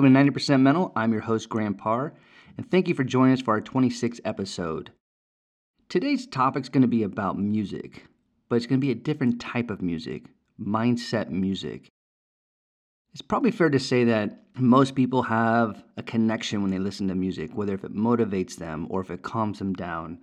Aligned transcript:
Welcome 0.00 0.14
to 0.14 0.32
90% 0.32 0.62
Mental. 0.62 0.92
I'm 0.96 1.12
your 1.12 1.20
host, 1.20 1.50
Grant 1.50 1.76
Parr, 1.76 2.14
and 2.56 2.70
thank 2.70 2.88
you 2.88 2.94
for 2.94 3.04
joining 3.04 3.34
us 3.34 3.42
for 3.42 3.52
our 3.52 3.60
26th 3.60 4.18
episode. 4.24 4.92
Today's 5.90 6.26
topic 6.26 6.62
is 6.62 6.70
going 6.70 6.80
to 6.80 6.88
be 6.88 7.02
about 7.02 7.38
music, 7.38 8.06
but 8.48 8.56
it's 8.56 8.64
going 8.64 8.80
to 8.80 8.86
be 8.86 8.92
a 8.92 8.94
different 8.94 9.42
type 9.42 9.68
of 9.68 9.82
music 9.82 10.24
mindset 10.58 11.28
music. 11.28 11.90
It's 13.12 13.20
probably 13.20 13.50
fair 13.50 13.68
to 13.68 13.78
say 13.78 14.04
that 14.04 14.42
most 14.58 14.94
people 14.94 15.24
have 15.24 15.84
a 15.98 16.02
connection 16.02 16.62
when 16.62 16.70
they 16.70 16.78
listen 16.78 17.08
to 17.08 17.14
music, 17.14 17.50
whether 17.52 17.74
if 17.74 17.84
it 17.84 17.94
motivates 17.94 18.56
them 18.56 18.86
or 18.88 19.02
if 19.02 19.10
it 19.10 19.20
calms 19.20 19.58
them 19.58 19.74
down. 19.74 20.18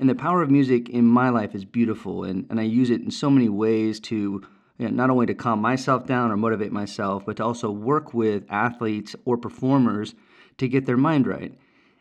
And 0.00 0.08
the 0.08 0.16
power 0.16 0.42
of 0.42 0.50
music 0.50 0.88
in 0.88 1.04
my 1.04 1.28
life 1.28 1.54
is 1.54 1.64
beautiful, 1.64 2.24
and, 2.24 2.44
and 2.50 2.58
I 2.58 2.64
use 2.64 2.90
it 2.90 3.02
in 3.02 3.12
so 3.12 3.30
many 3.30 3.48
ways 3.48 4.00
to 4.00 4.42
you 4.78 4.86
know, 4.86 4.94
not 4.94 5.10
only 5.10 5.26
to 5.26 5.34
calm 5.34 5.60
myself 5.60 6.06
down 6.06 6.30
or 6.30 6.36
motivate 6.36 6.72
myself, 6.72 7.24
but 7.24 7.36
to 7.38 7.44
also 7.44 7.70
work 7.70 8.12
with 8.12 8.44
athletes 8.50 9.16
or 9.24 9.36
performers 9.36 10.14
to 10.58 10.68
get 10.68 10.86
their 10.86 10.96
mind 10.96 11.26
right. 11.26 11.54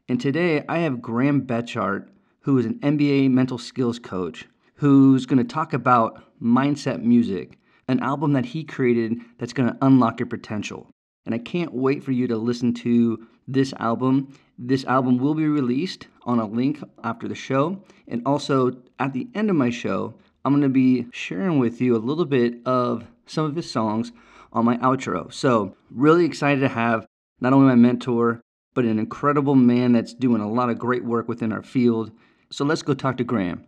And 0.07 0.19
today 0.19 0.63
I 0.67 0.79
have 0.79 1.01
Graham 1.01 1.41
Betchart, 1.41 2.07
who 2.41 2.57
is 2.57 2.65
an 2.65 2.79
NBA 2.79 3.31
mental 3.31 3.57
skills 3.57 3.99
coach, 3.99 4.45
who's 4.75 5.25
going 5.25 5.39
to 5.39 5.43
talk 5.43 5.73
about 5.73 6.23
Mindset 6.41 7.01
Music, 7.01 7.57
an 7.87 7.99
album 8.01 8.33
that 8.33 8.45
he 8.45 8.63
created 8.63 9.19
that's 9.37 9.53
going 9.53 9.69
to 9.69 9.77
unlock 9.81 10.19
your 10.19 10.27
potential. 10.27 10.89
And 11.25 11.33
I 11.33 11.39
can't 11.39 11.73
wait 11.73 12.03
for 12.03 12.11
you 12.11 12.27
to 12.27 12.37
listen 12.37 12.73
to 12.75 13.27
this 13.47 13.73
album. 13.79 14.35
This 14.59 14.85
album 14.85 15.17
will 15.17 15.33
be 15.33 15.47
released 15.47 16.07
on 16.23 16.39
a 16.39 16.45
link 16.45 16.79
after 17.03 17.27
the 17.27 17.35
show. 17.35 17.81
And 18.07 18.21
also 18.25 18.73
at 18.99 19.13
the 19.13 19.27
end 19.33 19.49
of 19.49 19.55
my 19.55 19.69
show, 19.69 20.13
I'm 20.45 20.53
going 20.53 20.61
to 20.61 20.69
be 20.69 21.07
sharing 21.11 21.57
with 21.57 21.81
you 21.81 21.95
a 21.95 21.97
little 21.97 22.23
bit 22.23 22.59
of 22.67 23.07
some 23.25 23.45
of 23.45 23.55
his 23.55 23.69
songs 23.69 24.11
on 24.53 24.63
my 24.63 24.77
outro. 24.77 25.33
So, 25.33 25.75
really 25.89 26.23
excited 26.23 26.61
to 26.61 26.69
have 26.69 27.07
not 27.41 27.51
only 27.51 27.65
my 27.65 27.75
mentor, 27.75 28.41
but 28.75 28.85
an 28.85 28.99
incredible 28.99 29.55
man 29.55 29.93
that's 29.93 30.13
doing 30.13 30.41
a 30.41 30.49
lot 30.49 30.69
of 30.69 30.77
great 30.77 31.03
work 31.03 31.27
within 31.27 31.51
our 31.51 31.63
field. 31.63 32.11
So, 32.51 32.63
let's 32.63 32.83
go 32.83 32.93
talk 32.93 33.17
to 33.17 33.23
Graham. 33.23 33.65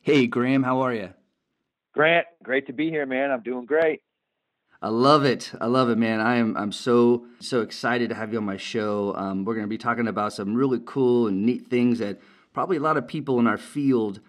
Hey, 0.00 0.26
Graham, 0.26 0.62
how 0.62 0.80
are 0.80 0.94
you? 0.94 1.10
Grant, 1.92 2.26
great 2.42 2.66
to 2.68 2.72
be 2.72 2.88
here, 2.88 3.04
man. 3.04 3.30
I'm 3.30 3.42
doing 3.42 3.66
great. 3.66 4.00
I 4.80 4.88
love 4.88 5.24
it. 5.24 5.52
I 5.60 5.66
love 5.66 5.90
it, 5.90 5.98
man. 5.98 6.20
I 6.20 6.36
am 6.36 6.56
I'm 6.56 6.72
so 6.72 7.26
so 7.38 7.60
excited 7.60 8.08
to 8.08 8.14
have 8.14 8.32
you 8.32 8.38
on 8.38 8.44
my 8.44 8.56
show. 8.56 9.14
Um, 9.14 9.44
we're 9.44 9.54
going 9.54 9.64
to 9.64 9.70
be 9.70 9.78
talking 9.78 10.08
about 10.08 10.32
some 10.32 10.54
really 10.54 10.80
cool 10.84 11.26
and 11.28 11.44
neat 11.44 11.68
things 11.68 11.98
that 11.98 12.18
probably 12.54 12.78
a 12.78 12.80
lot 12.80 12.96
of 12.96 13.06
people 13.06 13.38
in 13.38 13.46
our 13.46 13.58
field 13.58 14.20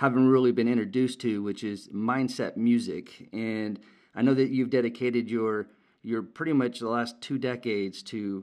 haven't 0.00 0.28
really 0.28 0.50
been 0.50 0.66
introduced 0.66 1.20
to, 1.20 1.42
which 1.42 1.62
is 1.62 1.88
mindset 1.88 2.56
music. 2.56 3.28
And 3.34 3.78
I 4.14 4.22
know 4.22 4.32
that 4.32 4.48
you've 4.48 4.70
dedicated 4.70 5.30
your 5.30 5.68
your 6.02 6.22
pretty 6.22 6.54
much 6.54 6.78
the 6.78 6.88
last 6.88 7.20
two 7.20 7.36
decades 7.36 8.02
to 8.04 8.42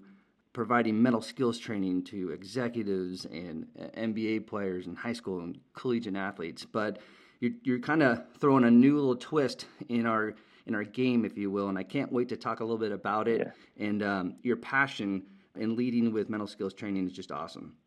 providing 0.53 1.02
mental 1.02 1.19
skills 1.19 1.58
training 1.58 2.03
to 2.03 2.30
executives 2.30 3.25
and 3.25 3.66
NBA 3.97 4.45
players 4.45 4.85
and 4.85 4.95
high 4.95 5.13
school 5.13 5.39
and 5.39 5.58
collegiate 5.73 6.16
athletes. 6.16 6.63
But 6.63 7.00
you're, 7.39 7.53
you're 7.63 7.80
kind 7.80 8.03
of 8.03 8.23
throwing 8.39 8.63
a 8.63 8.69
new 8.69 8.95
little 8.95 9.16
twist 9.16 9.66
in 9.89 10.05
our 10.05 10.35
in 10.67 10.75
our 10.75 10.83
game, 10.83 11.25
if 11.25 11.39
you 11.39 11.50
will. 11.50 11.69
And 11.69 11.78
I 11.78 11.83
can't 11.83 12.11
wait 12.11 12.30
to 12.30 12.38
talk 12.38 12.59
a 12.59 12.63
little 12.63 12.78
bit 12.78 12.91
about 12.91 13.28
it. 13.28 13.39
Yeah. 13.39 13.88
And 13.88 14.03
um, 14.03 14.35
your 14.44 14.58
passion 14.58 15.23
in 15.55 15.75
leading 15.75 16.13
with 16.13 16.30
mental 16.30 16.47
skills 16.47 16.75
training 16.75 17.08
is 17.08 17.13
just 17.13 17.31
awesome. 17.31 17.78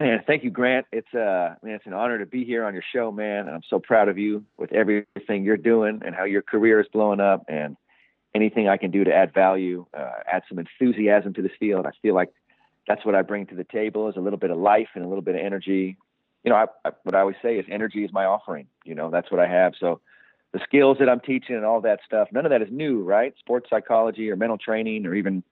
Man, 0.00 0.22
thank 0.26 0.42
you, 0.42 0.50
Grant. 0.50 0.86
It's 0.92 1.12
uh, 1.14 1.54
man, 1.62 1.74
it's 1.74 1.86
an 1.86 1.92
honor 1.92 2.18
to 2.18 2.26
be 2.26 2.44
here 2.44 2.64
on 2.64 2.74
your 2.74 2.82
show, 2.92 3.12
man. 3.12 3.46
And 3.46 3.50
I'm 3.50 3.62
so 3.68 3.78
proud 3.78 4.08
of 4.08 4.18
you 4.18 4.44
with 4.58 4.72
everything 4.72 5.44
you're 5.44 5.56
doing 5.56 6.02
and 6.04 6.14
how 6.14 6.24
your 6.24 6.42
career 6.42 6.80
is 6.80 6.86
blowing 6.92 7.20
up. 7.20 7.44
And 7.48 7.76
anything 8.34 8.68
I 8.68 8.76
can 8.76 8.90
do 8.90 9.04
to 9.04 9.14
add 9.14 9.32
value, 9.32 9.86
uh, 9.96 10.10
add 10.30 10.42
some 10.48 10.58
enthusiasm 10.58 11.32
to 11.34 11.42
this 11.42 11.52
field. 11.60 11.86
I 11.86 11.92
feel 12.02 12.14
like 12.14 12.30
that's 12.88 13.04
what 13.04 13.14
I 13.14 13.22
bring 13.22 13.46
to 13.46 13.54
the 13.54 13.64
table 13.64 14.08
is 14.08 14.16
a 14.16 14.20
little 14.20 14.38
bit 14.38 14.50
of 14.50 14.58
life 14.58 14.88
and 14.94 15.04
a 15.04 15.08
little 15.08 15.22
bit 15.22 15.36
of 15.36 15.40
energy. 15.40 15.96
You 16.42 16.50
know, 16.50 16.56
I, 16.56 16.66
I, 16.84 16.90
what 17.04 17.14
I 17.14 17.20
always 17.20 17.36
say 17.40 17.56
is 17.56 17.64
energy 17.70 18.04
is 18.04 18.12
my 18.12 18.24
offering. 18.24 18.66
You 18.84 18.96
know, 18.96 19.10
that's 19.10 19.30
what 19.30 19.38
I 19.38 19.46
have. 19.46 19.74
So 19.78 20.00
the 20.52 20.60
skills 20.64 20.96
that 20.98 21.08
I'm 21.08 21.20
teaching 21.20 21.54
and 21.54 21.64
all 21.64 21.80
that 21.82 22.00
stuff, 22.04 22.28
none 22.32 22.44
of 22.44 22.50
that 22.50 22.62
is 22.62 22.68
new, 22.70 23.02
right? 23.02 23.32
Sports 23.38 23.70
psychology 23.70 24.28
or 24.28 24.34
mental 24.34 24.58
training 24.58 25.06
or 25.06 25.14
even 25.14 25.44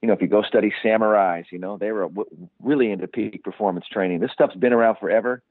you 0.00 0.06
know, 0.06 0.14
if 0.14 0.20
you 0.20 0.28
go 0.28 0.42
study 0.42 0.72
samurais, 0.84 1.46
you 1.50 1.58
know, 1.58 1.76
they 1.76 1.90
were 1.90 2.08
really 2.62 2.90
into 2.90 3.08
peak 3.08 3.42
performance 3.42 3.86
training. 3.90 4.20
This 4.20 4.30
stuff's 4.32 4.54
been 4.54 4.72
around 4.72 4.96
forever. 4.98 5.42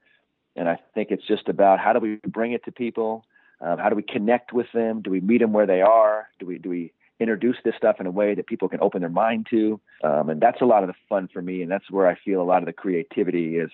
And 0.56 0.68
I 0.68 0.78
think 0.94 1.10
it's 1.10 1.26
just 1.26 1.48
about 1.48 1.78
how 1.78 1.92
do 1.92 2.00
we 2.00 2.16
bring 2.26 2.52
it 2.52 2.64
to 2.64 2.72
people? 2.72 3.24
Um, 3.60 3.78
how 3.78 3.90
do 3.90 3.96
we 3.96 4.02
connect 4.02 4.52
with 4.52 4.66
them? 4.72 5.02
Do 5.02 5.10
we 5.10 5.20
meet 5.20 5.38
them 5.38 5.52
where 5.52 5.66
they 5.66 5.82
are? 5.82 6.28
Do 6.40 6.46
we, 6.46 6.58
do 6.58 6.70
we 6.70 6.92
introduce 7.20 7.56
this 7.64 7.74
stuff 7.76 7.96
in 8.00 8.06
a 8.06 8.10
way 8.10 8.34
that 8.34 8.46
people 8.46 8.68
can 8.68 8.80
open 8.80 9.00
their 9.00 9.10
mind 9.10 9.48
to? 9.50 9.80
Um, 10.02 10.30
and 10.30 10.40
that's 10.40 10.60
a 10.62 10.64
lot 10.64 10.82
of 10.82 10.88
the 10.88 10.94
fun 11.08 11.28
for 11.32 11.42
me. 11.42 11.62
And 11.62 11.70
that's 11.70 11.90
where 11.90 12.08
I 12.08 12.16
feel 12.24 12.40
a 12.40 12.44
lot 12.44 12.62
of 12.62 12.66
the 12.66 12.72
creativity 12.72 13.56
is 13.56 13.70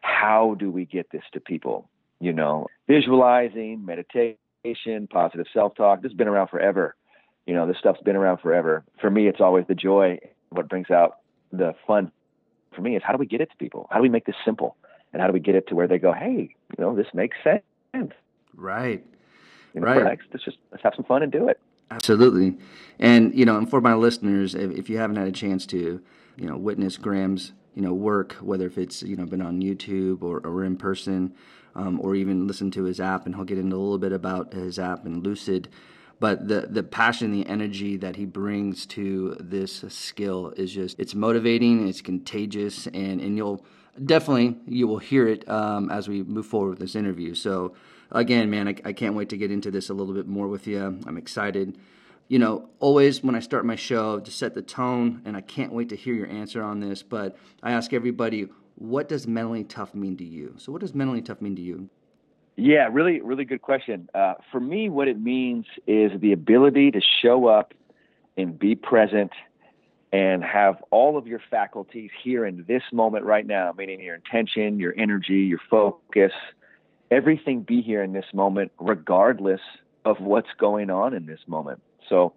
how 0.00 0.56
do 0.58 0.70
we 0.70 0.86
get 0.86 1.10
this 1.10 1.24
to 1.32 1.40
people? 1.40 1.88
You 2.20 2.32
know, 2.32 2.68
visualizing, 2.88 3.84
meditation, 3.84 5.06
positive 5.10 5.46
self 5.52 5.74
talk. 5.74 6.00
This 6.00 6.12
has 6.12 6.16
been 6.16 6.28
around 6.28 6.48
forever 6.48 6.94
you 7.46 7.54
know, 7.54 7.66
this 7.66 7.76
stuff's 7.78 8.00
been 8.02 8.16
around 8.16 8.38
forever. 8.38 8.84
For 9.00 9.10
me, 9.10 9.28
it's 9.28 9.40
always 9.40 9.66
the 9.66 9.74
joy. 9.74 10.18
What 10.50 10.68
brings 10.68 10.90
out 10.90 11.18
the 11.52 11.74
fun 11.86 12.10
for 12.74 12.82
me 12.82 12.96
is 12.96 13.02
how 13.04 13.12
do 13.12 13.18
we 13.18 13.26
get 13.26 13.40
it 13.40 13.50
to 13.50 13.56
people? 13.56 13.86
How 13.90 13.96
do 13.96 14.02
we 14.02 14.08
make 14.08 14.26
this 14.26 14.36
simple? 14.44 14.76
And 15.12 15.20
how 15.20 15.28
do 15.28 15.32
we 15.32 15.40
get 15.40 15.54
it 15.54 15.68
to 15.68 15.74
where 15.74 15.86
they 15.86 15.98
go, 15.98 16.12
hey, 16.12 16.54
you 16.76 16.84
know, 16.84 16.96
this 16.96 17.06
makes 17.14 17.36
sense. 17.44 18.12
Right. 18.56 19.04
You 19.72 19.80
know, 19.80 19.86
right. 19.86 20.04
Next, 20.04 20.26
let's 20.32 20.44
just 20.44 20.58
let's 20.70 20.82
have 20.82 20.94
some 20.96 21.04
fun 21.04 21.22
and 21.22 21.30
do 21.30 21.48
it. 21.48 21.60
Absolutely. 21.90 22.56
And 22.98 23.36
you 23.36 23.44
know, 23.44 23.56
and 23.56 23.68
for 23.68 23.80
my 23.80 23.94
listeners, 23.94 24.54
if, 24.54 24.70
if 24.72 24.88
you 24.88 24.98
haven't 24.98 25.16
had 25.16 25.28
a 25.28 25.32
chance 25.32 25.66
to, 25.66 26.00
you 26.36 26.46
know, 26.46 26.56
witness 26.56 26.96
Graham's, 26.96 27.52
you 27.74 27.82
know, 27.82 27.92
work, 27.92 28.32
whether 28.34 28.66
if 28.66 28.78
it's 28.78 29.02
you 29.02 29.16
know 29.16 29.26
been 29.26 29.42
on 29.42 29.60
YouTube 29.60 30.22
or, 30.22 30.38
or 30.40 30.64
in 30.64 30.76
person, 30.76 31.34
um, 31.74 32.00
or 32.00 32.14
even 32.14 32.46
listen 32.46 32.70
to 32.72 32.84
his 32.84 33.00
app, 33.00 33.26
and 33.26 33.34
he'll 33.34 33.44
get 33.44 33.58
into 33.58 33.76
a 33.76 33.78
little 33.78 33.98
bit 33.98 34.12
about 34.12 34.52
his 34.52 34.78
app 34.78 35.04
and 35.04 35.24
Lucid 35.24 35.68
but 36.20 36.48
the 36.48 36.62
the 36.70 36.82
passion, 36.82 37.32
the 37.32 37.46
energy 37.46 37.96
that 37.96 38.16
he 38.16 38.24
brings 38.24 38.86
to 38.86 39.36
this 39.40 39.84
skill 39.88 40.52
is 40.56 40.72
just 40.72 40.98
it's 40.98 41.14
motivating, 41.14 41.88
it's 41.88 42.00
contagious, 42.00 42.86
and 42.88 43.20
and 43.20 43.36
you'll 43.36 43.64
definitely 44.04 44.56
you 44.66 44.86
will 44.86 44.98
hear 44.98 45.28
it 45.28 45.48
um, 45.48 45.90
as 45.90 46.08
we 46.08 46.22
move 46.22 46.46
forward 46.46 46.70
with 46.70 46.78
this 46.78 46.94
interview. 46.94 47.34
So 47.34 47.74
again, 48.10 48.50
man, 48.50 48.68
I, 48.68 48.76
I 48.84 48.92
can't 48.92 49.14
wait 49.14 49.28
to 49.30 49.36
get 49.36 49.50
into 49.50 49.70
this 49.70 49.90
a 49.90 49.94
little 49.94 50.14
bit 50.14 50.26
more 50.26 50.48
with 50.48 50.66
you. 50.66 50.80
I'm 51.06 51.16
excited. 51.16 51.78
You 52.28 52.38
know, 52.38 52.70
always 52.80 53.22
when 53.22 53.34
I 53.34 53.40
start 53.40 53.66
my 53.66 53.76
show 53.76 54.18
to 54.18 54.30
set 54.30 54.54
the 54.54 54.62
tone, 54.62 55.20
and 55.24 55.36
I 55.36 55.42
can't 55.42 55.72
wait 55.72 55.90
to 55.90 55.96
hear 55.96 56.14
your 56.14 56.28
answer 56.28 56.62
on 56.62 56.80
this. 56.80 57.02
But 57.02 57.36
I 57.62 57.72
ask 57.72 57.92
everybody, 57.92 58.48
what 58.76 59.08
does 59.08 59.26
mentally 59.26 59.64
tough 59.64 59.94
mean 59.94 60.16
to 60.16 60.24
you? 60.24 60.54
So, 60.58 60.72
what 60.72 60.80
does 60.80 60.94
mentally 60.94 61.22
tough 61.22 61.42
mean 61.42 61.56
to 61.56 61.62
you? 61.62 61.90
Yeah, 62.56 62.88
really, 62.92 63.20
really 63.20 63.44
good 63.44 63.62
question. 63.62 64.08
Uh, 64.14 64.34
for 64.52 64.60
me, 64.60 64.88
what 64.88 65.08
it 65.08 65.20
means 65.20 65.66
is 65.86 66.12
the 66.20 66.32
ability 66.32 66.92
to 66.92 67.00
show 67.22 67.46
up 67.46 67.74
and 68.36 68.56
be 68.58 68.74
present 68.74 69.32
and 70.12 70.44
have 70.44 70.76
all 70.92 71.18
of 71.18 71.26
your 71.26 71.40
faculties 71.50 72.10
here 72.22 72.46
in 72.46 72.64
this 72.68 72.82
moment 72.92 73.24
right 73.24 73.44
now, 73.44 73.74
meaning 73.76 74.00
your 74.00 74.14
intention, 74.14 74.78
your 74.78 74.94
energy, 74.96 75.40
your 75.40 75.58
focus, 75.68 76.30
everything 77.10 77.62
be 77.62 77.82
here 77.82 78.02
in 78.04 78.12
this 78.12 78.26
moment, 78.32 78.70
regardless 78.78 79.60
of 80.04 80.20
what's 80.20 80.50
going 80.56 80.90
on 80.90 81.14
in 81.14 81.26
this 81.26 81.40
moment. 81.48 81.82
So, 82.08 82.34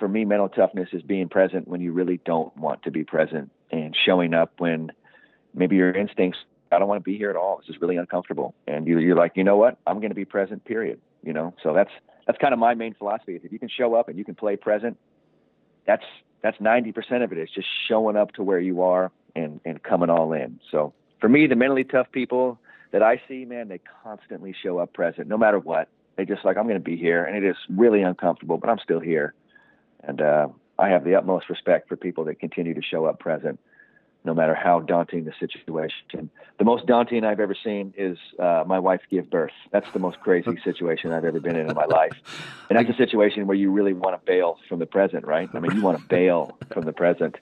for 0.00 0.08
me, 0.08 0.24
mental 0.24 0.48
toughness 0.48 0.88
is 0.92 1.02
being 1.02 1.28
present 1.28 1.68
when 1.68 1.80
you 1.80 1.92
really 1.92 2.18
don't 2.24 2.56
want 2.56 2.82
to 2.84 2.90
be 2.90 3.04
present 3.04 3.52
and 3.70 3.94
showing 3.94 4.34
up 4.34 4.54
when 4.58 4.90
maybe 5.54 5.76
your 5.76 5.92
instincts 5.92 6.38
I 6.72 6.78
don't 6.78 6.88
want 6.88 7.02
to 7.02 7.08
be 7.08 7.16
here 7.16 7.30
at 7.30 7.36
all. 7.36 7.58
This 7.58 7.74
is 7.74 7.80
really 7.80 7.96
uncomfortable. 7.96 8.54
And 8.66 8.86
you, 8.86 8.98
you're 8.98 9.16
like, 9.16 9.32
you 9.34 9.44
know 9.44 9.56
what? 9.56 9.78
I'm 9.86 9.96
going 9.96 10.10
to 10.10 10.14
be 10.14 10.24
present. 10.24 10.64
Period. 10.64 11.00
You 11.22 11.32
know. 11.32 11.54
So 11.62 11.72
that's 11.74 11.90
that's 12.26 12.38
kind 12.38 12.52
of 12.52 12.58
my 12.58 12.74
main 12.74 12.94
philosophy. 12.94 13.40
If 13.42 13.52
you 13.52 13.58
can 13.58 13.68
show 13.68 13.94
up 13.94 14.08
and 14.08 14.16
you 14.16 14.24
can 14.24 14.34
play 14.34 14.56
present, 14.56 14.96
that's 15.86 16.04
that's 16.42 16.58
90% 16.58 17.22
of 17.22 17.32
it. 17.32 17.38
It's 17.38 17.52
just 17.52 17.68
showing 17.88 18.16
up 18.16 18.32
to 18.32 18.42
where 18.42 18.60
you 18.60 18.82
are 18.82 19.10
and 19.34 19.60
and 19.64 19.82
coming 19.82 20.10
all 20.10 20.32
in. 20.32 20.60
So 20.70 20.92
for 21.20 21.28
me, 21.28 21.46
the 21.46 21.56
mentally 21.56 21.84
tough 21.84 22.10
people 22.12 22.58
that 22.92 23.02
I 23.02 23.20
see, 23.28 23.44
man, 23.44 23.68
they 23.68 23.80
constantly 24.02 24.54
show 24.62 24.78
up 24.78 24.92
present, 24.92 25.28
no 25.28 25.38
matter 25.38 25.58
what. 25.58 25.88
They 26.16 26.24
just 26.24 26.44
like, 26.44 26.56
I'm 26.56 26.64
going 26.64 26.74
to 26.74 26.84
be 26.84 26.96
here, 26.96 27.24
and 27.24 27.36
it 27.36 27.48
is 27.48 27.56
really 27.68 28.02
uncomfortable, 28.02 28.58
but 28.58 28.68
I'm 28.68 28.78
still 28.82 29.00
here. 29.00 29.32
And 30.02 30.20
uh, 30.20 30.48
I 30.78 30.88
have 30.88 31.04
the 31.04 31.14
utmost 31.14 31.48
respect 31.48 31.88
for 31.88 31.96
people 31.96 32.24
that 32.24 32.40
continue 32.40 32.74
to 32.74 32.82
show 32.82 33.04
up 33.04 33.20
present 33.20 33.60
no 34.24 34.34
matter 34.34 34.54
how 34.54 34.80
daunting 34.80 35.24
the 35.24 35.32
situation. 35.40 36.30
The 36.58 36.64
most 36.64 36.86
daunting 36.86 37.24
I've 37.24 37.40
ever 37.40 37.54
seen 37.54 37.94
is 37.96 38.18
uh, 38.38 38.64
my 38.66 38.78
wife 38.78 39.00
give 39.10 39.30
birth. 39.30 39.52
That's 39.70 39.90
the 39.92 39.98
most 39.98 40.20
crazy 40.20 40.58
situation 40.64 41.12
I've 41.12 41.24
ever 41.24 41.40
been 41.40 41.56
in 41.56 41.68
in 41.68 41.74
my 41.74 41.86
life. 41.86 42.12
And 42.68 42.78
that's 42.78 42.90
a 42.90 42.96
situation 42.98 43.46
where 43.46 43.56
you 43.56 43.70
really 43.70 43.94
want 43.94 44.20
to 44.20 44.24
bail 44.24 44.58
from 44.68 44.78
the 44.78 44.86
present, 44.86 45.26
right? 45.26 45.48
I 45.54 45.60
mean, 45.60 45.74
you 45.74 45.82
want 45.82 45.98
to 45.98 46.04
bail 46.04 46.58
from 46.72 46.84
the 46.84 46.92
present. 46.92 47.36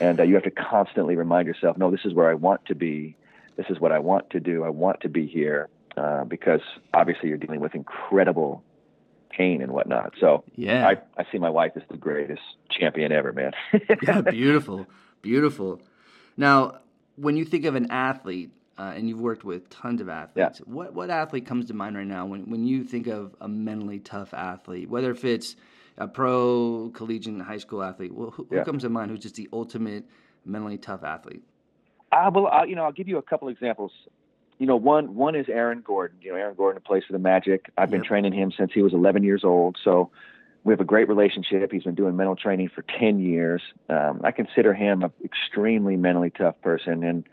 And 0.00 0.20
uh, 0.20 0.22
you 0.22 0.34
have 0.34 0.44
to 0.44 0.50
constantly 0.50 1.16
remind 1.16 1.46
yourself, 1.46 1.76
no, 1.76 1.90
this 1.90 2.00
is 2.04 2.14
where 2.14 2.30
I 2.30 2.34
want 2.34 2.64
to 2.66 2.74
be. 2.74 3.14
This 3.56 3.66
is 3.68 3.78
what 3.78 3.92
I 3.92 3.98
want 3.98 4.30
to 4.30 4.40
do. 4.40 4.64
I 4.64 4.70
want 4.70 5.02
to 5.02 5.10
be 5.10 5.26
here 5.26 5.68
uh, 5.98 6.24
because 6.24 6.62
obviously 6.94 7.28
you're 7.28 7.38
dealing 7.38 7.60
with 7.60 7.74
incredible 7.74 8.64
pain 9.28 9.60
and 9.62 9.72
whatnot. 9.72 10.14
So 10.18 10.44
yeah, 10.56 10.86
I, 10.88 10.96
I 11.20 11.26
see 11.30 11.38
my 11.38 11.50
wife 11.50 11.72
as 11.76 11.82
the 11.90 11.96
greatest 11.96 12.42
champion 12.70 13.12
ever, 13.12 13.32
man. 13.32 13.52
yeah, 14.02 14.20
beautiful, 14.30 14.86
beautiful. 15.20 15.80
Now, 16.36 16.78
when 17.16 17.36
you 17.36 17.44
think 17.44 17.64
of 17.64 17.74
an 17.74 17.90
athlete, 17.90 18.50
uh, 18.78 18.92
and 18.96 19.08
you've 19.08 19.20
worked 19.20 19.44
with 19.44 19.68
tons 19.68 20.00
of 20.00 20.08
athletes, 20.08 20.60
yeah. 20.60 20.72
what 20.72 20.94
what 20.94 21.10
athlete 21.10 21.46
comes 21.46 21.66
to 21.66 21.74
mind 21.74 21.96
right 21.96 22.06
now 22.06 22.26
when 22.26 22.50
when 22.50 22.64
you 22.64 22.84
think 22.84 23.06
of 23.06 23.34
a 23.40 23.48
mentally 23.48 24.00
tough 24.00 24.32
athlete, 24.32 24.88
whether 24.88 25.10
if 25.10 25.24
it's 25.24 25.56
a 25.98 26.08
pro, 26.08 26.90
collegiate, 26.94 27.40
high 27.42 27.58
school 27.58 27.82
athlete, 27.82 28.12
well, 28.14 28.30
who, 28.30 28.46
yeah. 28.50 28.60
who 28.60 28.64
comes 28.64 28.82
to 28.82 28.88
mind 28.88 29.10
who's 29.10 29.20
just 29.20 29.34
the 29.34 29.48
ultimate 29.52 30.04
mentally 30.44 30.78
tough 30.78 31.04
athlete? 31.04 31.42
Uh, 32.10 32.30
well, 32.34 32.46
I'll, 32.46 32.66
you 32.66 32.76
know, 32.76 32.84
I'll 32.84 32.92
give 32.92 33.08
you 33.08 33.18
a 33.18 33.22
couple 33.22 33.48
examples. 33.48 33.92
You 34.58 34.66
know, 34.66 34.76
one 34.76 35.14
one 35.14 35.34
is 35.34 35.46
Aaron 35.48 35.82
Gordon. 35.84 36.18
You 36.22 36.32
know, 36.32 36.36
Aaron 36.36 36.54
Gordon 36.54 36.82
plays 36.82 37.02
for 37.06 37.12
the 37.12 37.18
Magic. 37.18 37.70
I've 37.76 37.90
been 37.90 38.04
training 38.04 38.32
him 38.32 38.52
since 38.56 38.72
he 38.72 38.80
was 38.80 38.92
11 38.92 39.24
years 39.24 39.42
old. 39.44 39.76
So 39.82 40.10
we 40.64 40.72
have 40.72 40.80
a 40.80 40.84
great 40.84 41.08
relationship. 41.08 41.72
He's 41.72 41.82
been 41.82 41.94
doing 41.94 42.16
mental 42.16 42.36
training 42.36 42.70
for 42.74 42.82
10 42.82 43.18
years. 43.18 43.62
Um, 43.88 44.20
I 44.22 44.30
consider 44.30 44.72
him 44.74 45.02
an 45.02 45.12
extremely 45.24 45.96
mentally 45.96 46.30
tough 46.30 46.60
person, 46.62 47.02
and 47.02 47.28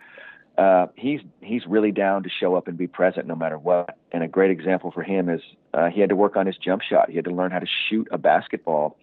uh, 0.58 0.88
he's 0.96 1.22
he's 1.42 1.66
really 1.68 1.92
down 1.92 2.24
to 2.24 2.30
show 2.30 2.56
up 2.56 2.68
and 2.68 2.78
be 2.78 2.88
present 2.88 3.28
no 3.28 3.36
matter 3.36 3.58
what. 3.58 3.98
And 4.12 4.24
a 4.24 4.28
great 4.28 4.52
example 4.52 4.92
for 4.92 5.04
him 5.04 5.30
is 5.30 5.42
uh, 5.74 5.90
he 5.90 6.02
had 6.02 6.10
to 6.10 6.16
work 6.16 6.36
on 6.36 6.48
his 6.48 6.58
jump 6.58 6.82
shot. 6.82 7.10
He 7.10 7.16
had 7.16 7.26
to 7.26 7.32
learn 7.32 7.52
how 7.52 7.60
to 7.60 7.68
shoot 7.90 8.08
a 8.12 8.18
basketball, 8.18 8.98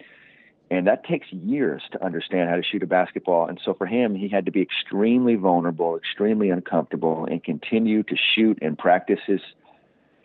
and 0.71 0.87
that 0.89 1.05
takes 1.05 1.33
years 1.33 1.83
to 1.93 2.05
understand 2.05 2.51
how 2.51 2.57
to 2.57 2.63
shoot 2.63 2.83
a 2.83 2.87
basketball. 2.87 3.47
And 3.47 3.61
so 3.65 3.75
for 3.75 3.87
him, 3.87 4.15
he 4.15 4.29
had 4.29 4.45
to 4.47 4.53
be 4.53 4.61
extremely 4.61 5.37
vulnerable, 5.37 5.97
extremely 5.97 6.51
uncomfortable, 6.51 7.25
and 7.25 7.43
continue 7.43 8.03
to 8.03 8.17
shoot 8.35 8.59
and 8.61 8.77
practice 8.77 9.21
his 9.27 9.41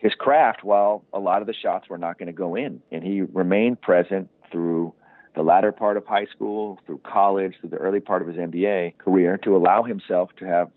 his 0.02 0.14
craft 0.14 0.64
while 0.64 1.04
a 1.12 1.20
lot 1.20 1.42
of 1.42 1.46
the 1.46 1.54
shots 1.54 1.88
were 1.88 1.96
not 1.96 2.18
going 2.18 2.26
to 2.26 2.32
go 2.32 2.56
in. 2.56 2.82
And 2.90 3.04
he 3.04 3.22
remained 3.22 3.80
present 3.80 4.28
through 4.50 4.92
the 5.36 5.42
latter 5.42 5.70
part 5.70 5.96
of 5.96 6.04
high 6.04 6.26
school, 6.26 6.80
through 6.84 7.00
college, 7.04 7.54
through 7.60 7.70
the 7.70 7.76
early 7.76 8.00
part 8.00 8.20
of 8.20 8.26
his 8.26 8.36
NBA 8.36 8.98
career 8.98 9.38
to 9.44 9.56
allow 9.56 9.84
himself 9.84 10.30
to 10.40 10.44
have, 10.44 10.70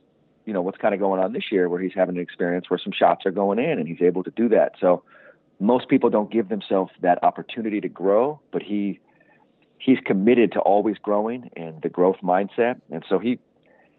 you 0.45 0.53
know, 0.53 0.61
what's 0.61 0.77
kind 0.77 0.93
of 0.93 0.99
going 0.99 1.19
on 1.19 1.33
this 1.33 1.51
year 1.51 1.67
where 1.67 1.81
he's 1.81 1.95
having 1.95 2.17
an 2.17 2.21
experience 2.21 2.69
where 2.69 2.79
some 2.81 2.93
shots 2.93 3.25
are 3.25 3.31
going 3.31 3.57
in 3.57 3.79
and 3.79 3.87
he's 3.87 4.01
able 4.01 4.23
to 4.23 4.31
do 4.35 4.47
that. 4.49 4.73
So 4.79 5.03
most 5.59 5.89
people 5.89 6.11
don't 6.11 6.31
give 6.31 6.49
themselves 6.49 6.91
that 7.01 7.23
opportunity 7.23 7.81
to 7.81 7.89
grow, 7.89 8.39
but 8.51 8.61
he 8.61 8.99
he's 9.79 9.97
committed 10.05 10.51
to 10.51 10.59
always 10.59 10.97
growing 10.99 11.49
and 11.55 11.81
the 11.81 11.89
growth 11.89 12.17
mindset. 12.23 12.79
And 12.91 13.03
so 13.09 13.17
he 13.17 13.39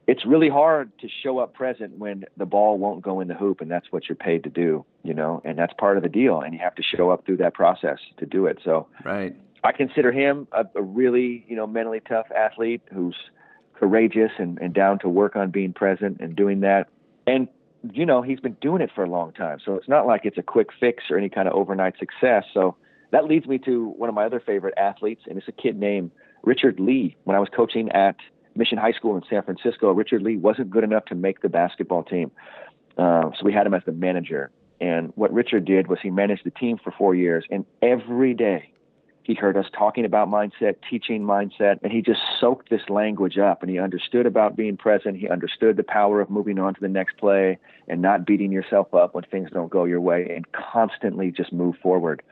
it's 0.07 0.25
really 0.25 0.49
hard 0.49 0.91
to 1.01 1.09
show 1.23 1.39
up 1.39 1.55
present 1.55 1.99
when 1.99 2.25
the 2.37 2.47
ball 2.47 2.79
won't 2.79 3.03
go 3.03 3.21
in 3.21 3.29
the 3.29 3.35
hoop 3.35 3.61
and 3.61 3.71
that's 3.71 3.91
what 3.91 4.09
you're 4.09 4.17
paid 4.17 4.45
to 4.45 4.51
do 4.51 4.85
you 5.07 5.15
know 5.15 5.41
and 5.45 5.59
that's 5.59 5.73
part 5.79 5.97
of 5.97 6.03
the 6.03 6.09
deal 6.09 6.41
and 6.41 6.53
you 6.53 6.61
have 6.61 6.75
to 6.75 6.83
show 6.83 7.11
up 7.11 7.25
through 7.25 7.37
that 7.39 7.55
process 7.55 7.99
to 8.19 8.27
do 8.27 8.47
it. 8.47 8.59
So 8.65 8.89
right. 9.05 9.35
I 9.65 9.73
consider 9.73 10.13
him 10.13 10.49
a, 10.53 10.65
a 10.75 10.83
really 10.83 11.45
you 11.49 11.57
know 11.57 11.67
mentally 11.67 12.01
tough 12.01 12.27
athlete 12.37 12.83
who's 12.93 13.17
courageous 13.75 14.33
and, 14.39 14.59
and 14.59 14.75
down 14.75 14.99
to 15.01 15.09
work 15.09 15.37
on 15.37 15.51
being 15.51 15.73
present 15.73 16.19
and 16.21 16.35
doing 16.35 16.61
that. 16.61 16.89
And 17.27 17.49
you 17.93 18.05
know 18.05 18.23
he's 18.23 18.41
been 18.41 18.57
doing 18.61 18.83
it 18.83 18.91
for 18.95 19.05
a 19.05 19.11
long 19.11 19.33
time. 19.33 19.59
So 19.65 19.75
it's 19.75 19.89
not 19.89 20.07
like 20.07 20.23
it's 20.25 20.39
a 20.39 20.43
quick 20.43 20.69
fix 20.79 21.05
or 21.11 21.19
any 21.19 21.29
kind 21.29 21.47
of 21.49 21.55
overnight 21.55 21.95
success. 21.99 22.45
So 22.53 22.77
that 23.13 23.27
leads 23.27 23.47
me 23.47 23.59
to 23.59 23.89
one 23.91 24.09
of 24.09 24.15
my 24.15 24.25
other 24.25 24.41
favorite 24.41 24.75
athletes 24.77 25.23
and 25.29 25.39
it's 25.39 25.49
a 25.49 25.53
kid 25.53 25.79
named 25.79 26.11
richard 26.43 26.81
lee. 26.81 27.17
When 27.25 27.37
i 27.37 27.41
was 27.41 27.49
coaching 27.55 27.91
at 27.91 28.17
Mission 28.57 28.79
High 28.79 28.93
School 28.93 29.17
in 29.17 29.23
San 29.29 29.43
Francisco, 29.43 29.93
Richard 29.93 30.23
Lee 30.23 30.37
wasn't 30.37 30.71
good 30.71 30.85
enough 30.85 31.05
to 31.07 31.15
make 31.15 31.43
the 31.43 31.49
basketball 31.49 32.03
team. 32.03 32.31
Uh, 32.97 33.31
so 33.39 33.45
we 33.45 33.53
had 33.53 33.67
him 33.67 33.75
as 33.75 33.83
the 33.85 33.93
manager. 33.93 34.51
And 34.81 35.13
what 35.17 35.33
Richard 35.33 35.65
did 35.65 35.89
was 35.89 35.99
he 36.03 36.11
managed 36.11 36.45
the 36.45 36.51
team 36.51 36.79
for 36.83 36.91
four 36.91 37.15
years. 37.15 37.45
And 37.51 37.65
every 37.83 38.35
day 38.35 38.73
he 39.23 39.35
heard 39.35 39.57
us 39.57 39.67
talking 39.77 40.05
about 40.05 40.29
mindset, 40.29 40.77
teaching 40.89 41.23
mindset, 41.23 41.79
and 41.83 41.91
he 41.91 42.01
just 42.01 42.21
soaked 42.41 42.71
this 42.71 42.89
language 42.89 43.39
up. 43.39 43.63
And 43.63 43.71
he 43.71 43.79
understood 43.79 44.27
about 44.27 44.57
being 44.57 44.77
present. 44.77 45.17
He 45.17 45.29
understood 45.29 45.77
the 45.77 45.83
power 45.83 46.21
of 46.21 46.31
moving 46.31 46.59
on 46.59 46.75
to 46.75 46.81
the 46.81 46.89
next 46.89 47.17
play 47.17 47.59
and 47.89 48.01
not 48.01 48.27
beating 48.27 48.53
yourself 48.53 48.95
up 48.95 49.15
when 49.15 49.25
things 49.25 49.51
don't 49.53 49.71
go 49.71 49.85
your 49.85 50.01
way 50.01 50.31
and 50.35 50.47
constantly 50.53 51.31
just 51.31 51.53
move 51.53 51.77
forward. 51.83 52.23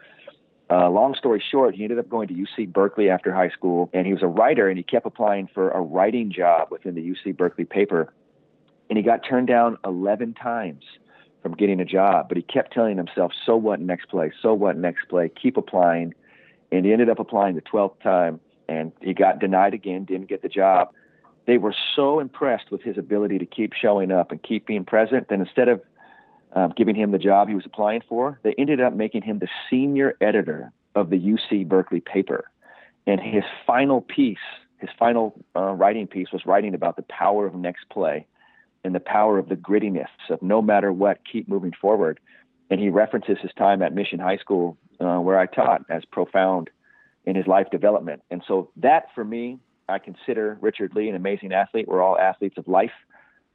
Uh, 0.70 0.88
long 0.88 1.14
story 1.14 1.42
short, 1.50 1.74
he 1.74 1.82
ended 1.82 1.98
up 1.98 2.08
going 2.08 2.26
to 2.28 2.34
UC 2.34 2.72
Berkeley 2.72 3.10
after 3.10 3.32
high 3.32 3.50
school, 3.50 3.90
and 3.92 4.06
he 4.06 4.12
was 4.12 4.22
a 4.22 4.26
writer, 4.26 4.68
and 4.68 4.78
he 4.78 4.82
kept 4.82 5.04
applying 5.04 5.46
for 5.52 5.70
a 5.70 5.80
writing 5.80 6.32
job 6.32 6.68
within 6.70 6.94
the 6.94 7.02
UC 7.02 7.36
Berkeley 7.36 7.64
paper, 7.64 8.12
and 8.88 8.96
he 8.96 9.02
got 9.02 9.18
turned 9.18 9.46
down 9.46 9.76
11 9.84 10.34
times 10.34 10.84
from 11.42 11.52
getting 11.52 11.80
a 11.80 11.84
job. 11.84 12.28
But 12.28 12.38
he 12.38 12.42
kept 12.42 12.72
telling 12.72 12.96
himself, 12.96 13.32
"So 13.44 13.56
what? 13.56 13.80
Next 13.80 14.06
play. 14.06 14.32
So 14.40 14.54
what? 14.54 14.78
Next 14.78 15.06
play. 15.08 15.28
Keep 15.28 15.58
applying." 15.58 16.14
And 16.72 16.86
he 16.86 16.92
ended 16.92 17.10
up 17.10 17.18
applying 17.18 17.54
the 17.54 17.60
12th 17.60 18.00
time, 18.00 18.40
and 18.66 18.90
he 19.02 19.12
got 19.12 19.38
denied 19.38 19.74
again. 19.74 20.04
Didn't 20.04 20.28
get 20.28 20.40
the 20.40 20.48
job. 20.48 20.92
They 21.46 21.58
were 21.58 21.74
so 21.94 22.20
impressed 22.20 22.70
with 22.70 22.80
his 22.80 22.96
ability 22.96 23.38
to 23.38 23.46
keep 23.46 23.74
showing 23.74 24.10
up 24.10 24.32
and 24.32 24.42
keep 24.42 24.66
being 24.66 24.84
present 24.84 25.28
that 25.28 25.38
instead 25.38 25.68
of 25.68 25.82
um, 26.54 26.72
giving 26.76 26.94
him 26.94 27.10
the 27.10 27.18
job 27.18 27.48
he 27.48 27.54
was 27.54 27.66
applying 27.66 28.02
for, 28.08 28.38
they 28.42 28.54
ended 28.56 28.80
up 28.80 28.94
making 28.94 29.22
him 29.22 29.38
the 29.38 29.48
senior 29.68 30.16
editor 30.20 30.72
of 30.94 31.10
the 31.10 31.18
UC 31.18 31.68
Berkeley 31.68 32.00
paper. 32.00 32.44
And 33.06 33.20
his 33.20 33.44
final 33.66 34.00
piece, 34.00 34.38
his 34.78 34.90
final 34.98 35.34
uh, 35.56 35.72
writing 35.72 36.06
piece, 36.06 36.28
was 36.32 36.46
writing 36.46 36.74
about 36.74 36.96
the 36.96 37.02
power 37.02 37.46
of 37.46 37.54
next 37.54 37.88
play 37.90 38.26
and 38.84 38.94
the 38.94 39.00
power 39.00 39.38
of 39.38 39.48
the 39.48 39.56
grittiness 39.56 40.08
of 40.30 40.40
no 40.42 40.62
matter 40.62 40.92
what, 40.92 41.18
keep 41.30 41.48
moving 41.48 41.72
forward. 41.80 42.20
And 42.70 42.80
he 42.80 42.88
references 42.88 43.38
his 43.42 43.52
time 43.58 43.82
at 43.82 43.94
Mission 43.94 44.18
High 44.18 44.36
School, 44.36 44.76
uh, 45.00 45.18
where 45.18 45.38
I 45.38 45.46
taught, 45.46 45.82
as 45.90 46.04
profound 46.04 46.70
in 47.24 47.34
his 47.34 47.46
life 47.46 47.66
development. 47.70 48.22
And 48.30 48.42
so 48.46 48.70
that, 48.76 49.06
for 49.14 49.24
me, 49.24 49.58
I 49.88 49.98
consider 49.98 50.58
Richard 50.60 50.94
Lee 50.94 51.08
an 51.08 51.14
amazing 51.14 51.52
athlete. 51.52 51.88
We're 51.88 52.02
all 52.02 52.18
athletes 52.18 52.56
of 52.58 52.68
life. 52.68 52.92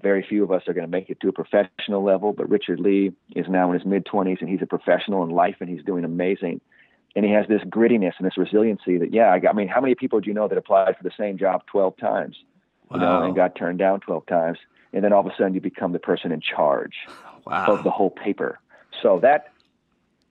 Very 0.01 0.25
few 0.27 0.43
of 0.43 0.51
us 0.51 0.63
are 0.67 0.73
going 0.73 0.85
to 0.85 0.91
make 0.91 1.09
it 1.09 1.19
to 1.21 1.27
a 1.27 1.33
professional 1.33 2.03
level, 2.03 2.31
but 2.31 2.49
Richard 2.49 2.79
Lee 2.79 3.11
is 3.35 3.47
now 3.49 3.71
in 3.71 3.77
his 3.77 3.85
mid 3.85 4.05
20s 4.05 4.39
and 4.39 4.49
he's 4.49 4.61
a 4.61 4.65
professional 4.65 5.23
in 5.23 5.29
life 5.29 5.57
and 5.59 5.69
he's 5.69 5.83
doing 5.83 6.05
amazing. 6.05 6.61
And 7.15 7.25
he 7.25 7.31
has 7.31 7.47
this 7.47 7.61
grittiness 7.63 8.13
and 8.17 8.25
this 8.25 8.37
resiliency 8.37 8.97
that, 8.99 9.13
yeah, 9.13 9.31
I, 9.31 9.39
got, 9.39 9.49
I 9.49 9.53
mean, 9.53 9.67
how 9.67 9.81
many 9.81 9.95
people 9.95 10.21
do 10.21 10.27
you 10.27 10.33
know 10.33 10.47
that 10.47 10.57
applied 10.57 10.95
for 10.95 11.03
the 11.03 11.11
same 11.17 11.37
job 11.37 11.63
12 11.65 11.97
times, 11.97 12.37
you 12.91 12.99
know, 12.99 13.23
and 13.23 13.35
got 13.35 13.55
turned 13.55 13.79
down 13.79 13.99
12 13.99 14.25
times? 14.27 14.57
And 14.93 15.03
then 15.03 15.11
all 15.11 15.19
of 15.19 15.25
a 15.25 15.35
sudden 15.35 15.53
you 15.53 15.61
become 15.61 15.91
the 15.91 15.99
person 15.99 16.31
in 16.31 16.39
charge 16.39 16.95
wow. 17.45 17.65
of 17.67 17.83
the 17.83 17.91
whole 17.91 18.11
paper. 18.11 18.59
So 19.01 19.19
that, 19.21 19.51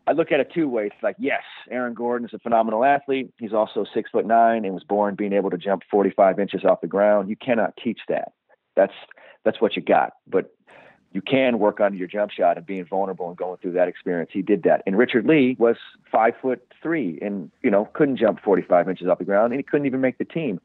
I 0.07 0.13
look 0.13 0.33
at 0.33 0.41
it 0.41 0.51
two 0.55 0.69
ways. 0.69 0.93
Like, 1.03 1.17
yes, 1.19 1.43
Aaron 1.71 1.95
Gordon 1.95 2.27
is 2.27 2.33
a 2.33 2.39
phenomenal 2.39 2.85
athlete. 2.85 3.33
He's 3.39 3.53
also 3.53 3.85
six 3.93 4.11
foot 4.11 4.25
nine 4.25 4.65
and 4.65 4.73
was 4.73 4.85
born 4.85 5.15
being 5.17 5.33
able 5.33 5.51
to 5.51 5.59
jump 5.59 5.83
45 5.91 6.39
inches 6.39 6.65
off 6.65 6.81
the 6.81 6.87
ground. 6.87 7.29
You 7.29 7.37
cannot 7.37 7.77
teach 7.77 8.01
that. 8.09 8.33
That's 8.77 8.95
that's 9.49 9.63
what 9.63 9.77
you 9.77 9.83
got. 9.83 10.13
But 10.27 10.53
you 11.13 11.23
can 11.23 11.59
work 11.59 11.81
on 11.81 11.97
your 11.97 12.07
jump 12.07 12.31
shot 12.31 12.59
and 12.59 12.67
being 12.67 12.85
vulnerable 12.85 13.29
and 13.29 13.37
going 13.37 13.57
through 13.59 13.73
that 13.73 13.89
experience. 13.89 14.31
He 14.31 14.43
did 14.43 14.65
that. 14.65 14.83
And 14.87 14.99
Richard 14.99 15.25
Lee 15.25 15.57
was 15.59 15.77
five 16.13 16.35
foot 16.43 16.63
three 16.83 17.19
and, 17.23 17.51
you 17.63 17.71
know, 17.71 17.87
couldn't 17.95 18.19
jump 18.19 18.41
45 18.43 18.91
inches 18.91 19.09
off 19.09 19.19
the 19.19 19.25
ground 19.25 19.53
and 19.53 19.59
he 19.59 19.63
couldn't 19.63 19.87
even 19.87 20.03
make 20.03 20.19
the 20.19 20.27
team. 20.27 20.61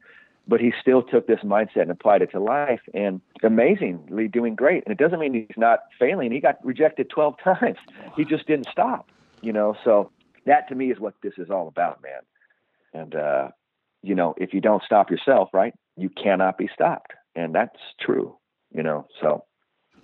But 0.46 0.60
he 0.60 0.74
still 0.78 1.02
took 1.02 1.26
this 1.26 1.40
mindset 1.42 1.82
and 1.82 1.90
applied 1.90 2.20
it 2.20 2.32
to 2.32 2.40
life 2.40 2.82
and 2.92 3.22
amazingly 3.42 4.28
doing 4.28 4.54
great. 4.54 4.84
And 4.84 4.92
it 4.92 5.02
doesn't 5.02 5.18
mean 5.18 5.32
he's 5.32 5.56
not 5.56 5.84
failing. 5.98 6.30
He 6.30 6.40
got 6.40 6.62
rejected 6.62 7.08
12 7.08 7.36
times. 7.42 7.78
He 8.14 8.26
just 8.26 8.46
didn't 8.46 8.68
stop, 8.70 9.08
you 9.40 9.54
know. 9.54 9.74
So 9.82 10.10
that 10.44 10.68
to 10.68 10.74
me 10.74 10.90
is 10.90 11.00
what 11.00 11.14
this 11.22 11.32
is 11.38 11.48
all 11.48 11.68
about, 11.68 12.02
man. 12.02 12.20
And, 12.92 13.14
uh, 13.14 13.48
you 14.02 14.14
know, 14.14 14.34
if 14.36 14.52
you 14.52 14.60
don't 14.60 14.82
stop 14.82 15.10
yourself, 15.10 15.48
right, 15.54 15.72
you 15.96 16.10
cannot 16.10 16.58
be 16.58 16.68
stopped. 16.74 17.14
And 17.34 17.54
that's 17.54 17.80
true 17.98 18.36
you 18.74 18.82
know. 18.82 19.06
So, 19.20 19.44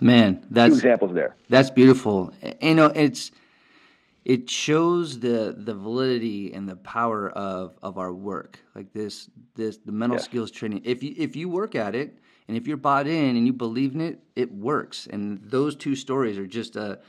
man, 0.00 0.46
that's 0.50 0.70
two 0.70 0.76
examples 0.76 1.14
there. 1.14 1.36
That's 1.48 1.70
beautiful. 1.70 2.32
You 2.60 2.74
know, 2.74 2.86
it's 2.86 3.30
it 4.24 4.48
shows 4.50 5.20
the 5.20 5.54
the 5.56 5.74
validity 5.74 6.52
and 6.52 6.68
the 6.68 6.76
power 6.76 7.28
of 7.30 7.76
of 7.82 7.98
our 7.98 8.12
work. 8.12 8.60
Like 8.74 8.92
this 8.92 9.28
this 9.56 9.78
the 9.78 9.92
mental 9.92 10.18
skills 10.18 10.50
training. 10.50 10.82
If 10.84 11.02
you 11.02 11.14
if 11.16 11.36
you 11.36 11.48
work 11.48 11.74
at 11.74 11.94
it 11.94 12.18
and 12.48 12.56
if 12.56 12.66
you're 12.66 12.76
bought 12.76 13.06
in 13.06 13.36
and 13.36 13.46
you 13.46 13.52
believe 13.52 13.94
in 13.94 14.00
it, 14.00 14.20
it 14.36 14.52
works. 14.52 15.08
And 15.10 15.40
those 15.44 15.76
two 15.76 15.96
stories 15.96 16.38
are 16.38 16.46
just 16.46 16.76
a 16.76 17.00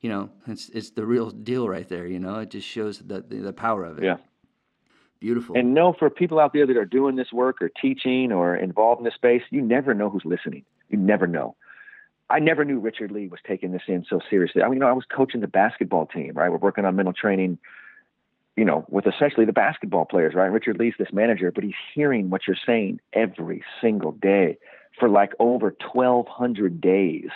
you 0.00 0.08
know, 0.08 0.30
it's 0.46 0.70
it's 0.70 0.90
the 0.90 1.04
real 1.04 1.30
deal 1.30 1.68
right 1.68 1.88
there, 1.88 2.06
you 2.06 2.18
know. 2.18 2.38
It 2.38 2.50
just 2.50 2.66
shows 2.66 2.98
the 2.98 3.20
the, 3.20 3.36
the 3.36 3.52
power 3.52 3.84
of 3.84 3.98
it. 3.98 4.04
Yeah. 4.04 4.16
Beautiful. 5.18 5.54
And 5.54 5.74
know 5.74 5.92
for 5.98 6.08
people 6.08 6.40
out 6.40 6.54
there 6.54 6.66
that 6.66 6.76
are 6.78 6.86
doing 6.86 7.14
this 7.14 7.30
work 7.30 7.60
or 7.60 7.68
teaching 7.68 8.32
or 8.32 8.56
involved 8.56 9.00
in 9.00 9.04
this 9.04 9.14
space, 9.14 9.42
you 9.50 9.60
never 9.60 9.92
know 9.92 10.08
who's 10.08 10.24
listening. 10.24 10.64
You 10.90 10.98
never 10.98 11.26
know. 11.26 11.56
I 12.28 12.38
never 12.38 12.64
knew 12.64 12.78
Richard 12.78 13.10
Lee 13.10 13.28
was 13.28 13.40
taking 13.46 13.72
this 13.72 13.82
in 13.88 14.04
so 14.08 14.20
seriously. 14.30 14.62
I 14.62 14.66
mean, 14.66 14.74
you 14.74 14.80
know, 14.80 14.88
I 14.88 14.92
was 14.92 15.04
coaching 15.04 15.40
the 15.40 15.48
basketball 15.48 16.06
team, 16.06 16.32
right? 16.34 16.50
We're 16.50 16.58
working 16.58 16.84
on 16.84 16.94
mental 16.94 17.12
training, 17.12 17.58
you 18.56 18.64
know, 18.64 18.84
with 18.88 19.06
essentially 19.06 19.46
the 19.46 19.52
basketball 19.52 20.04
players, 20.04 20.34
right? 20.34 20.46
Richard 20.46 20.78
Lee's 20.78 20.94
this 20.96 21.12
manager, 21.12 21.50
but 21.50 21.64
he's 21.64 21.74
hearing 21.92 22.30
what 22.30 22.42
you're 22.46 22.56
saying 22.64 23.00
every 23.12 23.64
single 23.80 24.12
day 24.12 24.58
for 24.98 25.08
like 25.08 25.32
over 25.40 25.74
1,200 25.92 26.80
days, 26.80 27.30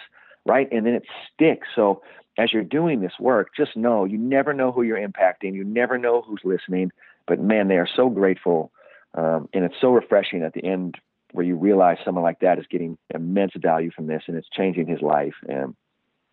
right? 0.47 0.69
And 0.71 0.87
then 0.87 0.95
it 0.95 1.05
sticks. 1.33 1.67
So 1.75 2.03
as 2.39 2.53
you're 2.53 2.63
doing 2.63 3.01
this 3.01 3.15
work, 3.19 3.51
just 3.57 3.77
know 3.77 4.05
you 4.05 4.19
never 4.19 4.53
know 4.53 4.71
who 4.71 4.83
you're 4.83 4.99
impacting. 4.99 5.55
You 5.55 5.65
never 5.65 5.99
know 5.99 6.23
who's 6.23 6.43
listening. 6.45 6.93
But 7.27 7.41
man, 7.41 7.67
they 7.67 7.79
are 7.79 7.89
so 7.97 8.09
grateful. 8.09 8.71
Um, 9.15 9.49
and 9.53 9.65
it's 9.65 9.77
so 9.81 9.91
refreshing 9.91 10.43
at 10.43 10.53
the 10.55 10.65
end 10.65 10.99
where 11.35 11.45
you 11.45 11.57
realize 11.57 11.97
someone 12.05 12.23
like 12.23 12.39
that 12.39 12.61
is 12.61 12.65
getting 12.71 12.97
immense 13.13 13.51
value 13.61 13.91
from 13.91 14.07
this 14.07 14.23
and 14.29 14.37
it's 14.37 14.47
changing 14.57 14.87
his 14.87 15.03
life. 15.03 15.35
And 15.49 15.75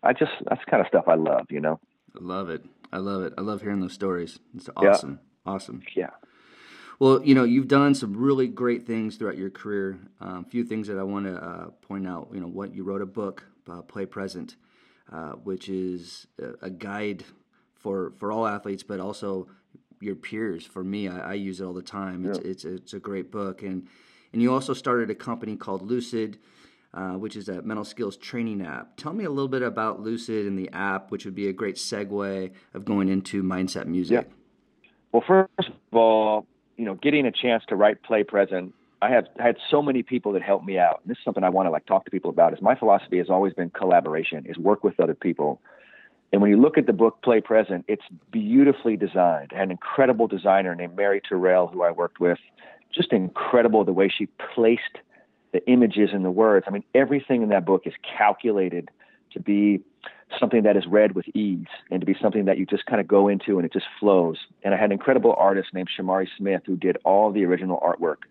I 0.00 0.12
just, 0.12 0.30
that's 0.48 0.60
the 0.64 0.70
kind 0.70 0.80
of 0.80 0.86
stuff 0.86 1.08
I 1.08 1.16
love, 1.16 1.46
you 1.50 1.58
know? 1.58 1.80
I 2.14 2.22
love 2.22 2.50
it. 2.50 2.64
I 2.92 2.98
love 2.98 3.24
it. 3.24 3.32
I 3.36 3.40
love 3.40 3.62
hearing 3.62 3.80
those 3.80 3.94
stories. 3.94 4.38
It's 4.54 4.68
awesome. 4.76 5.18
Yeah. 5.44 5.52
Awesome. 5.52 5.82
Yeah. 5.96 6.10
Well, 7.00 7.20
you 7.24 7.34
know, 7.34 7.42
you've 7.42 7.66
done 7.66 7.96
some 7.96 8.16
really 8.16 8.46
great 8.46 8.86
things 8.86 9.16
throughout 9.16 9.36
your 9.36 9.50
career. 9.50 9.98
A 10.20 10.24
um, 10.24 10.44
few 10.44 10.62
things 10.62 10.86
that 10.86 10.98
I 10.98 11.02
want 11.02 11.26
to 11.26 11.34
uh, 11.34 11.70
point 11.80 12.06
out. 12.06 12.28
You 12.32 12.38
know, 12.38 12.46
what 12.46 12.72
you 12.72 12.84
wrote 12.84 13.02
a 13.02 13.06
book, 13.06 13.44
uh, 13.68 13.82
Play 13.82 14.06
Present, 14.06 14.54
uh, 15.12 15.32
which 15.32 15.68
is 15.68 16.28
a, 16.40 16.66
a, 16.66 16.70
guide 16.70 17.24
for 17.74 18.12
for 18.20 18.30
all 18.30 18.46
athletes, 18.46 18.84
but 18.84 19.00
also 19.00 19.48
your 20.00 20.14
peers. 20.14 20.64
For 20.64 20.84
me, 20.84 21.08
I, 21.08 21.30
I 21.30 21.34
use 21.34 21.60
it 21.60 21.64
all 21.64 21.72
the 21.72 21.82
time. 21.82 22.24
It's, 22.24 22.38
yeah. 22.38 22.50
it's 22.50 22.64
it's 22.64 22.94
a 22.94 23.00
great 23.00 23.32
book, 23.32 23.62
and 23.62 23.88
and 24.32 24.42
you 24.42 24.52
also 24.52 24.74
started 24.74 25.10
a 25.10 25.14
company 25.14 25.56
called 25.56 25.82
Lucid. 25.82 26.38
Uh, 26.94 27.12
which 27.12 27.36
is 27.36 27.48
a 27.48 27.62
mental 27.62 27.86
skills 27.86 28.18
training 28.18 28.60
app. 28.60 28.98
Tell 28.98 29.14
me 29.14 29.24
a 29.24 29.30
little 29.30 29.48
bit 29.48 29.62
about 29.62 30.00
Lucid 30.02 30.44
and 30.46 30.58
the 30.58 30.68
app, 30.74 31.10
which 31.10 31.24
would 31.24 31.34
be 31.34 31.48
a 31.48 31.52
great 31.52 31.76
segue 31.76 32.52
of 32.74 32.84
going 32.84 33.08
into 33.08 33.42
mindset 33.42 33.86
music. 33.86 34.28
Yeah. 34.28 34.90
Well, 35.10 35.24
first 35.26 35.70
of 35.70 35.96
all, 35.96 36.46
you 36.76 36.84
know, 36.84 36.94
getting 36.94 37.24
a 37.24 37.32
chance 37.32 37.62
to 37.68 37.76
write 37.76 38.02
play 38.02 38.24
present, 38.24 38.74
I 39.00 39.10
have 39.10 39.26
had 39.38 39.56
so 39.70 39.80
many 39.80 40.02
people 40.02 40.32
that 40.32 40.42
helped 40.42 40.66
me 40.66 40.78
out. 40.78 41.00
And 41.02 41.10
this 41.10 41.16
is 41.16 41.24
something 41.24 41.42
I 41.42 41.48
want 41.48 41.66
to 41.66 41.70
like 41.70 41.86
talk 41.86 42.04
to 42.04 42.10
people 42.10 42.30
about. 42.30 42.52
Is 42.52 42.60
my 42.60 42.74
philosophy 42.74 43.18
has 43.18 43.30
always 43.30 43.54
been 43.54 43.70
collaboration, 43.70 44.44
is 44.46 44.58
work 44.58 44.84
with 44.84 45.00
other 45.00 45.14
people. 45.14 45.62
And 46.32 46.40
when 46.40 46.50
you 46.50 46.60
look 46.60 46.78
at 46.78 46.86
the 46.86 46.92
book 46.92 47.20
Play 47.22 47.40
Present, 47.40 47.84
it's 47.88 48.04
beautifully 48.30 48.96
designed. 48.96 49.52
I 49.54 49.58
had 49.58 49.64
an 49.64 49.70
incredible 49.70 50.28
designer 50.28 50.74
named 50.74 50.94
Mary 50.96 51.20
Terrell 51.26 51.68
who 51.68 51.82
I 51.82 51.90
worked 51.90 52.20
with. 52.20 52.38
Just 52.94 53.12
incredible 53.12 53.84
the 53.84 53.92
way 53.92 54.08
she 54.08 54.26
placed 54.54 54.98
the 55.52 55.66
images 55.70 56.10
and 56.12 56.24
the 56.24 56.30
words. 56.30 56.64
I 56.68 56.70
mean, 56.70 56.84
everything 56.94 57.42
in 57.42 57.48
that 57.50 57.64
book 57.64 57.82
is 57.86 57.94
calculated 58.18 58.90
to 59.32 59.40
be 59.40 59.80
something 60.38 60.62
that 60.62 60.76
is 60.76 60.86
read 60.86 61.12
with 61.14 61.26
ease 61.34 61.66
and 61.90 62.00
to 62.00 62.06
be 62.06 62.16
something 62.20 62.46
that 62.46 62.58
you 62.58 62.66
just 62.66 62.86
kind 62.86 63.00
of 63.00 63.08
go 63.08 63.28
into 63.28 63.58
and 63.58 63.66
it 63.66 63.72
just 63.72 63.86
flows. 64.00 64.38
And 64.62 64.74
I 64.74 64.76
had 64.76 64.86
an 64.86 64.92
incredible 64.92 65.34
artist 65.36 65.68
named 65.74 65.88
Shamari 65.88 66.26
Smith 66.36 66.62
who 66.66 66.76
did 66.76 66.96
all 67.04 67.30
the 67.30 67.44
original 67.44 67.78
artwork. 67.80 68.24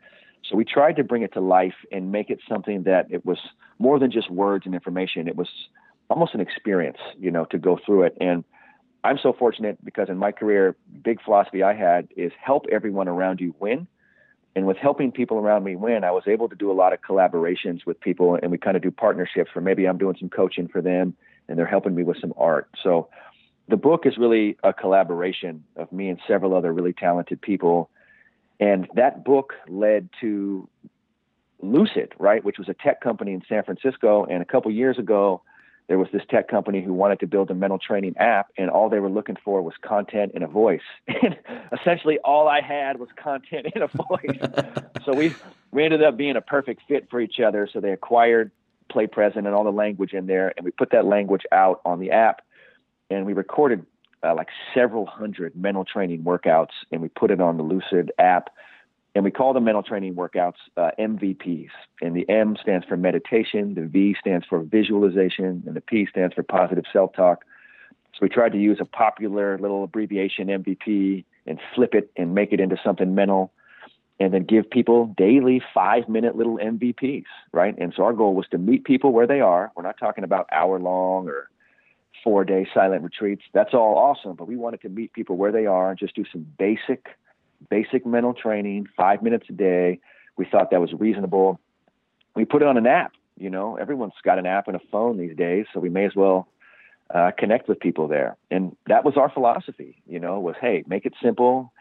So 0.50 0.56
we 0.56 0.66
tried 0.66 0.96
to 0.96 1.04
bring 1.04 1.22
it 1.22 1.34
to 1.34 1.42
life 1.42 1.76
and 1.92 2.12
make 2.12 2.30
it 2.30 2.40
something 2.50 2.84
that 2.84 3.08
it 3.12 3.26
was 3.26 3.38
more 3.80 4.00
than 4.00 4.12
just 4.12 4.30
words 4.32 4.66
and 4.66 4.74
information. 4.74 5.28
It 5.28 5.36
was 5.36 5.50
almost 6.10 6.34
an 6.34 6.42
experience, 6.42 6.98
you 7.20 7.32
know, 7.32 7.46
to 7.46 7.58
go 7.58 7.80
through 7.86 8.04
it. 8.04 8.18
And 8.20 8.44
I'm 9.04 9.18
so 9.22 9.34
fortunate 9.34 9.84
because 9.84 10.10
in 10.10 10.18
my 10.18 10.32
career, 10.32 10.76
big 11.04 11.22
philosophy 11.22 11.64
I 11.64 11.74
had 11.74 12.08
is 12.16 12.32
help 12.40 12.66
everyone 12.72 13.08
around 13.08 13.40
you 13.40 13.56
win. 13.60 13.88
And 14.56 14.68
with 14.68 14.78
helping 14.78 15.12
people 15.12 15.38
around 15.38 15.64
me 15.64 15.76
win, 15.76 16.04
I 16.04 16.12
was 16.12 16.24
able 16.28 16.50
to 16.50 16.56
do 16.56 16.72
a 16.72 16.74
lot 16.74 16.92
of 16.92 17.02
collaborations 17.02 17.86
with 17.86 18.00
people 18.00 18.38
and 18.42 18.52
we 18.52 18.58
kind 18.58 18.76
of 18.76 18.84
do 18.84 18.92
partnerships 18.92 19.52
where 19.54 19.64
maybe 19.64 19.86
I'm 19.86 19.98
doing 19.98 20.18
some 20.20 20.30
coaching 20.30 20.68
for 20.68 20.82
them 20.82 21.16
and 21.48 21.58
they're 21.58 21.66
helping 21.66 21.96
me 21.96 22.04
with 22.04 22.18
some 22.20 22.34
art. 22.38 22.70
So 22.84 23.10
the 23.70 23.78
book 23.78 24.06
is 24.06 24.18
really 24.18 24.58
a 24.64 24.74
collaboration 24.74 25.64
of 25.78 25.92
me 25.92 26.10
and 26.10 26.20
several 26.28 26.54
other 26.54 26.74
really 26.74 26.94
talented 26.94 27.42
people. 27.42 27.90
And 28.60 28.88
that 28.96 29.24
book 29.24 29.54
led 29.70 30.10
to 30.20 30.68
Lucid, 31.62 32.14
right, 32.20 32.44
which 32.44 32.58
was 32.58 32.68
a 32.68 32.74
tech 32.74 33.02
company 33.02 33.34
in 33.34 33.42
San 33.48 33.64
Francisco. 33.64 34.26
And 34.26 34.42
a 34.42 34.46
couple 34.46 34.72
years 34.72 34.98
ago, 34.98 35.42
there 35.92 36.00
was 36.00 36.08
this 36.14 36.22
tech 36.30 36.48
company 36.48 36.82
who 36.82 36.94
wanted 36.94 37.20
to 37.20 37.28
build 37.28 37.52
a 37.52 37.54
mental 37.54 37.78
training 37.78 38.16
app, 38.16 38.48
and 38.58 38.70
all 38.70 38.88
they 38.88 39.02
were 39.02 39.10
looking 39.10 39.36
for 39.44 39.62
was 39.62 39.74
content 39.82 40.32
and 40.34 40.42
a 40.42 40.48
voice. 40.48 40.80
And 41.22 41.38
essentially, 41.78 42.18
all 42.20 42.48
I 42.48 42.62
had 42.62 42.98
was 42.98 43.10
content 43.22 43.68
and 43.76 43.84
a 43.84 43.88
voice. 43.88 44.86
so 45.06 45.14
we 45.14 45.36
we 45.72 45.84
ended 45.84 46.02
up 46.02 46.16
being 46.16 46.38
a 46.38 46.42
perfect 46.42 46.84
fit 46.88 47.10
for 47.12 47.20
each 47.20 47.42
other. 47.42 47.68
So 47.72 47.82
they 47.82 47.92
acquired 47.92 48.52
play 48.90 49.06
present 49.06 49.46
and 49.46 49.54
all 49.54 49.66
the 49.66 49.72
language 49.72 50.14
in 50.14 50.28
there. 50.28 50.54
And 50.56 50.64
we 50.64 50.72
put 50.72 50.92
that 50.92 51.04
language 51.04 51.44
out 51.52 51.82
on 51.84 52.00
the 52.00 52.12
app 52.12 52.42
and 53.10 53.26
we 53.26 53.34
recorded 53.34 53.86
uh, 54.24 54.34
like 54.34 54.48
several 54.74 55.06
hundred 55.06 55.58
mental 55.58 55.84
training 55.84 56.24
workouts 56.24 56.72
and 56.94 57.02
we 57.02 57.10
put 57.10 57.32
it 57.32 57.42
on 57.42 57.58
the 57.58 57.64
Lucid 57.64 58.14
app. 58.18 58.50
And 59.14 59.24
we 59.26 59.32
call 59.32 59.54
the 59.54 59.60
mental 59.60 59.84
training 59.84 60.16
workouts 60.16 60.56
uh, 60.78 60.92
MVPs. 60.98 61.70
And 62.02 62.16
the 62.16 62.28
M 62.30 62.56
stands 62.62 62.86
for 62.86 62.96
meditation, 62.96 63.74
the 63.74 63.86
V 63.86 64.16
stands 64.20 64.46
for 64.46 64.62
visualization, 64.62 65.64
and 65.66 65.76
the 65.76 65.82
P 65.82 66.06
stands 66.06 66.34
for 66.34 66.44
positive 66.44 66.86
self 66.92 67.14
talk. 67.14 67.44
So 68.14 68.20
we 68.22 68.30
tried 68.30 68.54
to 68.54 68.58
use 68.58 68.78
a 68.80 68.86
popular 68.86 69.58
little 69.58 69.84
abbreviation 69.84 70.48
MVP 70.48 71.26
and 71.46 71.60
flip 71.76 71.94
it 71.94 72.12
and 72.16 72.36
make 72.36 72.54
it 72.54 72.60
into 72.60 72.78
something 72.84 73.16
mental 73.16 73.52
and 74.22 74.34
then 74.34 74.44
give 74.44 74.70
people 74.70 75.08
daily 75.18 75.62
five 75.74 76.08
minute 76.08 76.36
little 76.36 76.58
MVPs, 76.58 77.26
right? 77.52 77.76
And 77.78 77.92
so 77.96 78.04
our 78.04 78.14
goal 78.14 78.36
was 78.36 78.48
to 78.52 78.58
meet 78.58 78.84
people 78.84 79.12
where 79.12 79.26
they 79.26 79.42
are. 79.42 79.72
We're 79.76 79.84
not 79.84 79.98
talking 79.98 80.24
about 80.24 80.48
hour 80.52 80.80
long 80.80 81.28
or 81.28 81.50
four 82.24 82.46
day 82.46 82.68
silent 82.72 83.04
retreats. 83.04 83.42
That's 83.54 83.74
all 83.74 83.98
awesome, 83.98 84.36
but 84.36 84.48
we 84.48 84.58
wanted 84.58 84.82
to 84.82 84.90
meet 84.90 85.14
people 85.14 85.38
where 85.38 85.52
they 85.52 85.66
are 85.66 85.90
and 85.90 85.98
just 85.98 86.16
do 86.16 86.24
some 86.32 86.46
basic, 86.60 87.08
basic 87.70 88.06
mental 88.06 88.34
training, 88.34 88.88
five 88.96 89.22
minutes 89.22 89.46
a 89.50 89.54
day. 89.54 90.00
We 90.38 90.46
thought 90.46 90.72
that 90.72 90.82
was 90.82 90.94
reasonable. 90.94 91.60
We 92.36 92.46
put 92.46 92.62
it 92.62 92.68
on 92.68 92.78
an 92.78 92.88
app. 92.88 93.14
You 93.38 93.50
know, 93.50 93.76
everyone's 93.76 94.14
got 94.24 94.40
an 94.40 94.46
app 94.46 94.68
and 94.68 94.76
a 94.76 94.82
phone 94.92 95.18
these 95.18 95.36
days, 95.36 95.66
so 95.74 95.80
we 95.80 95.90
may 95.90 96.06
as 96.06 96.16
well 96.16 96.48
uh, 97.14 97.32
connect 97.38 97.68
with 97.68 97.80
people 97.80 98.08
there. 98.08 98.38
And 98.50 98.76
that 98.88 99.04
was 99.04 99.18
our 99.18 99.30
philosophy. 99.30 100.02
You 100.08 100.20
know, 100.20 100.40
was 100.40 100.56
hey, 100.62 100.84
make 100.88 101.06
it 101.06 101.14
simple 101.22 101.72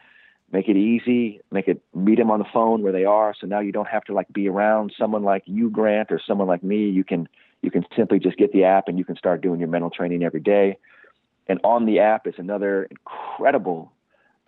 make 0.52 0.68
it 0.68 0.76
easy, 0.76 1.40
make 1.50 1.68
it 1.68 1.82
meet 1.94 2.18
them 2.18 2.30
on 2.30 2.38
the 2.38 2.44
phone 2.52 2.82
where 2.82 2.92
they 2.92 3.04
are. 3.04 3.34
So 3.38 3.46
now 3.46 3.60
you 3.60 3.72
don't 3.72 3.88
have 3.88 4.04
to 4.04 4.12
like 4.12 4.28
be 4.32 4.48
around 4.48 4.92
someone 4.98 5.22
like 5.22 5.42
you, 5.46 5.70
Grant, 5.70 6.10
or 6.10 6.20
someone 6.24 6.48
like 6.48 6.62
me. 6.62 6.88
You 6.88 7.04
can 7.04 7.28
you 7.62 7.70
can 7.70 7.84
simply 7.96 8.18
just 8.18 8.36
get 8.36 8.52
the 8.52 8.64
app 8.64 8.88
and 8.88 8.98
you 8.98 9.04
can 9.04 9.16
start 9.16 9.42
doing 9.42 9.60
your 9.60 9.68
mental 9.68 9.90
training 9.90 10.22
every 10.22 10.40
day. 10.40 10.78
And 11.46 11.60
on 11.64 11.86
the 11.86 12.00
app 12.00 12.26
is 12.26 12.34
another 12.38 12.88
incredible 12.90 13.92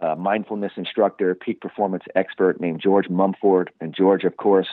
uh, 0.03 0.17
mindfulness 0.17 0.73
instructor, 0.77 1.35
peak 1.35 1.61
performance 1.61 2.05
expert 2.15 2.61
named 2.61 2.81
George 2.81 3.09
Mumford. 3.09 3.71
And 3.81 3.95
George, 3.95 4.25
of 4.25 4.37
course, 4.37 4.69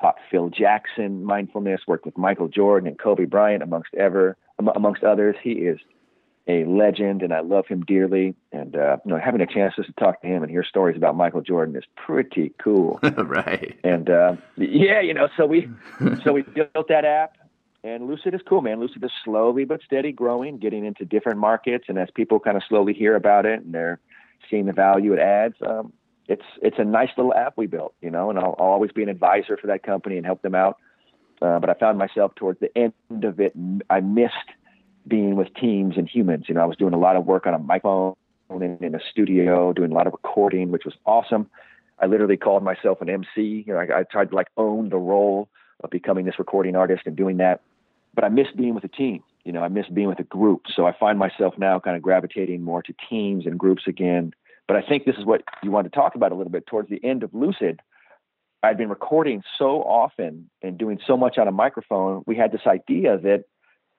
taught 0.00 0.16
Phil 0.30 0.48
Jackson 0.48 1.24
mindfulness, 1.24 1.82
worked 1.86 2.06
with 2.06 2.16
Michael 2.16 2.48
Jordan 2.48 2.86
and 2.88 2.98
Kobe 2.98 3.24
Bryant, 3.24 3.62
amongst 3.62 3.94
ever 3.94 4.36
amongst 4.74 5.02
others. 5.02 5.36
He 5.42 5.52
is 5.52 5.78
a 6.46 6.64
legend, 6.64 7.22
and 7.22 7.32
I 7.34 7.40
love 7.40 7.66
him 7.66 7.82
dearly. 7.82 8.34
And 8.52 8.76
uh, 8.76 8.98
you 9.04 9.12
know, 9.12 9.18
having 9.18 9.40
a 9.40 9.46
chance 9.46 9.74
just 9.76 9.88
to 9.88 9.94
talk 9.94 10.22
to 10.22 10.28
him 10.28 10.42
and 10.42 10.50
hear 10.50 10.64
stories 10.64 10.96
about 10.96 11.16
Michael 11.16 11.42
Jordan 11.42 11.76
is 11.76 11.84
pretty 11.96 12.52
cool. 12.62 13.00
right. 13.16 13.78
And 13.84 14.08
uh, 14.08 14.36
yeah, 14.56 15.00
you 15.00 15.14
know, 15.14 15.28
so 15.36 15.46
we 15.46 15.68
so 16.24 16.32
we 16.32 16.42
built 16.42 16.88
that 16.88 17.04
app, 17.04 17.36
and 17.82 18.06
Lucid 18.06 18.34
is 18.34 18.40
cool, 18.48 18.62
man. 18.62 18.78
Lucid 18.78 19.02
is 19.04 19.10
slowly 19.24 19.64
but 19.64 19.80
steady 19.84 20.12
growing, 20.12 20.58
getting 20.58 20.84
into 20.84 21.04
different 21.04 21.38
markets, 21.38 21.86
and 21.88 21.98
as 21.98 22.08
people 22.14 22.38
kind 22.38 22.56
of 22.56 22.62
slowly 22.68 22.94
hear 22.94 23.16
about 23.16 23.44
it 23.44 23.60
and 23.62 23.74
they're 23.74 23.98
seeing 24.50 24.66
the 24.66 24.72
value 24.72 25.12
it 25.12 25.18
adds, 25.18 25.54
um, 25.66 25.92
it's 26.28 26.44
it's 26.62 26.78
a 26.78 26.84
nice 26.84 27.10
little 27.16 27.34
app 27.34 27.54
we 27.56 27.66
built, 27.66 27.94
you 28.00 28.10
know. 28.10 28.30
And 28.30 28.38
I'll, 28.38 28.54
I'll 28.58 28.66
always 28.66 28.92
be 28.92 29.02
an 29.02 29.08
advisor 29.08 29.56
for 29.56 29.66
that 29.68 29.82
company 29.82 30.16
and 30.16 30.26
help 30.26 30.42
them 30.42 30.54
out. 30.54 30.78
Uh, 31.40 31.58
but 31.58 31.70
I 31.70 31.74
found 31.74 31.98
myself 31.98 32.34
towards 32.34 32.60
the 32.60 32.76
end 32.76 32.92
of 33.22 33.40
it, 33.40 33.54
I 33.88 34.00
missed 34.00 34.34
being 35.06 35.36
with 35.36 35.48
teams 35.54 35.96
and 35.96 36.08
humans. 36.08 36.46
You 36.48 36.54
know, 36.54 36.62
I 36.62 36.66
was 36.66 36.76
doing 36.76 36.94
a 36.94 36.98
lot 36.98 37.16
of 37.16 37.24
work 37.26 37.46
on 37.46 37.54
a 37.54 37.58
microphone 37.58 38.16
in, 38.50 38.78
in 38.80 38.94
a 38.94 39.00
studio, 39.10 39.72
doing 39.72 39.90
a 39.90 39.94
lot 39.94 40.06
of 40.06 40.12
recording, 40.12 40.70
which 40.70 40.84
was 40.84 40.94
awesome. 41.06 41.48
I 41.98 42.06
literally 42.06 42.36
called 42.36 42.62
myself 42.62 43.00
an 43.00 43.08
MC. 43.08 43.64
You 43.66 43.74
know, 43.74 43.78
I, 43.78 44.00
I 44.00 44.02
tried 44.04 44.30
to 44.30 44.36
like 44.36 44.48
own 44.56 44.88
the 44.88 44.98
role 44.98 45.48
of 45.82 45.90
becoming 45.90 46.24
this 46.24 46.38
recording 46.38 46.76
artist 46.76 47.02
and 47.06 47.16
doing 47.16 47.38
that. 47.38 47.60
But 48.14 48.24
I 48.24 48.28
missed 48.28 48.56
being 48.56 48.74
with 48.74 48.84
a 48.84 48.88
team. 48.88 49.22
You 49.48 49.54
know, 49.54 49.62
I 49.62 49.68
miss 49.68 49.86
being 49.88 50.08
with 50.08 50.18
a 50.18 50.24
group. 50.24 50.64
So 50.76 50.84
I 50.84 50.92
find 50.92 51.18
myself 51.18 51.54
now 51.56 51.80
kind 51.80 51.96
of 51.96 52.02
gravitating 52.02 52.62
more 52.62 52.82
to 52.82 52.92
teams 53.08 53.46
and 53.46 53.58
groups 53.58 53.84
again. 53.86 54.34
But 54.66 54.76
I 54.76 54.82
think 54.82 55.06
this 55.06 55.16
is 55.16 55.24
what 55.24 55.40
you 55.62 55.70
want 55.70 55.90
to 55.90 55.90
talk 55.90 56.14
about 56.14 56.32
a 56.32 56.34
little 56.34 56.52
bit 56.52 56.66
towards 56.66 56.90
the 56.90 57.02
end 57.02 57.22
of 57.22 57.32
Lucid. 57.32 57.80
I'd 58.62 58.76
been 58.76 58.90
recording 58.90 59.42
so 59.58 59.82
often 59.84 60.50
and 60.62 60.76
doing 60.76 60.98
so 61.06 61.16
much 61.16 61.38
on 61.38 61.48
a 61.48 61.50
microphone. 61.50 62.24
We 62.26 62.36
had 62.36 62.52
this 62.52 62.66
idea 62.66 63.16
that 63.16 63.44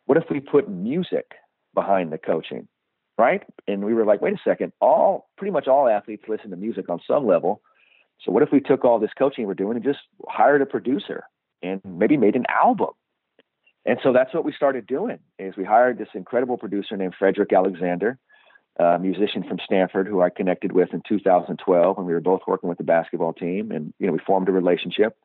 what 0.06 0.20
if 0.20 0.26
we 0.30 0.40
put 0.40 0.70
music 0.70 1.32
behind 1.74 2.12
the 2.12 2.20
coaching, 2.20 2.68
right? 3.18 3.42
And 3.68 3.84
we 3.84 3.96
were 3.96 4.06
like, 4.06 4.22
wait 4.22 4.34
a 4.34 4.40
second, 4.46 4.72
all 4.80 5.30
pretty 5.36 5.52
much 5.52 5.68
all 5.68 5.90
athletes 5.90 6.26
listen 6.28 6.52
to 6.52 6.58
music 6.58 6.90
on 6.90 7.00
some 7.08 7.26
level. 7.26 7.64
So 8.24 8.32
what 8.32 8.44
if 8.44 8.52
we 8.52 8.60
took 8.60 8.86
all 8.86 9.00
this 9.00 9.14
coaching 9.18 9.48
we're 9.48 9.56
doing 9.56 9.78
and 9.78 9.84
just 9.84 10.02
hired 10.28 10.62
a 10.62 10.68
producer 10.68 11.24
and 11.64 11.82
maybe 11.84 12.18
made 12.18 12.36
an 12.36 12.46
album? 12.50 12.90
And 13.86 14.00
so 14.04 14.14
that's 14.14 14.34
what 14.34 14.46
we 14.46 14.54
started 14.54 14.86
doing 14.86 15.20
is 15.38 15.56
we 15.58 15.64
hired 15.64 15.98
this 15.98 16.10
incredible 16.14 16.58
producer 16.58 16.98
named 16.98 17.16
Frederick 17.18 17.52
Alexander, 17.54 18.18
a 18.78 19.00
musician 19.00 19.44
from 19.44 19.60
Stanford 19.64 20.08
who 20.08 20.22
I 20.22 20.30
connected 20.30 20.72
with 20.72 20.94
in 20.94 21.02
2012 21.08 21.98
when 21.98 22.06
we 22.06 22.14
were 22.14 22.22
both 22.22 22.42
working 22.48 22.70
with 22.70 22.78
the 22.78 22.84
basketball 22.84 23.34
team 23.34 23.72
and 23.72 23.94
you 24.00 24.08
know 24.08 24.14
we 24.14 24.20
formed 24.20 24.48
a 24.48 24.54
relationship 24.54 25.18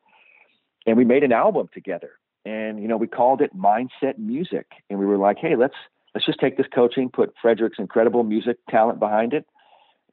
and 0.85 0.97
we 0.97 1.05
made 1.05 1.23
an 1.23 1.31
album 1.31 1.69
together 1.73 2.11
and 2.43 2.81
you 2.81 2.87
know 2.89 2.97
we 2.97 3.07
called 3.07 3.41
it 3.41 3.55
mindset 3.55 4.17
music 4.17 4.67
and 4.89 4.99
we 4.99 5.05
were 5.05 5.17
like 5.17 5.37
hey 5.37 5.55
let's 5.55 5.75
let's 6.15 6.25
just 6.25 6.39
take 6.39 6.57
this 6.57 6.65
coaching, 6.73 7.09
put 7.09 7.35
Frederick's 7.41 7.77
incredible 7.77 8.23
music 8.23 8.57
talent 8.69 8.99
behind 8.99 9.33
it. 9.33 9.45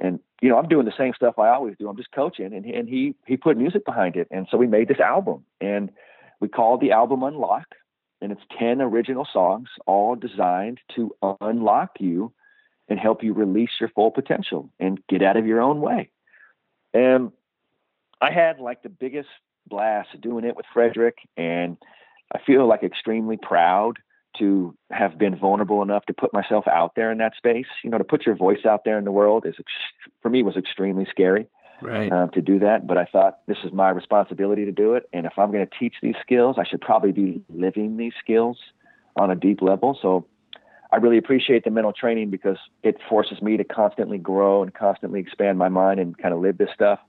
And, 0.00 0.18
you 0.42 0.48
know, 0.48 0.58
I'm 0.58 0.68
doing 0.68 0.84
the 0.84 0.92
same 0.98 1.12
stuff 1.14 1.38
I 1.38 1.50
always 1.50 1.76
do. 1.78 1.88
I'm 1.88 1.96
just 1.96 2.10
coaching 2.10 2.52
and, 2.52 2.66
and 2.66 2.88
he, 2.88 3.14
he 3.24 3.36
put 3.36 3.56
music 3.56 3.84
behind 3.84 4.16
it. 4.16 4.26
And 4.32 4.48
so 4.50 4.56
we 4.58 4.66
made 4.66 4.88
this 4.88 4.98
album 4.98 5.44
and 5.60 5.90
we 6.40 6.48
called 6.48 6.80
the 6.80 6.90
album 6.90 7.22
Unlock 7.22 7.66
and 8.22 8.32
it's 8.32 8.42
10 8.58 8.80
original 8.80 9.26
songs, 9.30 9.68
all 9.86 10.14
designed 10.14 10.78
to 10.94 11.14
unlock 11.40 11.90
you 11.98 12.32
and 12.88 12.98
help 12.98 13.22
you 13.22 13.34
release 13.34 13.70
your 13.80 13.88
full 13.90 14.10
potential 14.10 14.70
and 14.78 15.00
get 15.08 15.22
out 15.22 15.36
of 15.36 15.46
your 15.46 15.60
own 15.60 15.80
way. 15.80 16.10
And 16.94 17.32
I 18.20 18.30
had 18.30 18.60
like 18.60 18.82
the 18.82 18.88
biggest 18.88 19.28
blast 19.66 20.08
doing 20.20 20.44
it 20.44 20.56
with 20.56 20.66
Frederick 20.72 21.16
and 21.36 21.76
I 22.34 22.38
feel 22.46 22.66
like 22.66 22.82
extremely 22.82 23.36
proud 23.36 23.98
to 24.38 24.74
have 24.90 25.18
been 25.18 25.36
vulnerable 25.36 25.82
enough 25.82 26.06
to 26.06 26.14
put 26.14 26.32
myself 26.32 26.66
out 26.66 26.92
there 26.96 27.12
in 27.12 27.18
that 27.18 27.34
space. 27.36 27.66
You 27.84 27.90
know, 27.90 27.98
to 27.98 28.04
put 28.04 28.24
your 28.24 28.34
voice 28.36 28.64
out 28.66 28.84
there 28.84 28.98
in 28.98 29.04
the 29.04 29.12
world 29.12 29.44
is 29.46 29.56
for 30.22 30.30
me 30.30 30.42
was 30.42 30.56
extremely 30.56 31.06
scary. 31.10 31.46
Right. 31.82 32.12
Uh, 32.12 32.28
to 32.28 32.40
do 32.40 32.60
that, 32.60 32.86
but 32.86 32.96
I 32.96 33.06
thought 33.06 33.40
this 33.46 33.58
is 33.64 33.72
my 33.72 33.90
responsibility 33.90 34.64
to 34.64 34.72
do 34.72 34.94
it, 34.94 35.08
and 35.12 35.26
if 35.26 35.32
I'm 35.36 35.50
going 35.50 35.66
to 35.66 35.78
teach 35.78 35.94
these 36.00 36.14
skills, 36.22 36.56
I 36.58 36.64
should 36.64 36.80
probably 36.80 37.12
be 37.12 37.42
living 37.48 37.96
these 37.96 38.12
skills 38.22 38.56
on 39.16 39.30
a 39.30 39.34
deep 39.34 39.60
level. 39.60 39.98
So 40.00 40.26
I 40.92 40.96
really 40.96 41.18
appreciate 41.18 41.64
the 41.64 41.70
mental 41.70 41.92
training 41.92 42.30
because 42.30 42.58
it 42.82 42.98
forces 43.08 43.40
me 43.40 43.56
to 43.56 43.64
constantly 43.64 44.18
grow 44.18 44.62
and 44.62 44.72
constantly 44.72 45.20
expand 45.20 45.58
my 45.58 45.70
mind 45.70 45.98
and 45.98 46.16
kind 46.16 46.34
of 46.34 46.40
live 46.40 46.58
this 46.58 46.68
stuff. 46.74 47.00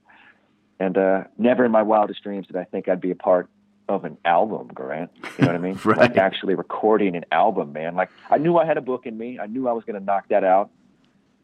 And 0.80 0.96
uh, 0.96 1.24
never 1.38 1.64
in 1.64 1.70
my 1.70 1.82
wildest 1.82 2.22
dreams 2.22 2.46
did 2.46 2.56
I 2.56 2.64
think 2.64 2.88
I'd 2.88 3.00
be 3.00 3.10
a 3.10 3.16
part 3.16 3.48
of 3.88 4.04
an 4.04 4.16
album, 4.24 4.68
Grant. 4.68 5.10
You 5.38 5.44
know 5.44 5.46
what 5.48 5.56
I 5.56 5.58
mean? 5.58 5.78
right. 5.84 5.98
Like 5.98 6.16
actually 6.16 6.54
recording 6.54 7.14
an 7.14 7.26
album, 7.30 7.72
man. 7.72 7.94
Like 7.94 8.10
I 8.30 8.38
knew 8.38 8.56
I 8.56 8.64
had 8.64 8.78
a 8.78 8.82
book 8.82 9.06
in 9.06 9.16
me. 9.16 9.38
I 9.38 9.46
knew 9.46 9.68
I 9.68 9.72
was 9.72 9.84
going 9.84 9.98
to 9.98 10.04
knock 10.04 10.28
that 10.28 10.44
out. 10.44 10.70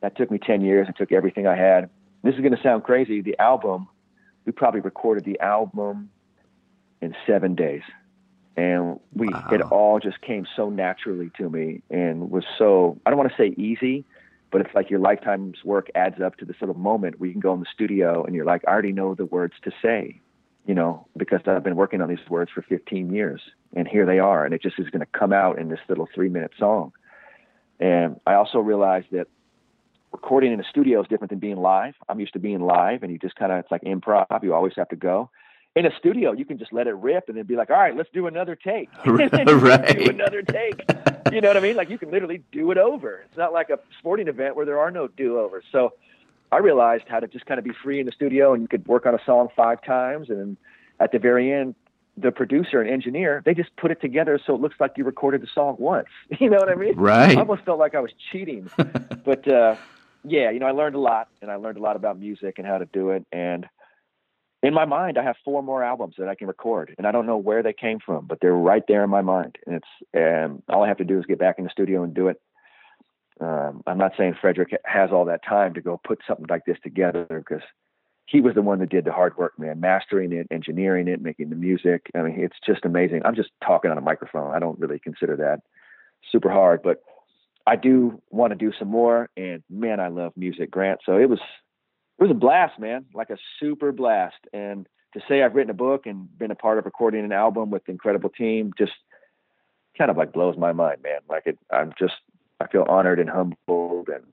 That 0.00 0.16
took 0.16 0.30
me 0.30 0.38
10 0.38 0.62
years. 0.62 0.88
It 0.88 0.96
took 0.96 1.12
everything 1.12 1.46
I 1.46 1.56
had. 1.56 1.90
This 2.22 2.34
is 2.34 2.40
going 2.40 2.54
to 2.54 2.62
sound 2.62 2.84
crazy. 2.84 3.20
The 3.20 3.38
album, 3.38 3.88
we 4.44 4.52
probably 4.52 4.80
recorded 4.80 5.24
the 5.24 5.40
album 5.40 6.10
in 7.00 7.14
seven 7.26 7.54
days. 7.54 7.82
And 8.56 9.00
we, 9.14 9.28
wow. 9.28 9.48
it 9.52 9.62
all 9.62 10.00
just 10.00 10.20
came 10.20 10.46
so 10.56 10.68
naturally 10.68 11.30
to 11.38 11.48
me 11.48 11.82
and 11.88 12.30
was 12.30 12.44
so, 12.58 13.00
I 13.06 13.10
don't 13.10 13.18
want 13.18 13.30
to 13.30 13.36
say 13.36 13.54
easy, 13.56 14.04
but 14.50 14.60
it's 14.60 14.74
like 14.74 14.90
your 14.90 15.00
lifetime's 15.00 15.64
work 15.64 15.88
adds 15.94 16.20
up 16.20 16.36
to 16.38 16.44
this 16.44 16.56
little 16.60 16.76
moment 16.76 17.20
where 17.20 17.28
you 17.28 17.32
can 17.32 17.40
go 17.40 17.54
in 17.54 17.60
the 17.60 17.66
studio 17.72 18.24
and 18.24 18.34
you're 18.34 18.44
like, 18.44 18.62
I 18.66 18.72
already 18.72 18.92
know 18.92 19.14
the 19.14 19.24
words 19.24 19.54
to 19.62 19.70
say 19.80 20.20
you 20.66 20.74
know, 20.74 21.06
because 21.16 21.40
I've 21.46 21.64
been 21.64 21.76
working 21.76 22.00
on 22.00 22.08
these 22.08 22.18
words 22.28 22.50
for 22.54 22.62
15 22.62 23.12
years 23.12 23.40
and 23.74 23.88
here 23.88 24.06
they 24.06 24.18
are. 24.18 24.44
And 24.44 24.54
it 24.54 24.62
just 24.62 24.78
is 24.78 24.88
going 24.90 25.00
to 25.00 25.18
come 25.18 25.32
out 25.32 25.58
in 25.58 25.68
this 25.68 25.80
little 25.88 26.08
three 26.14 26.28
minute 26.28 26.52
song. 26.58 26.92
And 27.78 28.20
I 28.26 28.34
also 28.34 28.58
realized 28.58 29.06
that 29.12 29.26
recording 30.12 30.52
in 30.52 30.60
a 30.60 30.64
studio 30.64 31.00
is 31.00 31.08
different 31.08 31.30
than 31.30 31.38
being 31.38 31.56
live. 31.56 31.94
I'm 32.08 32.20
used 32.20 32.32
to 32.32 32.38
being 32.38 32.60
live 32.60 33.02
and 33.02 33.12
you 33.12 33.18
just 33.18 33.36
kind 33.36 33.52
of, 33.52 33.58
it's 33.58 33.70
like 33.70 33.82
improv. 33.82 34.42
You 34.42 34.54
always 34.54 34.72
have 34.76 34.88
to 34.88 34.96
go. 34.96 35.30
In 35.76 35.86
a 35.86 35.96
studio, 35.98 36.32
you 36.32 36.44
can 36.44 36.58
just 36.58 36.72
let 36.72 36.88
it 36.88 36.94
rip 36.94 37.28
and 37.28 37.36
then 37.36 37.46
be 37.46 37.54
like, 37.54 37.70
all 37.70 37.76
right, 37.76 37.96
let's 37.96 38.08
do 38.12 38.26
another 38.26 38.56
take. 38.56 38.88
right. 39.06 39.30
do 39.98 40.10
another 40.10 40.42
take. 40.42 40.82
You 41.32 41.40
know 41.40 41.48
what 41.48 41.56
I 41.56 41.60
mean? 41.60 41.76
Like 41.76 41.90
you 41.90 41.98
can 41.98 42.10
literally 42.10 42.42
do 42.50 42.72
it 42.72 42.78
over. 42.78 43.22
It's 43.28 43.36
not 43.36 43.52
like 43.52 43.70
a 43.70 43.78
sporting 43.98 44.26
event 44.26 44.56
where 44.56 44.66
there 44.66 44.80
are 44.80 44.90
no 44.90 45.06
do 45.06 45.38
overs. 45.38 45.64
So 45.70 45.92
I 46.50 46.58
realized 46.58 47.04
how 47.06 47.20
to 47.20 47.28
just 47.28 47.46
kind 47.46 47.58
of 47.58 47.64
be 47.64 47.72
free 47.84 48.00
in 48.00 48.06
the 48.06 48.12
studio 48.12 48.52
and 48.52 48.62
you 48.62 48.68
could 48.68 48.86
work 48.88 49.06
on 49.06 49.14
a 49.14 49.24
song 49.24 49.48
five 49.54 49.80
times. 49.82 50.28
And 50.28 50.40
then 50.40 50.56
at 50.98 51.12
the 51.12 51.20
very 51.20 51.52
end, 51.52 51.76
the 52.16 52.32
producer 52.32 52.80
and 52.80 52.90
engineer, 52.90 53.42
they 53.44 53.54
just 53.54 53.74
put 53.76 53.90
it 53.90 54.00
together 54.00 54.38
so 54.44 54.54
it 54.54 54.60
looks 54.60 54.74
like 54.80 54.92
you 54.96 55.04
recorded 55.04 55.40
the 55.42 55.48
song 55.54 55.76
once. 55.78 56.08
You 56.40 56.50
know 56.50 56.58
what 56.58 56.68
I 56.68 56.74
mean? 56.74 56.96
Right. 56.96 57.36
I 57.36 57.40
almost 57.40 57.62
felt 57.64 57.78
like 57.78 57.94
I 57.94 58.00
was 58.00 58.12
cheating. 58.32 58.70
but 59.24 59.46
uh, 59.46 59.76
yeah, 60.24 60.50
you 60.50 60.58
know, 60.58 60.66
I 60.66 60.72
learned 60.72 60.94
a 60.94 61.00
lot 61.00 61.28
and 61.40 61.50
I 61.50 61.56
learned 61.56 61.78
a 61.78 61.82
lot 61.82 61.96
about 61.96 62.18
music 62.18 62.54
and 62.58 62.66
how 62.66 62.78
to 62.78 62.86
do 62.86 63.10
it. 63.10 63.24
And 63.32 63.66
in 64.62 64.74
my 64.74 64.84
mind, 64.84 65.16
I 65.16 65.24
have 65.24 65.36
four 65.44 65.62
more 65.62 65.82
albums 65.82 66.16
that 66.18 66.28
I 66.28 66.34
can 66.34 66.46
record, 66.46 66.94
and 66.98 67.06
I 67.06 67.12
don't 67.12 67.26
know 67.26 67.38
where 67.38 67.62
they 67.62 67.72
came 67.72 67.98
from, 68.04 68.26
but 68.26 68.38
they're 68.40 68.52
right 68.52 68.82
there 68.86 69.02
in 69.02 69.10
my 69.10 69.22
mind. 69.22 69.56
And 69.66 69.76
it's 69.76 69.88
and 70.12 70.62
all 70.68 70.84
I 70.84 70.88
have 70.88 70.98
to 70.98 71.04
do 71.04 71.18
is 71.18 71.24
get 71.26 71.38
back 71.38 71.56
in 71.58 71.64
the 71.64 71.70
studio 71.70 72.02
and 72.02 72.12
do 72.12 72.28
it. 72.28 72.40
Um, 73.40 73.82
I'm 73.86 73.96
not 73.96 74.12
saying 74.18 74.34
Frederick 74.38 74.76
has 74.84 75.10
all 75.12 75.24
that 75.24 75.42
time 75.42 75.72
to 75.74 75.80
go 75.80 75.98
put 76.04 76.20
something 76.28 76.44
like 76.50 76.66
this 76.66 76.76
together 76.82 77.26
because 77.30 77.62
he 78.26 78.42
was 78.42 78.54
the 78.54 78.60
one 78.60 78.80
that 78.80 78.90
did 78.90 79.06
the 79.06 79.12
hard 79.12 79.36
work, 79.38 79.58
man, 79.58 79.80
mastering 79.80 80.32
it, 80.32 80.46
engineering 80.50 81.08
it, 81.08 81.22
making 81.22 81.48
the 81.48 81.56
music. 81.56 82.10
I 82.14 82.22
mean, 82.22 82.38
it's 82.38 82.58
just 82.64 82.84
amazing. 82.84 83.22
I'm 83.24 83.34
just 83.34 83.50
talking 83.64 83.90
on 83.90 83.96
a 83.96 84.02
microphone. 84.02 84.54
I 84.54 84.58
don't 84.58 84.78
really 84.78 84.98
consider 84.98 85.36
that 85.36 85.62
super 86.30 86.50
hard, 86.50 86.82
but 86.82 87.02
I 87.70 87.76
do 87.76 88.20
want 88.30 88.50
to 88.50 88.56
do 88.56 88.72
some 88.76 88.88
more. 88.88 89.30
And 89.36 89.62
man, 89.70 90.00
I 90.00 90.08
love 90.08 90.32
music, 90.36 90.72
Grant. 90.72 91.02
So 91.06 91.16
it 91.16 91.28
was 91.28 91.38
it 92.18 92.22
was 92.22 92.30
a 92.32 92.34
blast, 92.34 92.80
man, 92.80 93.06
like 93.14 93.30
a 93.30 93.36
super 93.60 93.92
blast. 93.92 94.34
And 94.52 94.88
to 95.14 95.20
say 95.28 95.44
I've 95.44 95.54
written 95.54 95.70
a 95.70 95.74
book 95.74 96.04
and 96.04 96.26
been 96.36 96.50
a 96.50 96.56
part 96.56 96.78
of 96.78 96.84
recording 96.84 97.24
an 97.24 97.30
album 97.30 97.70
with 97.70 97.88
incredible 97.88 98.28
team 98.28 98.72
just 98.76 98.92
kind 99.96 100.10
of 100.10 100.16
like 100.16 100.32
blows 100.32 100.56
my 100.58 100.72
mind, 100.72 101.00
man. 101.04 101.20
Like 101.28 101.44
it, 101.46 101.58
I'm 101.72 101.92
just 101.96 102.14
I 102.60 102.66
feel 102.66 102.86
honored 102.88 103.20
and 103.20 103.30
humbled, 103.30 104.08
and 104.08 104.24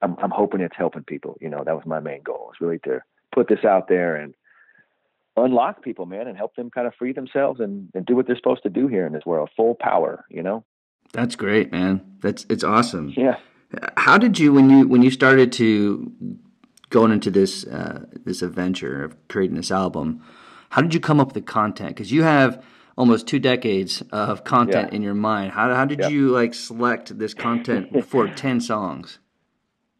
I'm, 0.00 0.16
I'm 0.18 0.30
hoping 0.30 0.62
it's 0.62 0.76
helping 0.76 1.04
people. 1.04 1.36
You 1.38 1.50
know, 1.50 1.62
that 1.64 1.76
was 1.76 1.84
my 1.84 2.00
main 2.00 2.22
goal 2.22 2.50
is 2.54 2.62
really 2.62 2.78
to 2.84 3.02
put 3.34 3.48
this 3.48 3.62
out 3.62 3.88
there 3.88 4.16
and 4.16 4.34
unlock 5.36 5.82
people, 5.82 6.06
man, 6.06 6.28
and 6.28 6.38
help 6.38 6.56
them 6.56 6.70
kind 6.70 6.86
of 6.86 6.94
free 6.94 7.12
themselves 7.12 7.60
and, 7.60 7.90
and 7.94 8.06
do 8.06 8.16
what 8.16 8.26
they're 8.26 8.36
supposed 8.36 8.62
to 8.62 8.70
do 8.70 8.86
here 8.88 9.06
in 9.06 9.12
this 9.12 9.26
world, 9.26 9.50
full 9.54 9.74
power. 9.74 10.24
You 10.30 10.42
know. 10.42 10.64
That's 11.12 11.36
great, 11.36 11.70
man. 11.72 12.00
That's 12.20 12.46
it's 12.48 12.64
awesome. 12.64 13.12
Yeah. 13.16 13.36
How 13.96 14.18
did 14.18 14.38
you 14.38 14.52
when 14.52 14.70
you 14.70 14.88
when 14.88 15.02
you 15.02 15.10
started 15.10 15.52
to 15.52 16.12
going 16.90 17.12
into 17.12 17.30
this 17.30 17.64
uh, 17.66 18.06
this 18.24 18.42
adventure 18.42 19.04
of 19.04 19.16
creating 19.28 19.56
this 19.56 19.70
album? 19.70 20.22
How 20.70 20.80
did 20.80 20.94
you 20.94 21.00
come 21.00 21.20
up 21.20 21.28
with 21.28 21.34
the 21.34 21.52
content? 21.52 21.90
Because 21.90 22.10
you 22.10 22.22
have 22.22 22.62
almost 22.96 23.26
two 23.26 23.38
decades 23.38 24.02
of 24.10 24.44
content 24.44 24.90
Yeah. 24.90 24.96
in 24.96 25.02
your 25.02 25.14
mind. 25.14 25.52
How, 25.52 25.74
how 25.74 25.84
did 25.84 26.00
Yeah. 26.00 26.08
you 26.08 26.28
like 26.30 26.54
select 26.54 27.18
this 27.18 27.34
content 27.34 28.04
for 28.06 28.28
10 28.28 28.60
songs? 28.60 29.18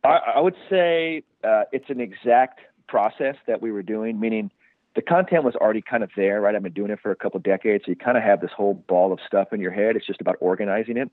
I, 0.04 0.18
I 0.36 0.40
would 0.40 0.56
say 0.70 1.24
uh, 1.44 1.64
it's 1.72 1.88
an 1.90 2.00
exact 2.00 2.60
process 2.88 3.36
that 3.46 3.60
we 3.62 3.70
were 3.72 3.82
doing, 3.82 4.18
meaning 4.20 4.50
the 4.94 5.02
content 5.02 5.44
was 5.44 5.54
already 5.54 5.82
kind 5.82 6.02
of 6.02 6.10
there, 6.16 6.40
right? 6.40 6.54
I've 6.54 6.62
been 6.62 6.72
doing 6.72 6.90
it 6.90 7.00
for 7.00 7.10
a 7.10 7.16
couple 7.16 7.40
decades, 7.40 7.84
so 7.84 7.90
you 7.90 7.96
kind 7.96 8.16
of 8.16 8.22
have 8.22 8.40
this 8.40 8.50
whole 8.54 8.74
ball 8.74 9.12
of 9.12 9.20
stuff 9.26 9.52
in 9.52 9.60
your 9.60 9.72
head. 9.72 9.96
It's 9.96 10.06
just 10.06 10.20
about 10.20 10.36
organizing 10.40 10.96
it, 10.96 11.10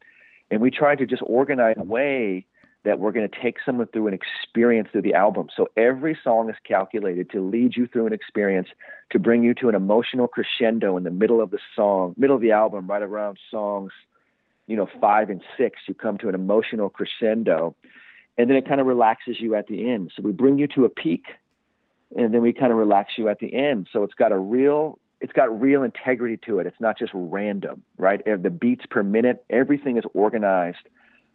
and 0.52 0.62
we 0.62 0.72
tried 0.72 0.98
to 1.00 1.06
just 1.06 1.24
organize 1.26 1.76
a 1.78 1.84
way 1.84 2.46
that 2.86 3.00
we're 3.00 3.12
going 3.12 3.30
to 3.30 3.42
take 3.42 3.58
someone 3.66 3.88
through 3.88 4.08
an 4.08 4.14
experience 4.14 4.88
through 4.92 5.02
the 5.02 5.14
album. 5.14 5.50
So 5.56 5.68
every 5.76 6.18
song 6.24 6.50
is 6.50 6.56
calculated 6.66 7.30
to 7.32 7.42
lead 7.42 7.76
you 7.76 7.88
through 7.88 8.08
an 8.08 8.14
experience, 8.14 8.70
to 9.12 9.20
bring 9.20 9.44
you 9.44 9.54
to 9.56 9.68
an 9.68 9.76
emotional 9.76 10.28
crescendo 10.28 10.96
in 10.96 11.04
the 11.04 11.12
middle 11.12 11.42
of 11.42 11.52
the 11.52 11.60
song, 11.76 12.16
middle 12.18 12.38
of 12.38 12.42
the 12.42 12.52
album, 12.52 12.88
right 12.88 13.02
around 13.02 13.38
songs, 13.52 13.92
you 14.68 14.78
know, 14.78 14.88
five 15.02 15.30
and 15.30 15.42
six. 15.58 15.80
You 15.88 15.94
come 15.94 16.18
to 16.20 16.30
an 16.30 16.36
emotional 16.36 16.90
crescendo 16.90 17.76
and 18.38 18.50
then 18.50 18.56
it 18.56 18.66
kind 18.66 18.80
of 18.80 18.88
relaxes 18.88 19.36
you 19.42 19.56
at 19.56 19.68
the 19.68 19.92
end. 19.92 20.14
So 20.16 20.24
we 20.24 20.32
bring 20.32 20.58
you 20.58 20.68
to 20.68 20.86
a 20.86 20.90
peak, 20.90 21.26
and 22.16 22.34
then 22.34 22.42
we 22.42 22.54
kind 22.54 22.72
of 22.72 22.78
relax 22.78 23.14
you 23.18 23.30
at 23.30 23.40
the 23.40 23.54
end. 23.54 23.88
So 23.92 24.04
it's 24.04 24.14
got 24.14 24.32
a 24.32 24.38
real, 24.38 25.00
it's 25.22 25.34
got 25.34 25.60
real 25.60 25.84
integrity 25.84 26.38
to 26.46 26.60
it. 26.60 26.68
It's 26.68 26.80
not 26.80 26.98
just 26.98 27.12
random, 27.14 27.84
right? 27.98 28.22
The 28.26 28.50
beats 28.50 28.86
per 28.90 29.04
minute, 29.04 29.46
everything 29.50 29.98
is 29.98 30.04
organized 30.14 30.88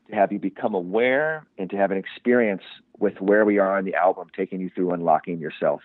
to 0.09 0.15
have 0.17 0.33
you 0.33 0.39
become 0.39 0.75
aware 0.75 1.47
and 1.59 1.71
to 1.71 1.77
have 1.77 1.91
an 1.91 1.97
experience 1.97 2.63
with 2.99 3.21
where 3.21 3.45
we 3.45 3.59
are 3.59 3.79
in 3.79 3.85
the 3.85 3.95
album, 3.95 4.29
taking 4.37 4.61
you 4.61 4.71
through 4.75 4.93
unlocking 4.93 5.39
yourself. 5.39 5.81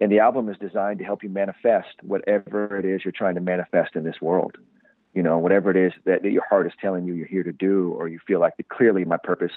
And 0.00 0.10
the 0.10 0.18
album 0.18 0.48
is 0.48 0.56
designed 0.58 0.98
to 0.98 1.04
help 1.04 1.22
you 1.22 1.28
manifest 1.28 1.94
whatever 2.02 2.76
it 2.76 2.84
is 2.84 3.04
you're 3.04 3.12
trying 3.12 3.36
to 3.36 3.40
manifest 3.40 3.94
in 3.94 4.04
this 4.04 4.20
world. 4.20 4.56
You 5.14 5.22
know, 5.22 5.38
whatever 5.38 5.70
it 5.70 5.76
is 5.76 5.92
that, 6.04 6.22
that 6.22 6.32
your 6.32 6.44
heart 6.48 6.66
is 6.66 6.72
telling 6.80 7.06
you 7.06 7.14
you're 7.14 7.28
here 7.28 7.44
to 7.44 7.52
do, 7.52 7.94
or 7.96 8.08
you 8.08 8.18
feel 8.26 8.40
like 8.40 8.54
clearly 8.68 9.04
my 9.04 9.16
purpose 9.16 9.52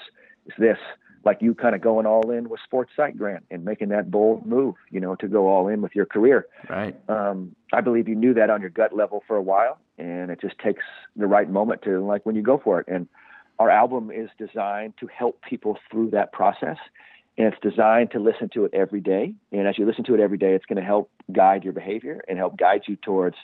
is 0.46 0.54
this 0.56 0.78
like 1.24 1.38
you 1.40 1.54
kind 1.54 1.74
of 1.74 1.80
going 1.80 2.06
all 2.06 2.30
in 2.30 2.48
with 2.48 2.60
sports 2.64 2.92
psych 2.96 3.16
grant 3.16 3.44
and 3.50 3.64
making 3.64 3.88
that 3.88 4.10
bold 4.10 4.46
move 4.46 4.74
you 4.90 5.00
know 5.00 5.14
to 5.16 5.28
go 5.28 5.48
all 5.48 5.68
in 5.68 5.80
with 5.82 5.94
your 5.94 6.06
career. 6.06 6.46
Right. 6.68 6.96
um, 7.08 7.54
i 7.72 7.80
believe 7.80 8.08
you 8.08 8.14
knew 8.14 8.34
that 8.34 8.50
on 8.50 8.60
your 8.60 8.70
gut 8.70 8.94
level 8.94 9.22
for 9.26 9.36
a 9.36 9.42
while 9.42 9.78
and 9.98 10.30
it 10.30 10.40
just 10.40 10.58
takes 10.58 10.84
the 11.16 11.26
right 11.26 11.50
moment 11.50 11.82
to 11.82 12.04
like 12.04 12.24
when 12.24 12.36
you 12.36 12.42
go 12.42 12.60
for 12.62 12.80
it. 12.80 12.86
And 12.88 13.08
our 13.58 13.70
album 13.70 14.10
is 14.10 14.30
designed 14.38 14.94
to 15.00 15.08
help 15.08 15.42
people 15.42 15.78
through 15.90 16.10
that 16.10 16.32
process 16.32 16.76
and 17.36 17.52
it's 17.52 17.62
designed 17.62 18.10
to 18.12 18.18
listen 18.18 18.48
to 18.54 18.64
it 18.64 18.74
every 18.74 19.00
day. 19.00 19.34
And 19.52 19.68
as 19.68 19.78
you 19.78 19.86
listen 19.86 20.04
to 20.04 20.14
it 20.14 20.20
every 20.20 20.38
day 20.38 20.54
it's 20.54 20.66
going 20.66 20.80
to 20.80 20.86
help 20.86 21.10
guide 21.32 21.64
your 21.64 21.72
behavior 21.72 22.20
and 22.28 22.38
help 22.38 22.56
guide 22.56 22.82
you 22.86 22.96
towards 22.96 23.36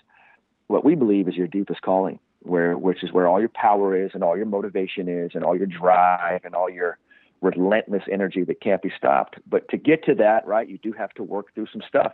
what 0.68 0.84
we 0.84 0.94
believe 0.94 1.28
is 1.28 1.34
your 1.34 1.46
deepest 1.46 1.82
calling 1.82 2.18
where 2.40 2.76
which 2.76 3.02
is 3.02 3.12
where 3.12 3.26
all 3.26 3.40
your 3.40 3.48
power 3.48 3.96
is 3.96 4.10
and 4.14 4.22
all 4.22 4.36
your 4.36 4.46
motivation 4.46 5.08
is 5.08 5.30
and 5.34 5.44
all 5.44 5.56
your 5.56 5.66
drive 5.66 6.44
and 6.44 6.54
all 6.54 6.70
your 6.70 6.98
relentless 7.42 8.02
energy 8.10 8.44
that 8.44 8.60
can't 8.60 8.82
be 8.82 8.92
stopped 8.96 9.36
but 9.46 9.68
to 9.68 9.76
get 9.76 10.04
to 10.04 10.14
that 10.14 10.46
right 10.46 10.68
you 10.68 10.78
do 10.78 10.92
have 10.92 11.10
to 11.10 11.22
work 11.22 11.54
through 11.54 11.66
some 11.72 11.82
stuff 11.86 12.12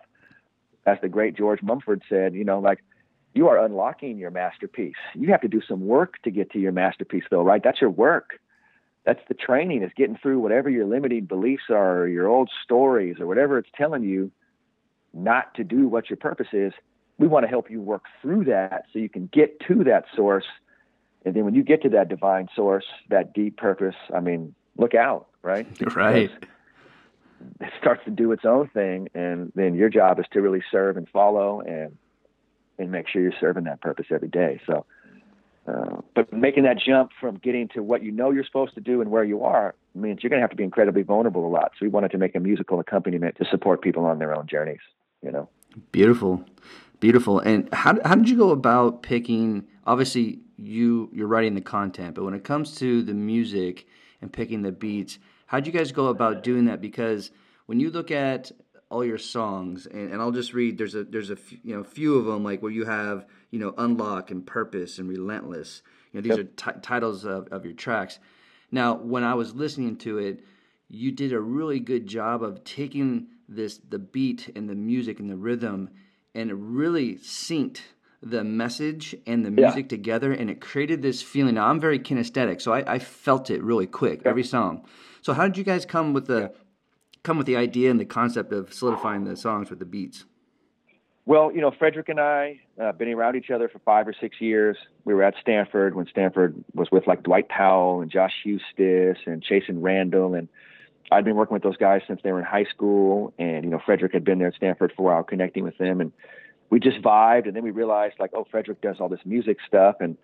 as 0.87 0.99
the 1.03 1.09
great 1.09 1.37
george 1.37 1.63
mumford 1.63 2.03
said 2.09 2.35
you 2.35 2.45
know 2.45 2.59
like 2.59 2.81
you 3.35 3.49
are 3.49 3.65
unlocking 3.65 4.19
your 4.19 4.31
masterpiece. 4.31 4.97
You 5.15 5.31
have 5.31 5.41
to 5.43 5.49
do 5.49 5.63
some 5.67 5.87
work 5.87 6.15
to 6.25 6.31
get 6.31 6.51
to 6.53 6.59
your 6.59 6.73
masterpiece, 6.73 7.25
though, 7.31 7.43
right? 7.43 7.63
That's 7.63 7.81
your 7.81 7.91
work. 7.91 8.41
That's 9.05 9.21
the 9.29 9.35
training, 9.35 9.83
is 9.83 9.93
getting 9.97 10.17
through 10.17 10.41
whatever 10.41 10.69
your 10.69 10.87
limiting 10.87 11.25
beliefs 11.25 11.65
are, 11.71 12.01
or 12.01 12.09
your 12.09 12.27
old 12.27 12.51
stories, 12.65 13.17
or 13.21 13.27
whatever 13.27 13.59
it's 13.59 13.71
telling 13.75 14.03
you 14.03 14.31
not 15.15 15.55
to 15.55 15.65
do 15.65 15.89
what 15.89 16.11
your 16.11 16.17
purpose 16.17 16.49
is. 16.53 16.73
We 17.19 17.29
want 17.29 17.45
to 17.45 17.49
help 17.49 17.71
you 17.71 17.81
work 17.81 18.05
through 18.21 18.45
that 18.47 18.85
so 18.93 18.99
you 18.99 19.09
can 19.09 19.29
get 19.33 19.61
to 19.69 19.85
that 19.85 20.05
source. 20.15 20.47
And 21.25 21.35
then 21.35 21.45
when 21.45 21.55
you 21.55 21.63
get 21.63 21.83
to 21.83 21.89
that 21.91 22.09
divine 22.09 22.49
source, 22.55 22.85
that 23.11 23.33
deep 23.33 23.57
purpose, 23.57 23.97
I 24.15 24.21
mean, 24.21 24.55
look 24.81 24.95
out, 24.95 25.29
right? 25.43 25.67
Right. 25.95 26.31
It 27.61 27.73
starts 27.81 28.05
to 28.05 28.11
do 28.11 28.33
its 28.33 28.45
own 28.45 28.69
thing, 28.69 29.09
and 29.15 29.51
then 29.55 29.75
your 29.75 29.89
job 29.89 30.19
is 30.19 30.27
to 30.33 30.43
really 30.43 30.63
serve 30.71 30.99
and 30.99 31.09
follow 31.09 31.61
and 31.61 31.97
and 32.79 32.91
make 32.91 33.09
sure 33.09 33.23
you're 33.23 33.33
serving 33.41 33.65
that 33.65 33.81
purpose 33.81 34.07
every 34.11 34.29
day. 34.29 34.61
So, 34.67 34.85
uh, 35.67 36.01
but 36.15 36.33
making 36.35 36.65
that 36.65 36.79
jump 36.79 37.13
from 37.19 37.37
getting 37.37 37.69
to 37.69 37.83
what 37.83 38.03
you 38.03 38.11
know 38.11 38.31
you're 38.31 38.45
supposed 38.45 38.75
to 38.75 38.81
do 38.81 39.01
and 39.01 39.11
where 39.11 39.25
you 39.25 39.43
are 39.45 39.75
means 39.95 40.23
you're 40.23 40.29
going 40.29 40.41
to 40.41 40.43
have 40.43 40.51
to 40.51 40.57
be 40.57 40.65
incredibly 40.65 41.03
vulnerable 41.03 41.47
a 41.47 41.49
lot. 41.49 41.73
So 41.79 41.87
we 41.87 41.89
wanted 41.89 42.11
to 42.11 42.19
make 42.19 42.35
a 42.35 42.41
musical 42.41 42.79
accompaniment 42.79 43.37
to 43.37 43.47
support 43.47 43.81
people 43.81 44.05
on 44.05 44.19
their 44.19 44.35
own 44.35 44.47
journeys. 44.47 44.81
You 45.23 45.31
know. 45.31 45.49
Beautiful, 45.93 46.45
beautiful. 47.01 47.39
And 47.41 47.73
how 47.73 47.99
how 48.05 48.17
did 48.17 48.29
you 48.29 48.37
go 48.37 48.51
about 48.51 49.03
picking? 49.03 49.67
Obviously, 49.87 50.41
you 50.59 51.09
you're 51.11 51.27
writing 51.27 51.55
the 51.55 51.63
content, 51.63 52.17
but 52.17 52.25
when 52.25 52.35
it 52.35 52.45
comes 52.45 52.75
to 52.77 53.03
the 53.03 53.15
music 53.15 53.87
and 54.21 54.33
picking 54.33 54.63
the 54.63 54.73
beats, 54.73 55.19
how 55.47 55.59
did 55.61 55.67
you 55.67 55.79
guys 55.79 55.93
go 55.93 56.07
about 56.07 56.43
doing 56.43 56.67
that? 56.67 56.81
Because 56.81 57.31
when 57.67 57.81
you 57.81 57.91
look 57.91 58.11
at 58.11 58.53
all 58.91 59.05
your 59.05 59.19
songs, 59.19 59.87
and, 59.87 60.13
and 60.13 60.21
I'll 60.21 60.33
just 60.33 60.53
read. 60.53 60.77
There's 60.77 60.95
a 60.95 61.05
there's 61.05 61.31
a 61.31 61.35
f- 61.35 61.53
you 61.63 61.77
know 61.77 61.85
few 61.85 62.19
of 62.19 62.27
them 62.27 62.43
like 62.43 62.61
where 62.61 62.73
you 62.73 62.85
have 62.85 63.25
you 63.51 63.59
know 63.59 63.73
unlock 63.79 64.31
and 64.31 64.45
purpose 64.45 64.99
and 64.99 65.09
relentless. 65.09 65.83
You 66.13 66.21
know 66.21 66.29
these 66.29 66.37
yep. 66.39 66.47
are 66.67 66.73
t- 66.73 66.81
titles 66.83 67.25
of, 67.25 67.49
of 67.49 67.65
your 67.65 67.75
tracks. 67.75 68.19
Now, 68.73 68.95
when 68.95 69.25
I 69.25 69.35
was 69.35 69.55
listening 69.55 69.97
to 69.99 70.19
it, 70.19 70.45
you 70.89 71.13
did 71.13 71.33
a 71.33 71.41
really 71.41 71.81
good 71.81 72.07
job 72.07 72.43
of 72.43 72.65
taking 72.65 73.29
this 73.49 73.79
the 73.79 73.99
beat 73.99 74.51
and 74.57 74.69
the 74.69 74.75
music 74.75 75.21
and 75.21 75.31
the 75.31 75.37
rhythm, 75.37 75.91
and 76.35 76.51
it 76.51 76.57
really 76.57 77.15
synced 77.15 77.81
the 78.23 78.45
message 78.45 79.15
and 79.27 79.45
the 79.45 79.51
music 79.51 79.87
yeah. 79.87 79.97
together, 79.97 80.33
and 80.33 80.51
it 80.51 80.61
created 80.61 81.03
this 81.03 81.23
feeling. 81.23 81.55
Now, 81.55 81.69
I'm 81.69 81.81
very 81.81 81.99
kinesthetic, 81.99 82.61
so 82.61 82.73
I, 82.73 82.95
I 82.95 82.99
felt 82.99 83.51
it 83.51 83.63
really 83.63 83.87
quick 83.87 84.23
every 84.25 84.45
song. 84.45 84.85
So, 85.23 85.33
how 85.33 85.45
did 85.45 85.57
you 85.57 85.65
guys 85.65 85.87
come 85.87 86.13
with 86.13 86.27
the 86.27 86.53
come 87.23 87.39
with 87.39 87.47
the 87.47 87.57
idea 87.57 87.91
and 87.91 88.01
the 88.01 88.05
concept 88.05 88.53
of 88.53 88.73
solidifying 88.73 89.25
the 89.25 89.37
songs 89.37 89.71
with 89.71 89.79
the 89.79 89.85
beats? 89.85 90.25
Well, 91.27 91.53
you 91.53 91.61
know, 91.61 91.71
Frederick 91.71 92.09
and 92.09 92.19
I 92.19 92.61
uh, 92.83 92.93
been 92.93 93.09
around 93.09 93.37
each 93.37 93.51
other 93.51 93.69
for 93.69 93.79
five 93.81 94.09
or 94.09 94.15
six 94.19 94.41
years. 94.41 94.77
We 95.05 95.15
were 95.15 95.23
at 95.23 95.35
Stanford 95.41 95.95
when 95.95 96.07
Stanford 96.07 96.65
was 96.75 96.89
with 96.91 97.07
like 97.07 97.23
Dwight 97.23 97.49
Powell 97.49 98.01
and 98.01 98.11
Josh 98.11 98.33
Huestis 98.45 99.17
and 99.27 99.43
Chasson 99.43 99.81
Randle, 99.81 100.35
and 100.35 100.49
I'd 101.13 101.25
been 101.25 101.37
working 101.37 101.55
with 101.55 101.63
those 101.63 101.77
guys 101.77 102.03
since 102.07 102.21
they 102.23 102.33
were 102.33 102.39
in 102.39 102.45
high 102.45 102.65
school. 102.65 103.33
And 103.39 103.65
you 103.65 103.71
know, 103.71 103.81
Frederick 103.85 104.13
had 104.13 104.25
been 104.25 104.39
there 104.39 104.49
at 104.49 104.55
Stanford 104.55 104.93
for 104.97 105.03
a 105.03 105.05
while, 105.15 105.23
connecting 105.23 105.65
with 105.65 105.79
them, 105.79 106.01
and 106.01 106.13
we 106.71 106.81
just 106.81 107.03
vibed. 107.03 107.47
And 107.47 107.55
then 107.55 107.63
we 107.63 107.71
realized 107.71 108.15
like, 108.19 108.31
oh, 108.35 108.47
Frederick 108.51 108.81
does 108.81 108.97
all 109.01 109.09
this 109.09 109.21
music 109.25 109.59
stuff, 109.67 109.97
and 110.01 110.17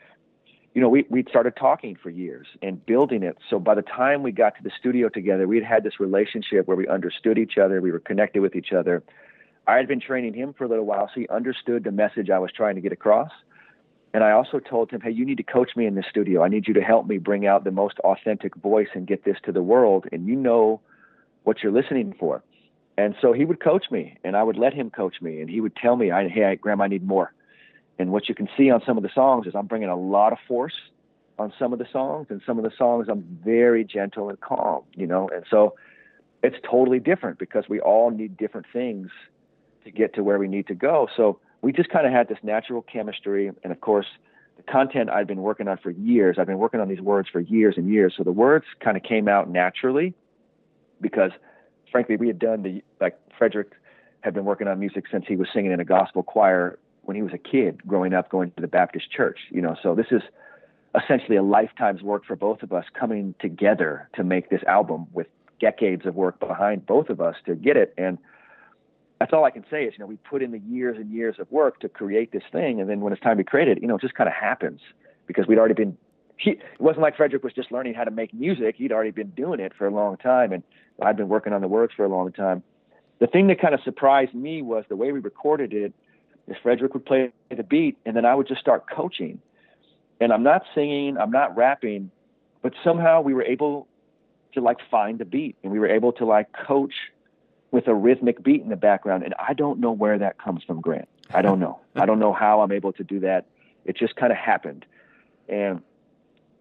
you 0.75 0.83
know, 0.83 0.89
we 0.89 1.07
we'd 1.09 1.29
started 1.29 1.57
talking 1.57 1.97
for 2.03 2.11
years 2.11 2.47
and 2.63 2.85
building 2.85 3.23
it. 3.23 3.39
So 3.49 3.59
by 3.59 3.75
the 3.75 3.83
time 3.83 4.23
we 4.23 4.31
got 4.31 4.57
to 4.57 4.63
the 4.63 4.71
studio 4.79 5.09
together, 5.09 5.49
we'd 5.49 5.65
had 5.65 5.85
this 5.85 5.99
relationship 5.99 6.69
where 6.69 6.77
we 6.77 6.87
understood 6.87 7.39
each 7.39 7.57
other, 7.57 7.81
we 7.81 7.91
were 7.91 7.99
connected 7.99 8.41
with 8.41 8.55
each 8.55 8.73
other. 8.73 9.03
I 9.67 9.77
had 9.77 9.89
been 9.89 10.01
training 10.01 10.35
him 10.35 10.53
for 10.53 10.65
a 10.65 10.69
little 10.69 10.85
while, 10.85 11.09
so 11.13 11.21
he 11.21 11.29
understood 11.29 11.83
the 11.85 11.91
message 11.91 12.31
I 12.31 12.39
was 12.39 12.53
trying 12.53 12.75
to 12.77 12.81
get 12.81 12.93
across. 12.93 13.31
And 14.13 14.23
I 14.23 14.33
also 14.33 14.61
told 14.61 14.91
him, 14.91 15.01
hey, 15.01 15.11
you 15.11 15.25
need 15.25 15.39
to 15.39 15.43
coach 15.43 15.71
me 15.77 15.87
in 15.87 15.95
the 15.95 16.05
studio. 16.09 16.43
I 16.43 16.49
need 16.49 16.69
you 16.69 16.75
to 16.75 16.83
help 16.83 17.07
me 17.07 17.19
bring 17.19 17.47
out 17.47 17.65
the 17.65 17.71
most 17.71 17.99
authentic 18.01 18.55
voice 18.57 18.89
and 18.95 19.07
get 19.07 19.25
this 19.25 19.37
to 19.45 19.53
the 19.53 19.63
world. 19.63 20.07
And 20.13 20.27
you 20.27 20.37
know 20.37 20.81
what 21.45 21.63
you're 21.63 21.73
listening 21.73 22.15
for. 22.19 22.43
And 22.99 23.15
so 23.21 23.33
he 23.33 23.45
would 23.45 23.61
coach 23.61 23.91
me, 23.91 24.17
and 24.25 24.37
I 24.37 24.43
would 24.43 24.57
let 24.57 24.73
him 24.73 24.91
coach 24.91 25.21
me, 25.21 25.41
and 25.41 25.51
he 25.51 25.61
would 25.61 25.77
tell 25.77 25.97
me, 25.97 26.09
hey, 26.09 26.57
Graham, 26.57 26.81
I 26.81 26.89
need 26.89 27.07
more. 27.07 27.33
And 27.99 28.11
what 28.11 28.29
you 28.29 28.35
can 28.35 28.49
see 28.57 28.71
on 28.71 28.83
some 28.87 28.97
of 28.97 29.03
the 29.03 29.11
songs 29.15 29.47
is 29.47 29.55
I'm 29.55 29.67
bringing 29.67 29.89
a 29.89 29.97
lot 29.97 30.33
of 30.33 30.39
force 30.49 30.75
on 31.39 31.53
some 31.59 31.73
of 31.75 31.79
the 31.79 31.87
songs, 31.93 32.29
and 32.31 32.41
some 32.47 32.57
of 32.57 32.65
the 32.65 32.73
songs 32.77 33.09
I'm 33.11 33.23
very 33.45 33.85
gentle 33.85 34.31
and 34.31 34.41
calm, 34.41 34.83
you 34.95 35.07
know. 35.07 35.29
And 35.29 35.45
so 35.51 35.75
it's 36.43 36.57
totally 36.69 36.99
different 36.99 37.39
because 37.39 37.69
we 37.69 37.81
all 37.81 38.11
need 38.11 38.37
different 38.37 38.67
things 38.73 39.11
to 39.85 39.91
get 39.91 40.15
to 40.15 40.25
where 40.25 40.39
we 40.39 40.49
need 40.49 40.67
to 40.69 40.75
go. 40.75 41.09
So 41.15 41.39
we 41.61 41.73
just 41.73 41.91
kind 41.91 42.07
of 42.07 42.13
had 42.13 42.29
this 42.29 42.39
natural 42.43 42.81
chemistry, 42.81 43.51
and 43.63 43.73
of 43.73 43.81
course, 43.83 44.07
the 44.57 44.63
content 44.63 45.11
I've 45.11 45.27
been 45.27 45.43
working 45.43 45.69
on 45.69 45.77
for 45.77 45.91
years. 45.91 46.39
I've 46.39 46.47
been 46.47 46.59
working 46.59 46.81
on 46.81 46.89
these 46.89 47.03
words 47.03 47.29
for 47.31 47.41
years 47.41 47.75
and 47.77 47.91
years. 47.93 48.15
So 48.17 48.23
the 48.23 48.33
words 48.33 48.65
kind 48.81 48.97
of 48.97 49.03
came 49.03 49.29
out 49.29 49.51
naturally 49.51 50.15
because, 51.03 51.33
frankly, 51.91 52.17
we 52.17 52.27
had 52.27 52.39
done 52.39 52.63
the 52.63 52.83
like 53.01 53.19
Frederick 53.39 53.73
had 54.21 54.35
been 54.35 54.45
working 54.45 54.67
on 54.69 54.79
music 54.79 55.05
since 55.11 55.25
he 55.29 55.37
was 55.37 55.49
singing 55.53 55.73
in 55.73 55.81
a 55.81 55.85
gospel 55.85 56.23
choir 56.23 56.79
when 57.03 57.15
he 57.15 57.23
was 57.23 57.33
a 57.33 57.39
kid 57.39 57.87
growing 57.87 58.13
up 58.13 58.29
going 58.31 58.51
to 58.53 58.61
the 58.61 58.69
Baptist 58.69 59.11
church, 59.11 59.39
you 59.51 59.63
know. 59.63 59.77
So 59.83 59.95
this 59.95 60.07
is 60.11 60.23
essentially 61.01 61.37
a 61.37 61.43
lifetime's 61.43 62.03
work 62.03 62.25
for 62.25 62.37
both 62.37 62.63
of 62.63 62.73
us 62.73 62.85
coming 62.99 63.35
together 63.41 64.09
to 64.15 64.25
make 64.25 64.51
this 64.51 64.63
album 64.67 65.07
with 65.13 65.27
decades 65.61 66.07
of 66.07 66.15
work 66.15 66.39
behind 66.41 66.85
both 66.87 67.09
of 67.09 67.21
us 67.21 67.37
to 67.47 67.55
get 67.55 67.77
it 67.77 67.95
and 67.97 68.19
that's 69.19 69.33
all 69.33 69.45
I 69.45 69.51
can 69.51 69.65
say 69.71 69.85
is, 69.85 69.95
you 69.95 70.01
know, 70.01 70.07
we 70.07 70.17
put 70.17 70.43
in 70.43 70.51
the 70.51 70.59
years 70.59 70.97
and 70.99 71.11
years 71.11 71.37
of 71.39 71.51
work 71.51 71.81
to 71.81 71.89
create 71.89 72.33
this 72.33 72.43
thing, 72.53 72.81
and 72.81 72.91
then 72.91 73.01
when 73.01 73.13
it's 73.13 73.23
time 73.23 73.39
to 73.39 73.45
create 73.45 73.69
it, 73.69 73.81
you 73.81 73.89
know, 73.89 73.97
it 73.97 74.03
just 74.03 74.15
kind 74.15 74.29
of 74.29 74.35
happens 74.35 74.81
because 75.27 75.47
we'd 75.47 75.59
already 75.59 75.75
been. 75.75 75.97
He, 76.39 76.51
it 76.51 76.61
wasn't 76.79 77.03
like 77.03 77.17
Frederick 77.17 77.43
was 77.43 77.53
just 77.53 77.73
learning 77.73 77.95
how 77.95 78.05
to 78.05 78.11
make 78.11 78.35
music; 78.35 78.77
he'd 78.77 78.93
already 78.93 79.11
been 79.11 79.31
doing 79.31 79.61
it 79.61 79.73
for 79.77 79.87
a 79.87 79.91
long 79.91 80.17
time, 80.17 80.53
and 80.53 80.63
I'd 81.01 81.17
been 81.17 81.29
working 81.29 81.53
on 81.53 81.61
the 81.61 81.69
words 81.69 81.93
for 81.97 82.05
a 82.05 82.09
long 82.09 82.33
time. 82.33 82.63
The 83.19 83.27
thing 83.27 83.47
that 83.47 83.61
kind 83.61 83.75
of 83.75 83.81
surprised 83.83 84.35
me 84.35 84.63
was 84.63 84.85
the 84.89 84.97
way 84.97 85.13
we 85.13 85.21
recorded 85.21 85.73
it 85.73 85.93
is 86.49 86.57
Frederick 86.63 86.95
would 86.95 87.07
play 87.07 87.33
the 87.55 87.63
beat 87.63 87.97
and 88.05 88.17
then 88.17 88.25
I 88.25 88.35
would 88.35 88.47
just 88.47 88.61
start 88.61 88.85
coaching. 88.91 89.41
And 90.21 90.33
I'm 90.33 90.43
not 90.43 90.63
singing, 90.75 91.17
I'm 91.19 91.31
not 91.31 91.57
rapping, 91.57 92.11
but 92.63 92.73
somehow 92.85 93.21
we 93.21 93.35
were 93.35 93.43
able 93.43 93.87
to 94.55 94.61
like 94.61 94.79
find 94.91 95.19
the 95.19 95.25
beat 95.25 95.57
and 95.63 95.73
we 95.73 95.79
were 95.79 95.89
able 95.89 96.13
to 96.13 96.25
like 96.25 96.49
coach 96.53 96.95
with 97.71 97.89
a 97.89 97.95
rhythmic 97.95 98.43
beat 98.43 98.63
in 98.63 98.69
the 98.69 98.77
background. 98.77 99.23
And 99.23 99.35
I 99.39 99.55
don't 99.55 99.81
know 99.81 99.93
where 99.93 100.19
that 100.19 100.39
comes 100.39 100.63
from, 100.63 100.81
Grant. 100.81 101.09
I 101.35 101.43
don't 101.43 101.59
know. 101.59 101.81
I 101.97 102.07
don't 102.07 102.19
know 102.19 102.33
how 102.33 102.61
I'm 102.61 102.73
able 102.73 102.93
to 102.95 103.05
do 103.05 103.21
that. 103.21 103.47
It 103.85 103.97
just 103.97 104.17
kind 104.17 104.33
of 104.33 104.39
happened. 104.39 104.87
And 105.49 105.83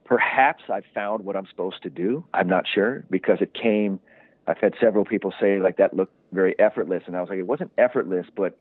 perhaps 0.05 0.63
I've 0.69 0.85
found 0.93 1.25
what 1.25 1.35
I'm 1.35 1.47
supposed 1.47 1.83
to 1.83 1.89
do. 1.89 2.23
I'm 2.33 2.47
not 2.47 2.65
sure 2.73 3.03
because 3.09 3.39
it 3.41 3.53
came. 3.53 3.99
I've 4.47 4.59
had 4.59 4.75
several 4.79 5.03
people 5.03 5.33
say 5.41 5.59
like 5.59 5.77
that 5.77 5.95
looked 5.95 6.13
very 6.31 6.57
effortless, 6.59 7.03
and 7.07 7.17
I 7.17 7.21
was 7.21 7.29
like, 7.29 7.39
it 7.39 7.47
wasn't 7.47 7.71
effortless, 7.77 8.27
but 8.35 8.57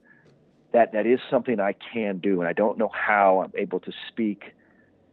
that 0.73 0.93
that 0.93 1.07
is 1.07 1.21
something 1.31 1.61
I 1.61 1.75
can 1.93 2.19
do, 2.19 2.41
and 2.41 2.49
I 2.49 2.53
don't 2.53 2.79
know 2.79 2.91
how 2.93 3.43
I'm 3.43 3.53
able 3.57 3.79
to 3.81 3.93
speak 4.09 4.55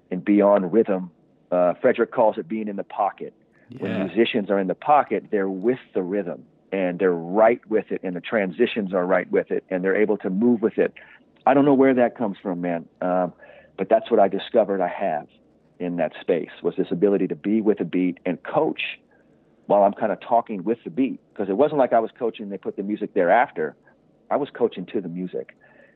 and 0.09 0.23
be 0.23 0.41
on 0.41 0.71
rhythm. 0.71 1.11
Uh, 1.51 1.73
Frederick 1.81 2.11
calls 2.11 2.37
it 2.37 2.47
being 2.47 2.67
in 2.67 2.77
the 2.77 2.83
pocket. 2.83 3.33
Yeah. 3.69 3.83
When 3.83 4.07
musicians 4.07 4.49
are 4.49 4.59
in 4.59 4.67
the 4.67 4.75
pocket, 4.75 5.25
they're 5.31 5.49
with 5.49 5.79
the 5.93 6.01
rhythm 6.01 6.45
and 6.73 6.99
they're 6.99 7.11
right 7.11 7.59
with 7.69 7.91
it, 7.91 7.99
and 8.01 8.15
the 8.15 8.21
transitions 8.21 8.93
are 8.93 9.05
right 9.05 9.29
with 9.29 9.51
it, 9.51 9.65
and 9.69 9.83
they're 9.83 9.95
able 9.95 10.17
to 10.19 10.29
move 10.29 10.61
with 10.61 10.77
it. 10.77 10.93
I 11.45 11.53
don't 11.53 11.65
know 11.65 11.73
where 11.73 11.93
that 11.95 12.17
comes 12.17 12.37
from, 12.41 12.61
man, 12.61 12.87
um, 13.01 13.33
but 13.77 13.89
that's 13.89 14.09
what 14.09 14.21
I 14.21 14.29
discovered 14.29 14.79
I 14.79 14.87
have 14.87 15.27
in 15.81 15.97
that 15.97 16.13
space 16.21 16.51
was 16.61 16.75
this 16.77 16.87
ability 16.91 17.27
to 17.27 17.35
be 17.35 17.59
with 17.59 17.79
a 17.79 17.85
beat 17.85 18.19
and 18.25 18.41
coach 18.43 18.81
while 19.65 19.83
I'm 19.83 19.93
kind 19.93 20.11
of 20.11 20.19
talking 20.21 20.63
with 20.63 20.77
the 20.83 20.89
beat 20.89 21.19
because 21.33 21.49
it 21.49 21.57
wasn't 21.57 21.79
like 21.79 21.93
I 21.93 21.99
was 21.99 22.11
coaching. 22.17 22.49
They 22.49 22.57
put 22.57 22.77
the 22.77 22.83
music 22.83 23.13
thereafter. 23.13 23.75
I 24.29 24.37
was 24.37 24.49
coaching 24.53 24.85
to 24.87 25.01
the 25.01 25.09
music. 25.09 25.55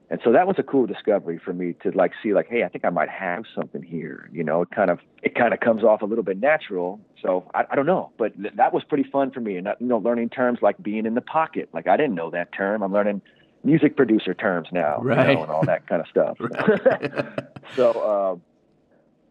And 0.10 0.20
so 0.24 0.32
that 0.34 0.46
was 0.46 0.58
a 0.60 0.64
cool 0.64 0.86
discovery 0.86 1.40
for 1.44 1.52
me 1.52 1.74
to 1.82 1.92
like 1.92 2.12
see 2.22 2.34
like, 2.34 2.48
hey, 2.48 2.64
I 2.64 2.68
think 2.68 2.86
I 2.86 2.90
might 2.90 3.10
have 3.10 3.44
something 3.56 3.82
here. 3.82 4.30
You 4.32 4.44
know, 4.44 4.62
it 4.62 4.70
kind 4.72 4.92
of 4.92 5.00
it 5.24 5.34
kind 5.34 5.54
of 5.54 5.60
comes 5.60 5.84
off 5.84 6.02
a 6.04 6.06
little 6.06 6.24
bit 6.24 6.40
natural. 6.40 7.00
So 7.22 7.50
I, 7.56 7.64
I 7.72 7.76
don't 7.76 7.88
know, 7.88 8.12
but 8.18 8.36
th- 8.40 8.54
that 8.56 8.72
was 8.72 8.84
pretty 8.84 9.10
fun 9.10 9.32
for 9.32 9.40
me. 9.40 9.58
And 9.58 9.68
you 9.80 9.88
know, 9.88 9.98
learning 9.98 10.30
terms 10.30 10.60
like 10.62 10.82
being 10.82 11.06
in 11.08 11.16
the 11.16 11.22
pocket. 11.22 11.70
Like 11.74 11.88
I 11.88 11.98
didn't 11.98 12.14
know 12.14 12.30
that 12.32 12.54
term. 12.54 12.84
I'm 12.84 12.94
learning 12.94 13.22
music 13.64 13.98
producer 13.98 14.36
terms 14.36 14.68
now, 14.72 15.00
right. 15.02 15.30
you 15.30 15.36
know, 15.36 15.44
and 15.44 15.52
all 15.52 15.66
that 15.66 15.88
kind 15.88 16.02
of 16.02 16.08
stuff. 16.08 16.38
so 17.76 17.92
uh, 17.92 18.55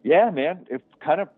yeah, 0.05 0.29
man, 0.29 0.67
it 0.69 0.83
kind 1.03 1.19
of 1.19 1.29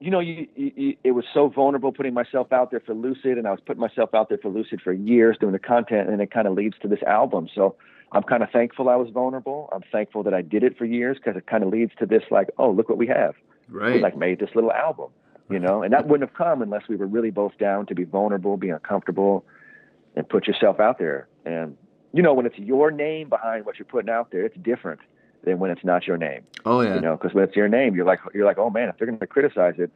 you 0.00 0.10
know, 0.10 0.18
you, 0.18 0.48
you, 0.56 0.96
it 1.04 1.12
was 1.12 1.24
so 1.32 1.48
vulnerable 1.48 1.92
putting 1.92 2.12
myself 2.12 2.52
out 2.52 2.72
there 2.72 2.80
for 2.80 2.92
Lucid, 2.92 3.38
and 3.38 3.46
I 3.46 3.52
was 3.52 3.60
putting 3.64 3.80
myself 3.80 4.14
out 4.14 4.28
there 4.28 4.38
for 4.38 4.48
Lucid 4.48 4.80
for 4.82 4.92
years 4.92 5.36
doing 5.38 5.52
the 5.52 5.60
content, 5.60 6.08
and 6.08 6.20
it 6.20 6.32
kind 6.32 6.48
of 6.48 6.54
leads 6.54 6.76
to 6.82 6.88
this 6.88 7.02
album. 7.06 7.48
So 7.54 7.76
I'm 8.10 8.24
kind 8.24 8.42
of 8.42 8.50
thankful 8.50 8.88
I 8.88 8.96
was 8.96 9.10
vulnerable. 9.10 9.68
I'm 9.72 9.84
thankful 9.92 10.24
that 10.24 10.34
I 10.34 10.42
did 10.42 10.64
it 10.64 10.76
for 10.76 10.86
years 10.86 11.18
because 11.18 11.36
it 11.36 11.46
kind 11.46 11.62
of 11.62 11.70
leads 11.70 11.92
to 12.00 12.06
this, 12.06 12.24
like, 12.32 12.48
oh, 12.58 12.72
look 12.72 12.88
what 12.88 12.98
we 12.98 13.06
have. 13.06 13.34
Right. 13.68 13.94
We 13.94 14.00
like 14.00 14.16
made 14.16 14.40
this 14.40 14.50
little 14.56 14.72
album, 14.72 15.10
you 15.48 15.60
know, 15.60 15.84
and 15.84 15.92
that 15.92 16.08
wouldn't 16.08 16.28
have 16.28 16.36
come 16.36 16.62
unless 16.62 16.88
we 16.88 16.96
were 16.96 17.06
really 17.06 17.30
both 17.30 17.56
down 17.58 17.86
to 17.86 17.94
be 17.94 18.02
vulnerable, 18.02 18.56
be 18.56 18.70
uncomfortable, 18.70 19.44
and 20.16 20.28
put 20.28 20.48
yourself 20.48 20.80
out 20.80 20.98
there. 20.98 21.28
And 21.44 21.76
you 22.12 22.22
know, 22.22 22.34
when 22.34 22.44
it's 22.44 22.58
your 22.58 22.90
name 22.90 23.28
behind 23.28 23.66
what 23.66 23.78
you're 23.78 23.86
putting 23.86 24.10
out 24.10 24.32
there, 24.32 24.44
it's 24.44 24.56
different 24.56 25.00
than 25.44 25.58
when 25.58 25.70
it's 25.70 25.84
not 25.84 26.06
your 26.06 26.16
name. 26.16 26.42
Oh 26.64 26.80
yeah. 26.80 26.94
You 26.94 27.00
know, 27.00 27.16
because 27.16 27.34
when 27.34 27.44
it's 27.44 27.56
your 27.56 27.68
name, 27.68 27.94
you're 27.94 28.06
like 28.06 28.20
you're 28.34 28.46
like, 28.46 28.58
oh 28.58 28.70
man, 28.70 28.88
if 28.88 28.98
they're 28.98 29.06
going 29.06 29.18
to 29.18 29.26
criticize 29.26 29.74
it, 29.78 29.90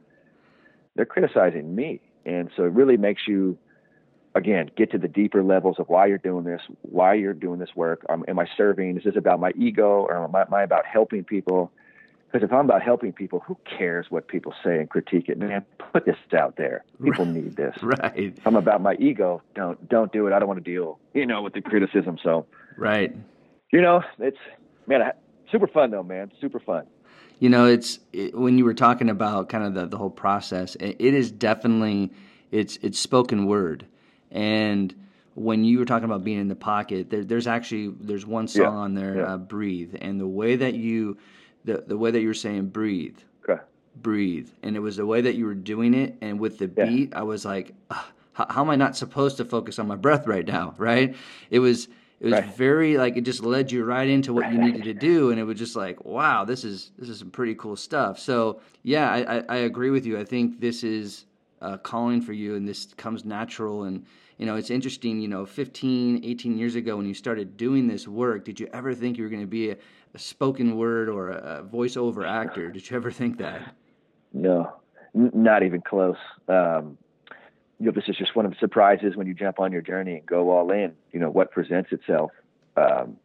they're 0.95 1.07
criticizing 1.07 1.75
me, 1.75 2.01
and 2.25 2.51
so 2.57 2.65
it 2.65 2.73
really 2.73 2.97
makes 2.97 3.23
you 3.27 3.59
again 4.35 4.71
get 4.77 4.91
to 4.93 4.99
the 4.99 5.09
deeper 5.09 5.43
levels 5.43 5.77
of 5.79 5.89
why 5.89 6.07
you're 6.07 6.19
doing 6.19 6.45
this, 6.45 6.61
why 6.83 7.15
you're 7.15 7.35
doing 7.35 7.59
this 7.59 7.71
work. 7.75 8.05
Um, 8.09 8.25
am 8.29 8.39
I 8.39 8.47
serving? 8.57 8.99
Is 8.99 9.05
this 9.05 9.17
about 9.17 9.41
my 9.41 9.53
ego, 9.57 10.07
or 10.09 10.25
am 10.25 10.35
I, 10.35 10.43
am 10.43 10.55
I 10.55 10.63
about 10.63 10.87
helping 10.87 11.25
people? 11.25 11.73
Because 12.27 12.45
if 12.45 12.53
I'm 12.53 12.65
about 12.65 12.83
helping 12.83 13.13
people, 13.13 13.41
who 13.47 13.57
cares 13.79 14.07
what 14.11 14.27
people 14.27 14.53
say 14.65 14.79
and 14.79 14.91
critique 14.91 15.29
it? 15.29 15.39
Man, 15.39 15.65
put 15.93 16.05
this 16.05 16.17
out 16.37 16.57
there. 16.57 16.85
People 17.03 17.25
right. 17.25 17.35
need 17.35 17.57
this. 17.57 17.77
Right. 17.83 18.13
If 18.17 18.47
I'm 18.47 18.57
about 18.57 18.83
my 18.83 18.95
ego, 18.95 19.43
don't 19.55 19.89
don't 19.89 20.13
do 20.13 20.27
it. 20.27 20.33
I 20.33 20.39
don't 20.41 20.49
want 20.49 20.63
to 20.63 20.71
deal, 20.71 20.99
you 21.15 21.25
know, 21.25 21.43
with 21.43 21.53
the 21.53 21.63
criticism. 21.63 22.19
So. 22.23 22.47
Right. 22.77 23.15
You 23.73 23.81
know, 23.81 24.03
it's 24.19 24.39
man, 24.87 25.13
super 25.51 25.67
fun 25.67 25.91
though, 25.91 26.03
man. 26.03 26.33
Super 26.41 26.61
fun. 26.61 26.87
You 27.39 27.51
know, 27.51 27.67
it's 27.67 27.99
it, 28.13 28.35
when 28.35 28.57
you 28.59 28.65
were 28.65 28.75
talking 28.75 29.11
about 29.11 29.49
kind 29.49 29.65
of 29.65 29.75
the, 29.75 29.87
the 29.87 29.99
whole 29.99 30.11
process. 30.11 30.75
It, 30.77 30.97
it 30.99 31.15
is 31.15 31.31
definitely 31.31 32.13
it's 32.51 32.79
it's 32.83 32.99
spoken 32.99 33.47
word, 33.47 33.87
and 34.31 34.95
when 35.35 35.65
you 35.65 35.79
were 35.79 35.85
talking 35.85 36.07
about 36.07 36.25
being 36.25 36.41
in 36.41 36.49
the 36.49 36.57
pocket, 36.57 37.11
there, 37.11 37.23
there's 37.23 37.47
actually 37.47 37.89
there's 38.01 38.25
one 38.25 38.49
song 38.49 38.63
yeah. 38.63 38.71
on 38.71 38.95
there, 38.95 39.17
yeah. 39.17 39.35
uh, 39.35 39.37
"Breathe," 39.37 39.95
and 40.01 40.19
the 40.19 40.27
way 40.27 40.57
that 40.57 40.75
you 40.75 41.19
the 41.65 41.85
the 41.87 41.99
way 41.99 42.11
that 42.11 42.21
you 42.21 42.29
were 42.29 42.35
saying 42.35 42.69
"breathe," 42.69 43.19
okay. 43.49 43.63
breathe, 43.97 44.49
and 44.63 44.75
it 44.77 44.81
was 44.81 44.97
the 44.97 45.07
way 45.07 45.21
that 45.21 45.35
you 45.35 45.45
were 45.45 45.55
doing 45.55 45.93
it, 45.93 46.17
and 46.23 46.41
with 46.41 46.59
the 46.59 46.73
yeah. 46.75 46.87
beat, 46.87 47.15
I 47.15 47.23
was 47.23 47.45
like, 47.45 47.75
how, 48.33 48.47
how 48.49 48.63
am 48.63 48.71
I 48.71 48.77
not 48.77 48.97
supposed 48.97 49.37
to 49.37 49.45
focus 49.45 49.79
on 49.79 49.87
my 49.87 49.97
breath 49.97 50.27
right 50.27 50.47
now? 50.47 50.75
Right? 50.79 51.15
It 51.51 51.59
was 51.59 51.89
it 52.21 52.27
was 52.27 52.33
right. 52.33 52.57
very 52.57 52.97
like 52.97 53.17
it 53.17 53.23
just 53.23 53.43
led 53.43 53.71
you 53.71 53.85
right 53.85 54.09
into 54.09 54.33
what 54.33 54.51
you 54.51 54.59
needed 54.59 54.85
to 54.85 54.95
do 54.95 55.31
and 55.31 55.39
it 55.39 55.45
was 55.45 55.59
just 55.59 55.77
like 55.77 56.05
wow 56.05 56.45
this 56.45 56.65
is 56.65 56.93
this 56.99 57.09
is 57.09 57.19
some 57.19 57.31
pretty 57.31 57.55
cool 57.55 57.77
stuff. 57.77 58.19
So 58.19 58.61
yeah 58.83 59.11
i, 59.11 59.37
I, 59.37 59.43
I 59.49 59.57
agree 59.59 59.91
with 59.91 60.07
you. 60.07 60.19
I 60.19 60.25
think 60.25 60.61
this 60.61 60.83
is 60.83 61.27
uh, 61.61 61.77
calling 61.79 62.21
for 62.21 62.33
you 62.33 62.55
and 62.55 62.69
this 62.69 62.87
comes 62.97 63.25
natural. 63.25 63.85
And 63.85 64.05
you 64.39 64.47
know 64.47 64.57
it's 64.57 64.71
interesting 64.71 65.21
you 65.21 65.29
know 65.29 65.47
15 65.47 66.23
18 66.25 66.59
years 66.59 66.75
ago 66.75 66.97
when 66.97 67.07
you 67.07 67.15
started 67.15 67.57
doing 67.57 67.87
this 67.87 68.07
work 68.07 68.45
did 68.45 68.61
you 68.61 68.69
ever 68.75 68.93
think 68.93 69.17
you 69.17 69.25
were 69.25 69.31
going 69.31 69.41
to 69.41 69.47
be 69.47 69.71
a, 69.71 69.77
a, 70.13 70.19
spoken 70.19 70.77
word 70.77 71.09
or 71.09 71.31
a, 71.31 71.61
a 71.61 71.65
voiceover 71.65 72.29
actor? 72.29 72.71
Did 72.71 72.91
you 72.91 72.97
ever 72.97 73.11
think 73.11 73.39
that? 73.39 73.75
No. 74.33 74.73
N- 75.15 75.31
not 75.33 75.63
even 75.63 75.81
close. 75.81 76.17
Um, 76.49 76.99
you 77.79 77.87
know, 77.87 77.93
this 77.93 78.05
is 78.09 78.17
just 78.17 78.35
one 78.35 78.47
of 78.47 78.53
the 78.53 78.59
surprises 78.59 79.17
when 79.17 79.27
you 79.27 79.35
jump 79.35 79.61
on 79.61 79.73
your 79.73 79.83
journey 79.83 80.15
and 80.15 80.27
go 80.27 80.51
all 80.51 80.71
in, 80.71 80.93
you 81.13 81.21
know, 81.21 81.31
what 81.31 81.51
presents 81.51 81.93
itself. 81.93 82.31
Um, 82.77 83.17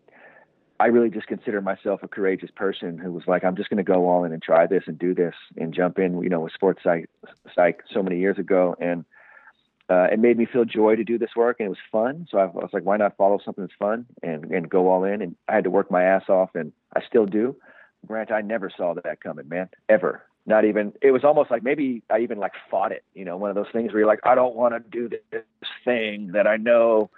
I 0.79 0.87
really 0.87 1.09
just 1.09 1.27
consider 1.27 1.61
myself 1.61 2.01
a 2.03 2.07
courageous 2.07 2.49
person 2.55 2.97
who 2.97 3.11
was 3.11 3.23
like, 3.27 3.43
I'm 3.43 3.55
just 3.55 3.69
going 3.69 3.77
to 3.77 3.83
go 3.83 4.09
all 4.09 4.23
in 4.23 4.33
and 4.33 4.41
try 4.41 4.65
this 4.65 4.83
and 4.87 4.97
do 4.97 5.13
this 5.13 5.35
and 5.55 5.73
jump 5.73 5.99
in, 5.99 6.21
you 6.23 6.29
know, 6.29 6.41
with 6.41 6.53
sports 6.53 6.81
psych, 6.83 7.07
psych 7.53 7.81
so 7.93 8.01
many 8.01 8.19
years 8.19 8.39
ago. 8.39 8.75
And 8.79 9.05
uh, 9.89 10.07
it 10.11 10.19
made 10.19 10.37
me 10.37 10.47
feel 10.51 10.65
joy 10.65 10.95
to 10.95 11.03
do 11.03 11.17
this 11.17 11.35
work 11.35 11.57
and 11.59 11.67
it 11.67 11.69
was 11.69 11.77
fun. 11.91 12.27
So 12.31 12.39
I, 12.39 12.43
I 12.43 12.47
was 12.47 12.71
like, 12.73 12.83
why 12.83 12.97
not 12.97 13.15
follow 13.15 13.39
something 13.43 13.63
that's 13.63 13.77
fun 13.77 14.05
and, 14.23 14.45
and 14.45 14.69
go 14.69 14.89
all 14.89 15.03
in? 15.03 15.21
And 15.21 15.35
I 15.47 15.55
had 15.55 15.65
to 15.65 15.69
work 15.69 15.91
my 15.91 16.03
ass 16.03 16.23
off 16.29 16.55
and 16.55 16.73
I 16.95 17.01
still 17.07 17.25
do. 17.25 17.55
Grant, 18.07 18.31
I 18.31 18.41
never 18.41 18.71
saw 18.75 18.95
that 18.95 19.21
coming, 19.21 19.47
man, 19.47 19.69
ever 19.87 20.23
not 20.45 20.65
even 20.65 20.93
it 21.01 21.11
was 21.11 21.23
almost 21.23 21.51
like 21.51 21.63
maybe 21.63 22.03
I 22.09 22.19
even 22.19 22.39
like 22.39 22.53
fought 22.69 22.91
it, 22.91 23.03
you 23.13 23.25
know, 23.25 23.37
one 23.37 23.49
of 23.49 23.55
those 23.55 23.71
things 23.71 23.91
where 23.91 23.99
you're 23.99 24.07
like, 24.07 24.21
I 24.23 24.35
don't 24.35 24.55
want 24.55 24.73
to 24.73 24.79
do 24.79 25.09
this 25.09 25.43
thing 25.85 26.31
that 26.33 26.47
I 26.47 26.57
know 26.57 27.09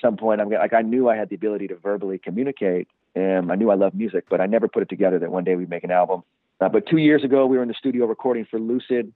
some 0.00 0.16
point 0.16 0.40
I'm 0.40 0.48
gonna 0.48 0.60
like 0.60 0.72
I 0.72 0.82
knew 0.82 1.08
I 1.08 1.16
had 1.16 1.28
the 1.28 1.34
ability 1.34 1.68
to 1.68 1.76
verbally 1.76 2.18
communicate 2.18 2.88
and 3.14 3.50
I 3.50 3.56
knew 3.56 3.70
I 3.70 3.74
loved 3.74 3.94
music, 3.94 4.24
but 4.30 4.40
I 4.40 4.46
never 4.46 4.68
put 4.68 4.82
it 4.82 4.88
together 4.88 5.18
that 5.18 5.30
one 5.30 5.44
day 5.44 5.56
we'd 5.56 5.68
make 5.68 5.84
an 5.84 5.90
album. 5.90 6.22
Uh, 6.60 6.68
but 6.68 6.86
two 6.86 6.98
years 6.98 7.24
ago 7.24 7.46
we 7.46 7.56
were 7.56 7.62
in 7.62 7.68
the 7.68 7.74
studio 7.74 8.06
recording 8.06 8.46
for 8.50 8.58
Lucid 8.58 9.12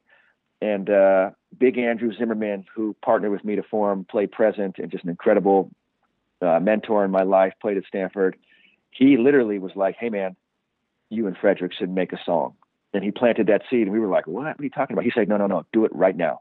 and 0.60 0.90
uh, 0.90 1.30
Big 1.58 1.78
Andrew 1.78 2.12
Zimmerman, 2.16 2.64
who 2.74 2.96
partnered 3.04 3.30
with 3.30 3.44
me 3.44 3.56
to 3.56 3.62
form 3.62 4.06
Play 4.08 4.26
Present 4.26 4.76
and 4.78 4.90
just 4.90 5.04
an 5.04 5.10
incredible 5.10 5.70
uh, 6.40 6.58
mentor 6.60 7.04
in 7.04 7.10
my 7.10 7.22
life, 7.22 7.52
played 7.60 7.76
at 7.76 7.84
Stanford. 7.86 8.36
He 8.90 9.16
literally 9.16 9.58
was 9.58 9.72
like, 9.74 9.96
Hey 9.98 10.10
man, 10.10 10.36
you 11.08 11.26
and 11.26 11.36
Frederick 11.36 11.72
should 11.72 11.90
make 11.90 12.12
a 12.12 12.18
song 12.26 12.54
and 12.94 13.04
he 13.04 13.10
planted 13.10 13.48
that 13.48 13.62
seed 13.68 13.82
and 13.82 13.92
we 13.92 13.98
were 13.98 14.08
like 14.08 14.26
what, 14.26 14.44
what 14.44 14.60
are 14.60 14.62
you 14.62 14.70
talking 14.70 14.94
about? 14.94 15.04
He 15.04 15.12
said 15.14 15.28
no 15.28 15.36
no 15.36 15.46
no 15.46 15.66
do 15.72 15.84
it 15.84 15.94
right 15.94 16.16
now. 16.16 16.40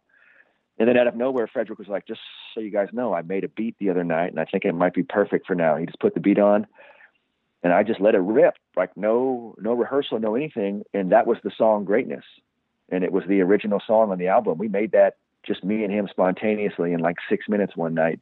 And 0.80 0.88
then 0.88 0.98
out 0.98 1.08
of 1.08 1.16
nowhere 1.16 1.48
frederick 1.48 1.80
was 1.80 1.88
like 1.88 2.08
just 2.08 2.22
so 2.54 2.62
you 2.62 2.70
guys 2.70 2.90
know 2.94 3.14
i 3.14 3.22
made 3.22 3.44
a 3.44 3.50
beat 3.50 3.76
the 3.80 3.90
other 3.90 4.04
night 4.04 4.32
and 4.32 4.40
i 4.40 4.46
think 4.46 4.64
it 4.64 4.74
might 4.74 4.94
be 4.94 5.04
perfect 5.04 5.46
for 5.48 5.56
now. 5.56 5.76
He 5.76 5.86
just 5.86 6.00
put 6.00 6.14
the 6.14 6.20
beat 6.20 6.40
on 6.40 6.68
and 7.64 7.74
i 7.74 7.84
just 7.84 8.00
let 8.00 8.16
it 8.16 8.20
rip 8.20 8.56
like 8.78 8.96
no 8.96 9.56
no 9.60 9.74
rehearsal 9.74 10.20
no 10.20 10.36
anything 10.36 10.84
and 10.94 11.12
that 11.12 11.28
was 11.28 11.38
the 11.44 11.52
song 11.58 11.84
greatness. 11.84 12.24
And 12.90 13.04
it 13.04 13.12
was 13.12 13.24
the 13.28 13.42
original 13.42 13.82
song 13.86 14.12
on 14.12 14.20
the 14.20 14.28
album. 14.28 14.58
We 14.60 14.68
made 14.68 14.92
that 14.92 15.16
just 15.44 15.64
me 15.64 15.84
and 15.84 15.92
him 15.92 16.08
spontaneously 16.10 16.94
in 16.94 17.00
like 17.00 17.16
six 17.28 17.50
minutes 17.50 17.76
one 17.76 17.96
night. 17.96 18.20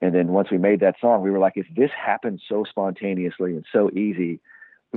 And 0.00 0.14
then 0.14 0.28
once 0.28 0.50
we 0.50 0.58
made 0.58 0.80
that 0.80 0.96
song 1.00 1.22
we 1.22 1.30
were 1.30 1.38
like 1.38 1.54
if 1.56 1.66
this 1.76 1.90
happened 1.90 2.40
so 2.48 2.64
spontaneously 2.64 3.52
and 3.52 3.66
so 3.72 3.90
easy 3.90 4.40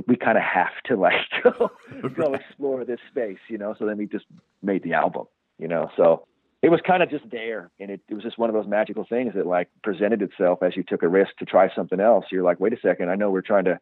we 0.06 0.16
kind 0.16 0.38
of 0.38 0.44
have 0.44 0.72
to 0.86 0.96
like 0.96 1.14
go, 1.42 1.70
go 2.16 2.34
explore 2.34 2.84
this 2.84 3.00
space, 3.10 3.38
you 3.48 3.58
know. 3.58 3.74
So 3.78 3.86
then 3.86 3.98
we 3.98 4.06
just 4.06 4.26
made 4.62 4.82
the 4.82 4.94
album, 4.94 5.26
you 5.58 5.68
know. 5.68 5.90
So 5.96 6.26
it 6.62 6.70
was 6.70 6.80
kind 6.86 7.02
of 7.02 7.10
just 7.10 7.28
there, 7.30 7.70
and 7.80 7.90
it, 7.90 8.00
it 8.08 8.14
was 8.14 8.22
just 8.22 8.38
one 8.38 8.48
of 8.48 8.54
those 8.54 8.66
magical 8.66 9.04
things 9.08 9.34
that 9.34 9.46
like 9.46 9.68
presented 9.82 10.22
itself 10.22 10.62
as 10.62 10.76
you 10.76 10.82
took 10.82 11.02
a 11.02 11.08
risk 11.08 11.36
to 11.38 11.44
try 11.44 11.68
something 11.74 12.00
else. 12.00 12.26
You're 12.30 12.44
like, 12.44 12.60
wait 12.60 12.72
a 12.72 12.80
second, 12.80 13.10
I 13.10 13.16
know 13.16 13.30
we're 13.30 13.42
trying 13.42 13.64
to 13.64 13.78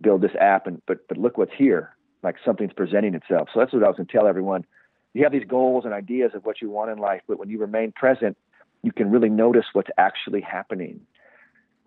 build 0.00 0.22
this 0.22 0.34
app, 0.40 0.66
and 0.66 0.82
but 0.86 1.06
but 1.08 1.18
look 1.18 1.38
what's 1.38 1.54
here, 1.56 1.96
like 2.22 2.36
something's 2.44 2.72
presenting 2.72 3.14
itself. 3.14 3.48
So 3.52 3.60
that's 3.60 3.72
what 3.72 3.84
I 3.84 3.88
was 3.88 3.96
going 3.96 4.06
to 4.06 4.12
tell 4.12 4.26
everyone. 4.26 4.64
You 5.14 5.22
have 5.22 5.32
these 5.32 5.46
goals 5.48 5.86
and 5.86 5.94
ideas 5.94 6.32
of 6.34 6.44
what 6.44 6.60
you 6.60 6.68
want 6.68 6.90
in 6.90 6.98
life, 6.98 7.22
but 7.26 7.38
when 7.38 7.48
you 7.48 7.58
remain 7.58 7.90
present, 7.92 8.36
you 8.82 8.92
can 8.92 9.10
really 9.10 9.30
notice 9.30 9.64
what's 9.72 9.88
actually 9.96 10.42
happening 10.42 11.00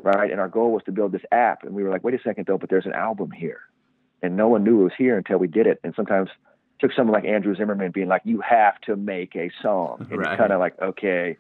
right? 0.02 0.32
And 0.32 0.40
our 0.40 0.48
goal 0.48 0.72
was 0.72 0.84
to 0.86 0.92
build 0.92 1.12
this 1.12 1.22
app. 1.32 1.64
And 1.64 1.74
we 1.74 1.84
were 1.84 1.90
like, 1.90 2.04
wait 2.04 2.14
a 2.16 2.20
second 2.24 2.48
though, 2.48 2.58
but 2.58 2.70
there's 2.70 2.86
an 2.86 2.94
album 2.94 3.32
here. 3.32 3.62
And 4.22 4.36
no 4.36 4.48
one 4.48 4.64
knew 4.64 4.82
it 4.82 4.84
was 4.84 4.94
here 4.98 5.18
until 5.18 5.38
we 5.38 5.48
did 5.48 5.68
it. 5.68 5.80
And 5.84 5.94
sometimes 5.96 6.30
it 6.30 6.82
took 6.82 6.92
someone 6.94 7.14
like 7.14 7.30
Andrew 7.30 7.56
Zimmerman 7.56 7.92
being 7.92 8.08
like, 8.08 8.22
you 8.26 8.42
have 8.42 8.80
to 8.82 8.96
make 8.96 9.36
a 9.36 9.50
song. 9.62 10.08
And 10.10 10.20
right. 10.20 10.38
kind 10.38 10.52
of 10.52 10.60
like, 10.60 10.80
okay. 10.82 11.38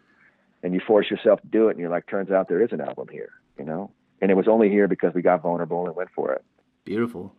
And 0.64 0.74
you 0.74 0.82
force 0.86 1.10
yourself 1.10 1.42
to 1.42 1.48
do 1.48 1.68
it. 1.68 1.72
And 1.72 1.80
you're 1.80 1.90
like, 1.90 2.08
turns 2.08 2.32
out 2.32 2.48
there 2.48 2.64
is 2.64 2.72
an 2.72 2.82
album 2.82 3.08
here, 3.12 3.32
you 3.58 3.66
know? 3.66 3.92
And 4.22 4.32
it 4.32 4.36
was 4.36 4.48
only 4.48 4.70
here 4.70 4.88
because 4.88 5.14
we 5.14 5.22
got 5.22 5.42
vulnerable 5.42 5.86
and 5.88 5.96
went 5.96 6.10
for 6.14 6.34
it. 6.34 6.44
Beautiful. 6.84 7.34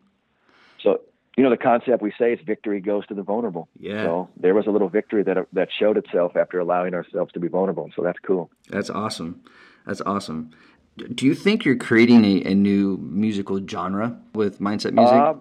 So, 0.83 1.00
you 1.37 1.44
know, 1.44 1.50
the 1.50 1.56
concept 1.56 2.02
we 2.02 2.12
say 2.18 2.33
is 2.33 2.40
victory 2.44 2.80
goes 2.80 3.06
to 3.06 3.14
the 3.14 3.22
vulnerable. 3.22 3.68
Yeah. 3.78 4.04
So 4.04 4.28
there 4.37 4.54
was 4.54 4.66
a 4.66 4.70
little 4.70 4.88
victory 4.88 5.22
that, 5.24 5.46
that 5.52 5.68
showed 5.78 5.96
itself 5.96 6.37
after 6.37 6.59
allowing 6.59 6.94
ourselves 6.94 7.33
to 7.33 7.40
be 7.40 7.48
vulnerable. 7.48 7.90
So 7.94 8.02
that's 8.02 8.18
cool. 8.18 8.50
That's 8.68 8.90
awesome. 8.90 9.42
That's 9.87 10.00
awesome. 10.02 10.50
Do 10.96 11.26
you 11.26 11.35
think 11.35 11.64
you're 11.64 11.76
creating 11.76 12.24
a, 12.24 12.50
a 12.50 12.55
new 12.55 12.98
musical 12.98 13.66
genre 13.66 14.18
with 14.35 14.59
mindset 14.61 14.92
music? 14.92 15.14
Uh, 15.14 15.35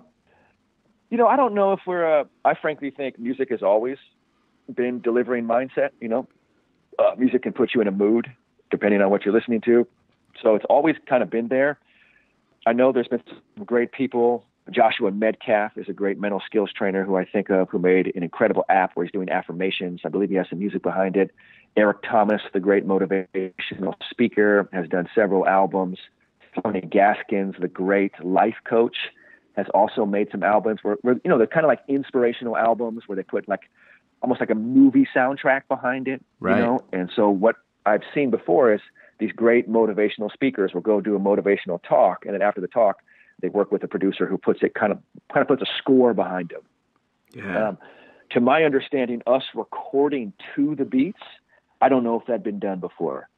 you 1.10 1.18
know, 1.18 1.28
I 1.28 1.36
don't 1.36 1.54
know 1.54 1.74
if 1.74 1.82
we're. 1.86 2.22
Uh, 2.22 2.24
I 2.46 2.54
frankly 2.54 2.92
think 2.92 3.20
music 3.20 3.50
has 3.50 3.62
always 3.62 3.98
been 4.74 5.02
delivering 5.02 5.46
mindset. 5.46 5.90
You 6.00 6.08
know, 6.08 6.28
uh, 6.98 7.16
music 7.18 7.44
can 7.44 7.54
put 7.54 7.74
you 7.74 7.82
in 7.82 7.88
a 7.88 7.92
mood 7.92 8.28
depending 8.70 9.02
on 9.02 9.10
what 9.10 9.26
you're 9.26 9.34
listening 9.34 9.62
to. 9.62 9.88
So 10.42 10.56
it's 10.56 10.66
always 10.70 10.96
kind 11.08 11.24
of 11.24 11.30
been 11.30 11.48
there. 11.48 11.80
I 12.66 12.74
know 12.74 12.92
there's 12.92 13.08
been 13.08 13.24
some 13.56 13.66
great 13.66 13.92
people. 13.92 14.46
Joshua 14.70 15.12
Medcalf 15.12 15.72
is 15.78 15.90
a 15.90 15.94
great 15.94 16.20
mental 16.20 16.42
skills 16.46 16.72
trainer 16.72 17.04
who 17.04 17.18
I 17.18 17.26
think 17.26 17.50
of, 17.50 17.70
who 17.70 17.80
made 17.80 18.12
an 18.16 18.22
incredible 18.22 18.66
app 18.70 18.92
where 18.94 19.06
he's 19.06 19.12
doing 19.12 19.30
affirmations. 19.30 20.02
I 20.06 20.10
believe 20.10 20.30
he 20.30 20.36
has 20.36 20.48
some 20.50 20.60
music 20.60 20.84
behind 20.84 21.18
it. 21.18 21.32
Eric 21.80 22.04
Thomas, 22.04 22.42
the 22.54 22.60
great 22.60 22.86
motivational 22.86 23.94
speaker, 24.10 24.68
has 24.74 24.88
done 24.90 25.08
several 25.16 25.48
albums. 25.48 25.98
Tony 26.62 26.82
Gaskins, 26.82 27.56
the 27.60 27.70
great 27.70 28.12
life 28.22 28.58
coach, 28.66 28.98
has 29.56 29.66
also 29.74 30.06
made 30.06 30.28
some 30.30 30.44
albums 30.44 30.80
where, 30.84 30.98
where 31.04 31.16
you 31.24 31.30
know, 31.30 31.38
they're 31.38 31.48
kind 31.48 31.66
of 31.66 31.70
like 31.70 31.80
inspirational 31.88 32.58
albums 32.58 33.04
where 33.08 33.16
they 33.16 33.24
put 33.24 33.48
like 33.48 33.70
almost 34.22 34.42
like 34.42 34.50
a 34.50 34.56
movie 34.56 35.08
soundtrack 35.16 35.62
behind 35.70 36.10
it. 36.10 36.22
Right. 36.42 36.58
You 36.58 36.66
know, 36.66 36.80
and 36.92 37.10
so 37.16 37.30
what 37.30 37.56
I've 37.86 38.04
seen 38.14 38.30
before 38.30 38.74
is 38.74 38.82
these 39.20 39.32
great 39.32 39.70
motivational 39.70 40.32
speakers 40.34 40.74
will 40.74 40.82
go 40.82 41.00
do 41.00 41.16
a 41.16 41.20
motivational 41.20 41.82
talk, 41.82 42.26
and 42.26 42.34
then 42.34 42.42
after 42.42 42.60
the 42.60 42.68
talk, 42.68 42.98
they 43.42 43.48
work 43.48 43.72
with 43.72 43.84
a 43.84 43.88
producer 43.88 44.26
who 44.26 44.38
puts 44.38 44.60
it 44.64 44.74
kind 44.74 44.92
of 44.92 45.00
kind 45.34 45.42
of 45.42 45.48
puts 45.48 45.62
a 45.62 45.72
score 45.78 46.14
behind 46.14 46.50
them. 46.50 46.62
Yeah. 47.34 47.70
Um, 47.70 47.78
to 48.32 48.42
my 48.42 48.64
understanding, 48.64 49.22
us 49.26 49.44
recording 49.56 50.34
to 50.56 50.76
the 50.76 50.86
beats, 50.86 51.22
I 51.82 51.90
don't 51.90 52.04
know 52.04 52.20
if 52.20 52.26
that'd 52.28 52.44
been 52.44 52.60
done 52.60 52.80
before 52.80 53.30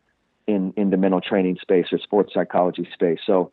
in 0.48 0.74
in 0.78 0.90
the 0.90 0.98
mental 0.98 1.22
training 1.22 1.58
space 1.62 1.88
or 1.92 2.00
sports 2.00 2.34
psychology 2.34 2.88
space. 2.94 3.20
So 3.26 3.52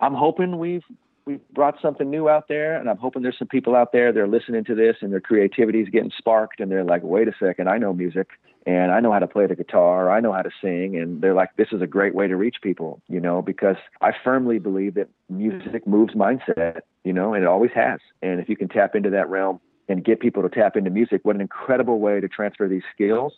I'm 0.00 0.14
hoping 0.14 0.58
we've 0.58 0.84
we've 1.26 1.46
brought 1.50 1.76
something 1.80 2.10
new 2.10 2.28
out 2.28 2.48
there, 2.48 2.76
and 2.76 2.88
I'm 2.88 2.96
hoping 2.96 3.22
there's 3.22 3.38
some 3.38 3.48
people 3.48 3.76
out 3.76 3.92
there 3.92 4.12
that 4.12 4.20
are 4.20 4.28
listening 4.28 4.64
to 4.64 4.74
this 4.74 4.96
and 5.00 5.12
their 5.12 5.20
creativity 5.20 5.80
is 5.80 5.88
getting 5.88 6.10
sparked, 6.16 6.60
and 6.60 6.70
they're 6.70 6.84
like, 6.84 7.02
wait 7.02 7.28
a 7.28 7.32
second, 7.38 7.68
I 7.68 7.78
know 7.78 7.92
music, 7.92 8.28
and 8.66 8.90
I 8.90 9.00
know 9.00 9.12
how 9.12 9.18
to 9.18 9.26
play 9.26 9.46
the 9.46 9.54
guitar, 9.54 10.10
I 10.10 10.20
know 10.20 10.32
how 10.32 10.42
to 10.42 10.50
sing, 10.60 10.96
and 10.96 11.20
they're 11.20 11.34
like, 11.34 11.50
this 11.56 11.68
is 11.72 11.82
a 11.82 11.86
great 11.86 12.14
way 12.14 12.26
to 12.26 12.36
reach 12.36 12.56
people, 12.62 13.00
you 13.08 13.20
know, 13.20 13.42
because 13.42 13.76
I 14.00 14.12
firmly 14.24 14.58
believe 14.58 14.94
that 14.94 15.08
music 15.28 15.86
moves 15.86 16.14
mindset, 16.14 16.80
you 17.04 17.12
know, 17.12 17.34
and 17.34 17.44
it 17.44 17.46
always 17.46 17.70
has. 17.74 18.00
And 18.22 18.40
if 18.40 18.48
you 18.48 18.56
can 18.56 18.68
tap 18.68 18.94
into 18.94 19.10
that 19.10 19.28
realm 19.28 19.60
and 19.88 20.04
get 20.04 20.20
people 20.20 20.42
to 20.42 20.48
tap 20.48 20.76
into 20.76 20.90
music, 20.90 21.20
what 21.24 21.36
an 21.36 21.40
incredible 21.40 22.00
way 22.00 22.20
to 22.20 22.28
transfer 22.28 22.68
these 22.68 22.82
skills. 22.94 23.34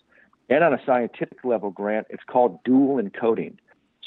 And 0.48 0.62
on 0.64 0.74
a 0.74 0.80
scientific 0.84 1.44
level, 1.44 1.70
Grant, 1.70 2.06
it's 2.10 2.24
called 2.26 2.62
dual 2.64 3.02
encoding. 3.02 3.56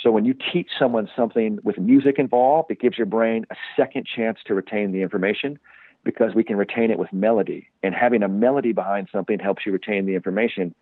So 0.01 0.11
when 0.11 0.25
you 0.25 0.33
teach 0.33 0.69
someone 0.77 1.09
something 1.15 1.59
with 1.63 1.79
music 1.79 2.19
involved, 2.19 2.69
it 2.69 2.79
gives 2.79 2.97
your 2.97 3.07
brain 3.07 3.45
a 3.49 3.55
second 3.75 4.05
chance 4.05 4.39
to 4.45 4.53
retain 4.53 4.91
the 4.91 5.01
information 5.01 5.57
because 6.03 6.35
we 6.35 6.43
can 6.43 6.57
retain 6.57 6.91
it 6.91 6.99
with 6.99 7.11
melody. 7.11 7.69
And 7.81 7.95
having 7.95 8.21
a 8.21 8.27
melody 8.27 8.73
behind 8.73 9.07
something 9.11 9.39
helps 9.39 9.65
you 9.65 9.71
retain 9.71 10.05
the 10.05 10.13
information 10.13 10.75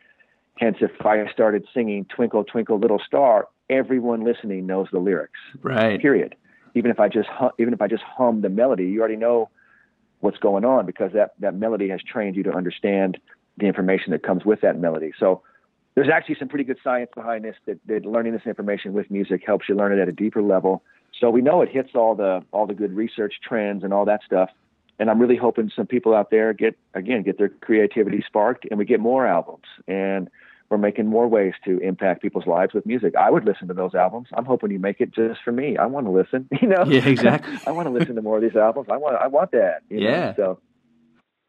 Hence, 0.59 0.77
if 0.81 0.91
I 1.05 1.25
started 1.31 1.65
singing 1.73 2.05
"Twinkle 2.05 2.43
Twinkle 2.43 2.77
Little 2.77 2.99
Star," 2.99 3.47
everyone 3.69 4.23
listening 4.23 4.67
knows 4.67 4.87
the 4.91 4.99
lyrics. 4.99 5.39
Right. 5.61 5.99
Period. 5.99 6.35
Even 6.75 6.91
if 6.91 6.99
I 6.99 7.09
just 7.09 7.27
hum, 7.29 7.51
even 7.57 7.73
if 7.73 7.81
I 7.81 7.87
just 7.87 8.03
hum 8.03 8.41
the 8.41 8.49
melody, 8.49 8.85
you 8.85 8.99
already 8.99 9.15
know 9.15 9.49
what's 10.19 10.37
going 10.37 10.63
on 10.63 10.85
because 10.85 11.11
that 11.13 11.33
that 11.39 11.55
melody 11.55 11.89
has 11.89 12.01
trained 12.03 12.35
you 12.35 12.43
to 12.43 12.53
understand 12.53 13.17
the 13.57 13.65
information 13.65 14.11
that 14.11 14.23
comes 14.23 14.45
with 14.45 14.61
that 14.61 14.79
melody. 14.79 15.11
So 15.19 15.41
there's 15.95 16.09
actually 16.09 16.35
some 16.39 16.47
pretty 16.47 16.63
good 16.63 16.79
science 16.83 17.11
behind 17.13 17.45
this 17.45 17.55
that, 17.65 17.79
that 17.87 18.05
learning 18.05 18.33
this 18.33 18.45
information 18.45 18.93
with 18.93 19.11
music 19.11 19.43
helps 19.45 19.69
you 19.69 19.75
learn 19.75 19.97
it 19.97 20.01
at 20.01 20.07
a 20.07 20.11
deeper 20.11 20.41
level. 20.41 20.83
So 21.19 21.29
we 21.29 21.41
know 21.41 21.61
it 21.61 21.69
hits 21.69 21.91
all 21.95 22.15
the 22.15 22.43
all 22.51 22.65
the 22.65 22.73
good 22.73 22.93
research 22.93 23.35
trends 23.47 23.83
and 23.83 23.93
all 23.93 24.05
that 24.05 24.21
stuff. 24.25 24.49
And 24.99 25.09
I'm 25.09 25.19
really 25.19 25.37
hoping 25.37 25.71
some 25.75 25.87
people 25.87 26.15
out 26.15 26.31
there 26.31 26.53
get 26.53 26.77
again 26.93 27.21
get 27.23 27.37
their 27.37 27.49
creativity 27.49 28.23
sparked 28.25 28.65
and 28.69 28.79
we 28.79 28.85
get 28.85 28.99
more 28.99 29.27
albums 29.27 29.65
and 29.87 30.29
we're 30.69 30.77
making 30.79 31.05
more 31.05 31.27
ways 31.27 31.53
to 31.65 31.77
impact 31.79 32.23
people's 32.23 32.47
lives 32.47 32.73
with 32.73 32.85
music. 32.87 33.13
I 33.15 33.29
would 33.29 33.45
listen 33.45 33.67
to 33.67 33.75
those 33.75 33.93
albums. 33.93 34.29
I'm 34.33 34.45
hoping 34.45 34.71
you 34.71 34.79
make 34.79 35.01
it 35.01 35.13
just 35.13 35.41
for 35.43 35.51
me. 35.51 35.77
I 35.77 35.85
want 35.85 36.07
to 36.07 36.11
listen, 36.11 36.47
you 36.61 36.67
know. 36.67 36.83
Yeah, 36.87 37.07
exactly. 37.07 37.59
I 37.67 37.71
want 37.71 37.87
to 37.87 37.93
listen 37.93 38.15
to 38.15 38.23
more 38.23 38.37
of 38.37 38.41
these 38.41 38.55
albums. 38.55 38.87
I 38.91 38.97
want 38.97 39.15
I 39.17 39.27
want 39.27 39.51
that. 39.51 39.81
yeah. 39.89 40.09
Know? 40.09 40.33
So 40.35 40.59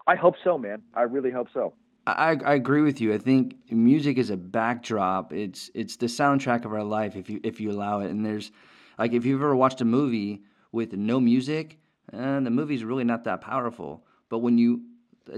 I 0.07 0.17
hope 0.17 0.35
so, 0.45 0.59
man. 0.59 0.83
I 0.93 1.03
really 1.03 1.31
hope 1.31 1.49
so. 1.55 1.73
I, 2.07 2.37
I 2.45 2.55
agree 2.55 2.83
with 2.83 3.01
you. 3.01 3.14
I 3.14 3.19
think 3.19 3.57
music 3.71 4.19
is 4.19 4.31
a 4.31 4.37
backdrop. 4.37 5.33
It's 5.33 5.71
it's 5.75 5.97
the 5.97 6.07
soundtrack 6.07 6.64
of 6.64 6.73
our 6.73 6.85
life 6.85 7.17
if 7.17 7.31
you 7.31 7.40
if 7.43 7.61
you 7.61 7.71
allow 7.71 8.01
it. 8.01 8.11
And 8.11 8.25
there's 8.25 8.51
like 8.99 9.12
if 9.12 9.25
you've 9.25 9.40
ever 9.40 9.57
watched 9.57 9.81
a 9.81 9.85
movie 9.85 10.43
with 10.73 10.93
no 10.93 11.19
music, 11.19 11.79
uh, 12.12 12.40
the 12.40 12.51
movie's 12.51 12.85
really 12.85 13.05
not 13.05 13.25
that 13.25 13.40
powerful. 13.40 14.05
But 14.29 14.38
when 14.38 14.59
you 14.59 14.83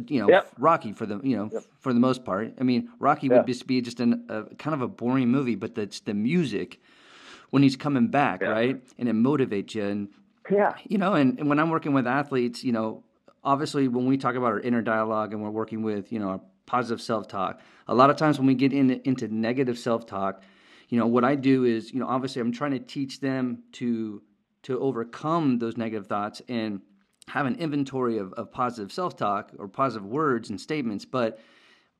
you 0.08 0.20
know 0.20 0.28
yep. 0.28 0.50
Rocky 0.58 0.92
for 0.92 1.06
the 1.06 1.20
you 1.22 1.36
know 1.36 1.50
yep. 1.52 1.62
for 1.78 1.92
the 1.92 2.00
most 2.00 2.24
part. 2.24 2.54
I 2.60 2.64
mean, 2.64 2.88
Rocky 2.98 3.28
would 3.28 3.46
just 3.46 3.66
be 3.66 3.80
just 3.80 4.00
an, 4.00 4.26
a 4.28 4.44
kind 4.56 4.74
of 4.74 4.82
a 4.82 4.88
boring 4.88 5.28
movie, 5.28 5.54
but 5.54 5.74
that's 5.74 6.00
the 6.00 6.14
music 6.14 6.80
when 7.50 7.62
he's 7.62 7.76
coming 7.76 8.08
back, 8.08 8.40
yeah. 8.40 8.48
right? 8.48 8.82
And 8.98 9.08
it 9.08 9.14
motivates 9.14 9.74
you, 9.74 9.84
and 9.84 10.08
yeah, 10.50 10.74
you 10.88 10.98
know, 10.98 11.14
and, 11.14 11.38
and 11.38 11.48
when 11.48 11.60
I'm 11.60 11.70
working 11.70 11.92
with 11.92 12.08
athletes, 12.08 12.64
you 12.64 12.72
know, 12.72 13.04
obviously 13.44 13.86
when 13.86 14.06
we 14.06 14.16
talk 14.16 14.34
about 14.34 14.48
our 14.48 14.60
inner 14.60 14.82
dialogue 14.82 15.32
and 15.32 15.40
we're 15.42 15.50
working 15.50 15.82
with 15.82 16.12
you 16.12 16.18
know 16.18 16.28
our 16.28 16.40
positive 16.66 17.00
self 17.00 17.28
talk, 17.28 17.60
a 17.88 17.94
lot 17.94 18.10
of 18.10 18.16
times 18.16 18.38
when 18.38 18.46
we 18.46 18.54
get 18.54 18.72
in, 18.72 18.90
into 19.04 19.28
negative 19.28 19.78
self 19.78 20.06
talk, 20.06 20.42
you 20.88 20.98
know, 20.98 21.06
what 21.06 21.24
I 21.24 21.34
do 21.34 21.64
is 21.64 21.92
you 21.92 22.00
know 22.00 22.06
obviously 22.06 22.40
I'm 22.40 22.52
trying 22.52 22.72
to 22.72 22.78
teach 22.78 23.20
them 23.20 23.62
to 23.72 24.22
to 24.66 24.80
overcome 24.80 25.60
those 25.60 25.76
negative 25.76 26.08
thoughts 26.08 26.42
and 26.48 26.80
have 27.28 27.46
an 27.46 27.56
inventory 27.56 28.18
of, 28.18 28.32
of 28.34 28.50
positive 28.52 28.92
self-talk 28.92 29.52
or 29.58 29.68
positive 29.68 30.06
words 30.06 30.50
and 30.50 30.60
statements. 30.60 31.04
But 31.04 31.38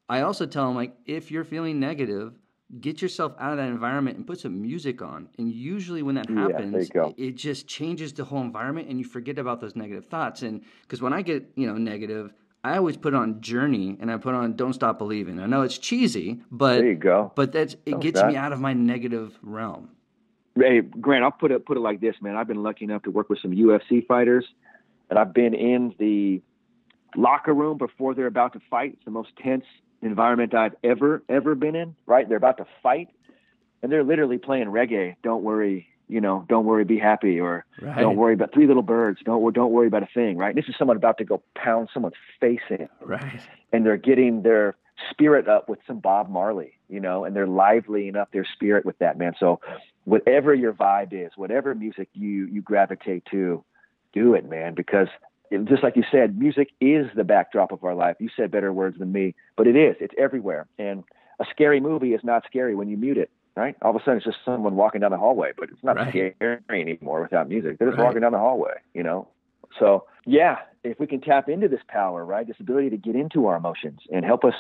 i 0.09 0.21
also 0.21 0.47
tell 0.47 0.67
them 0.67 0.77
like 0.77 0.95
if 1.05 1.33
you're 1.33 1.45
feeling 1.45 1.81
negative 1.81 2.39
get 2.81 3.03
yourself 3.03 3.33
out 3.41 3.53
of 3.53 3.59
that 3.59 3.69
environment 3.69 4.17
and 4.17 4.27
put 4.27 4.41
some 4.41 4.61
music 4.61 5.01
on. 5.01 5.29
And 5.39 5.53
usually 5.53 6.03
when 6.03 6.17
that 6.17 6.29
happens 6.29 6.91
yeah, 6.93 7.11
it 7.17 7.37
just 7.37 7.69
changes 7.69 8.13
the 8.13 8.25
whole 8.25 8.41
environment 8.41 8.89
and 8.89 8.99
you 8.99 9.05
forget 9.05 9.39
about 9.39 9.61
those 9.61 9.77
negative 9.77 10.07
thoughts. 10.07 10.43
And 10.43 10.63
because 10.83 11.01
when 11.01 11.13
i 11.13 11.23
get 11.23 11.49
you 11.55 11.67
know 11.67 11.75
negative 11.75 12.35
i 12.67 12.77
always 12.77 12.97
put 12.97 13.15
on 13.15 13.41
journey 13.41 13.97
and 14.01 14.11
i 14.11 14.17
put 14.17 14.35
on 14.35 14.55
don't 14.55 14.75
stop 14.75 14.99
believing 14.99 15.41
i 15.41 15.47
know 15.47 15.63
it's 15.63 15.79
cheesy 15.79 16.41
but 16.51 16.77
there 16.79 16.89
you 16.89 16.95
go 16.95 17.33
but 17.35 17.53
that's 17.53 17.77
it 17.87 18.01
gets 18.01 18.19
stop. 18.19 18.31
me 18.31 18.37
out 18.37 18.53
of 18.53 18.61
my 18.61 18.73
negative 18.73 19.39
realm 19.43 19.91
hey 20.57 20.81
grant 20.81 21.25
i'll 21.25 21.31
put 21.31 21.51
it 21.51 21.65
put 21.67 21.77
it 21.77 21.81
like 21.81 22.01
this 22.01 22.17
man 22.21 22.37
i've 22.37 22.49
been 22.49 22.63
lucky 22.63 22.85
enough 22.85 23.03
to 23.03 23.11
work 23.11 23.29
with 23.29 23.39
some 23.41 23.53
ufc 23.53 24.07
fighters 24.07 24.45
and 25.11 25.19
I've 25.19 25.33
been 25.33 25.55
in 25.55 25.95
the 25.99 26.43
locker 27.17 27.55
room 27.55 27.79
before 27.79 28.15
they're 28.15 28.27
about 28.27 28.53
to 28.55 28.61
fight. 28.71 28.95
It's 28.95 29.05
the 29.05 29.11
most 29.11 29.31
tense 29.43 29.65
environment 30.03 30.55
I've 30.55 30.75
ever 30.83 31.23
ever 31.29 31.55
been 31.55 31.77
in. 31.77 31.95
Right, 32.07 32.29
they're 32.29 32.37
about 32.37 32.59
to 32.59 32.67
fight, 32.83 33.09
and 33.83 33.91
they're 33.91 34.05
literally 34.05 34.39
playing 34.39 34.67
reggae. 34.67 35.17
Don't 35.23 35.43
worry, 35.43 35.89
you 36.09 36.21
know, 36.21 36.45
don't 36.49 36.65
worry, 36.65 36.85
be 36.85 36.99
happy, 36.99 37.41
or 37.41 37.65
right. 37.81 37.99
don't 37.99 38.17
worry 38.17 38.35
about 38.35 38.53
three 38.53 38.67
little 38.67 38.83
birds. 38.83 39.19
Don't 39.25 39.53
don't 39.55 39.73
worry 39.73 39.87
about 39.87 40.03
a 40.03 40.09
thing. 40.13 40.37
Right, 40.37 40.55
this 40.55 40.67
is 40.69 40.75
someone 40.79 40.97
about 40.97 41.19
to 41.19 41.25
go 41.25 41.43
pound 41.55 41.89
someone's 41.93 42.15
face 42.41 42.61
in. 42.71 42.89
Right, 43.01 43.41
and 43.73 43.85
they're 43.85 43.97
getting 43.97 44.43
their 44.43 44.77
spirit 45.11 45.49
up 45.49 45.69
with 45.69 45.79
some 45.87 45.99
Bob 45.99 46.31
Marley, 46.31 46.73
you 46.89 47.01
know, 47.01 47.25
and 47.25 47.35
they're 47.35 47.47
liveling 47.47 48.17
up 48.17 48.31
their 48.33 48.47
spirit 48.55 48.87
with 48.87 48.99
that 48.99 49.19
man. 49.19 49.35
So, 49.39 49.61
whatever 50.05 50.55
your 50.55 50.73
vibe 50.73 51.13
is, 51.13 51.33
whatever 51.37 51.75
music 51.75 52.09
you 52.13 52.47
you 52.47 52.63
gravitate 52.63 53.25
to 53.33 53.65
do 54.13 54.35
it, 54.35 54.49
man, 54.49 54.75
because 54.75 55.09
just 55.65 55.83
like 55.83 55.97
you 55.97 56.05
said, 56.11 56.39
music 56.39 56.69
is 56.81 57.07
the 57.15 57.25
backdrop 57.25 57.73
of 57.73 57.85
our 57.85 57.95
life. 57.95 58.17
You 58.19 58.29
said 58.37 58.51
better 58.51 58.73
words 58.73 58.99
than 58.99 59.13
me, 59.13 59.35
but 59.57 59.67
it 59.67 59.77
is. 59.77 59.97
It's 60.01 60.15
everywhere. 60.19 60.67
And 60.79 61.05
a 61.39 61.45
scary 61.51 61.81
movie 61.81 62.15
is 62.15 62.23
not 62.25 62.45
scary 62.47 62.75
when 62.75 62.89
you 62.89 62.97
mute 62.97 63.19
it, 63.19 63.31
right? 63.57 63.75
All 63.83 63.91
of 63.91 63.97
a 63.97 64.01
sudden, 64.01 64.19
it's 64.19 64.27
just 64.27 64.39
someone 64.45 64.77
walking 64.77 65.01
down 65.01 65.11
the 65.11 65.17
hallway, 65.17 65.53
but 65.57 65.71
it's 65.71 65.83
not 65.83 65.97
right. 65.97 66.11
scary 66.11 66.61
anymore 66.69 67.23
without 67.23 67.49
music. 67.49 67.79
They're 67.79 67.89
just 67.89 67.99
right. 67.99 68.05
walking 68.05 68.21
down 68.21 68.33
the 68.33 68.39
hallway, 68.39 68.75
you 68.95 69.03
know? 69.03 69.29
So, 69.79 70.05
yeah, 70.27 70.57
if 70.85 71.01
we 71.01 71.07
can 71.07 71.21
tap 71.21 71.49
into 71.49 71.69
this 71.69 71.81
power, 71.89 72.25
right, 72.25 72.47
this 72.47 72.57
ability 72.61 72.91
to 72.91 72.97
get 72.97 73.17
into 73.17 73.47
our 73.47 73.57
emotions 73.57 74.01
and 74.13 74.25
help 74.25 74.45
us 74.45 74.55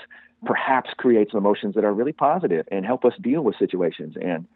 perhaps 0.44 0.90
create 0.96 1.30
some 1.30 1.38
emotions 1.38 1.74
that 1.74 1.84
are 1.84 1.92
really 1.92 2.12
positive 2.12 2.66
and 2.70 2.84
help 2.84 3.04
us 3.04 3.12
deal 3.20 3.42
with 3.42 3.56
situations. 3.58 4.16
And, 4.20 4.46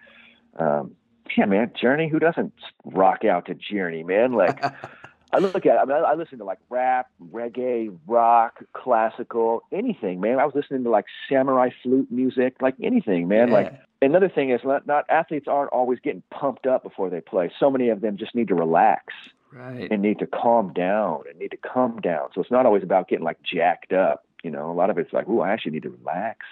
um, 0.59 0.97
yeah, 1.37 1.45
man, 1.45 1.73
Journey. 1.81 2.09
Who 2.09 2.19
doesn't 2.19 2.53
rock 2.85 3.25
out 3.25 3.47
to 3.47 3.55
Journey, 3.55 4.03
man? 4.03 4.33
Like, 4.33 4.63
I 5.33 5.39
look 5.39 5.67
at. 5.67 5.77
It, 5.77 5.79
I 5.81 5.85
mean, 5.85 5.97
I, 5.97 6.01
I 6.01 6.15
listen 6.15 6.39
to 6.39 6.45
like 6.45 6.59
rap, 6.69 7.09
reggae, 7.33 7.97
rock, 8.07 8.65
classical, 8.73 9.63
anything, 9.73 10.21
man. 10.21 10.39
I 10.39 10.45
was 10.45 10.55
listening 10.55 10.85
to 10.85 10.91
like 10.91 11.07
samurai 11.29 11.71
flute 11.83 12.11
music, 12.11 12.57
like 12.61 12.75
anything, 12.83 13.29
man. 13.29 13.49
Yeah. 13.49 13.55
Like 13.55 13.81
another 14.03 14.29
thing 14.29 14.51
is 14.51 14.61
not, 14.65 14.87
not 14.87 15.05
athletes 15.09 15.47
aren't 15.49 15.73
always 15.73 15.99
getting 16.01 16.23
pumped 16.31 16.67
up 16.67 16.83
before 16.83 17.11
they 17.11 17.21
play. 17.21 17.51
So 17.59 17.71
many 17.71 17.89
of 17.89 18.01
them 18.01 18.17
just 18.17 18.35
need 18.35 18.49
to 18.49 18.55
relax 18.55 19.13
right. 19.53 19.89
and 19.91 20.03
need 20.03 20.19
to 20.19 20.27
calm 20.27 20.73
down 20.73 21.23
and 21.29 21.39
need 21.39 21.51
to 21.53 21.57
calm 21.57 22.01
down. 22.01 22.29
So 22.35 22.41
it's 22.41 22.51
not 22.51 22.67
always 22.67 22.83
about 22.83 23.09
getting 23.09 23.25
like 23.25 23.39
jacked 23.43 23.93
up. 23.93 24.25
You 24.43 24.51
know, 24.51 24.71
a 24.71 24.75
lot 24.75 24.91
of 24.91 24.99
it's 24.99 25.13
like, 25.13 25.27
oh, 25.29 25.41
I 25.41 25.51
actually 25.51 25.73
need 25.73 25.83
to 25.83 25.91
relax. 25.91 26.47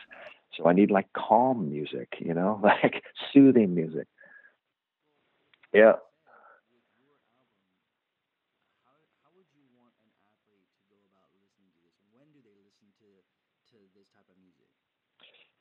So 0.56 0.66
I 0.66 0.72
need 0.72 0.90
like 0.90 1.12
calm 1.12 1.70
music, 1.70 2.16
you 2.20 2.34
know, 2.34 2.60
like 2.62 3.02
soothing 3.32 3.74
music. 3.74 4.06
Yeah. 5.72 5.94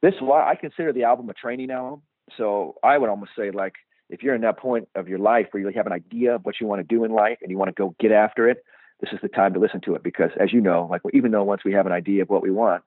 This 0.02 0.14
is 0.14 0.22
why 0.22 0.50
I 0.50 0.56
consider 0.56 0.94
the 0.94 1.04
album 1.04 1.30
a 1.30 1.34
training 1.34 1.72
album. 1.72 2.02
So 2.38 2.76
I 2.84 2.98
would 2.98 3.10
almost 3.10 3.32
say, 3.38 3.52
like, 3.52 3.76
if 4.10 4.24
you're 4.24 4.36
in 4.36 4.42
that 4.42 4.58
point 4.58 4.88
of 4.96 5.08
your 5.08 5.20
life 5.20 5.48
where 5.52 5.62
you 5.62 5.70
have 5.76 5.88
an 5.88 5.94
idea 5.94 6.36
of 6.36 6.46
what 6.46 6.56
you 6.62 6.68
want 6.68 6.80
to 6.80 6.96
do 6.96 7.04
in 7.04 7.12
life 7.12 7.40
and 7.42 7.52
you 7.52 7.58
want 7.58 7.70
to 7.70 7.74
go 7.74 7.96
get 8.00 8.12
after 8.12 8.50
it, 8.50 8.64
this 9.02 9.12
is 9.12 9.20
the 9.22 9.28
time 9.28 9.54
to 9.54 9.60
listen 9.60 9.82
to 9.82 9.96
it 9.96 10.04
because, 10.04 10.32
as 10.40 10.54
you 10.54 10.62
know, 10.62 10.88
like 10.90 11.02
even 11.14 11.32
though 11.32 11.44
once 11.44 11.64
we 11.64 11.74
have 11.74 11.86
an 11.86 11.92
idea 11.92 12.22
of 12.22 12.30
what 12.30 12.42
we 12.42 12.52
want, 12.52 12.84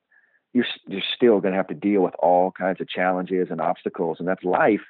you're 0.53 0.66
you're 0.87 1.03
still 1.15 1.40
going 1.40 1.52
to 1.52 1.56
have 1.56 1.69
to 1.69 1.75
deal 1.75 2.02
with 2.02 2.15
all 2.19 2.50
kinds 2.50 2.81
of 2.81 2.88
challenges 2.88 3.48
and 3.50 3.61
obstacles, 3.61 4.17
and 4.19 4.27
that's 4.27 4.42
life. 4.44 4.81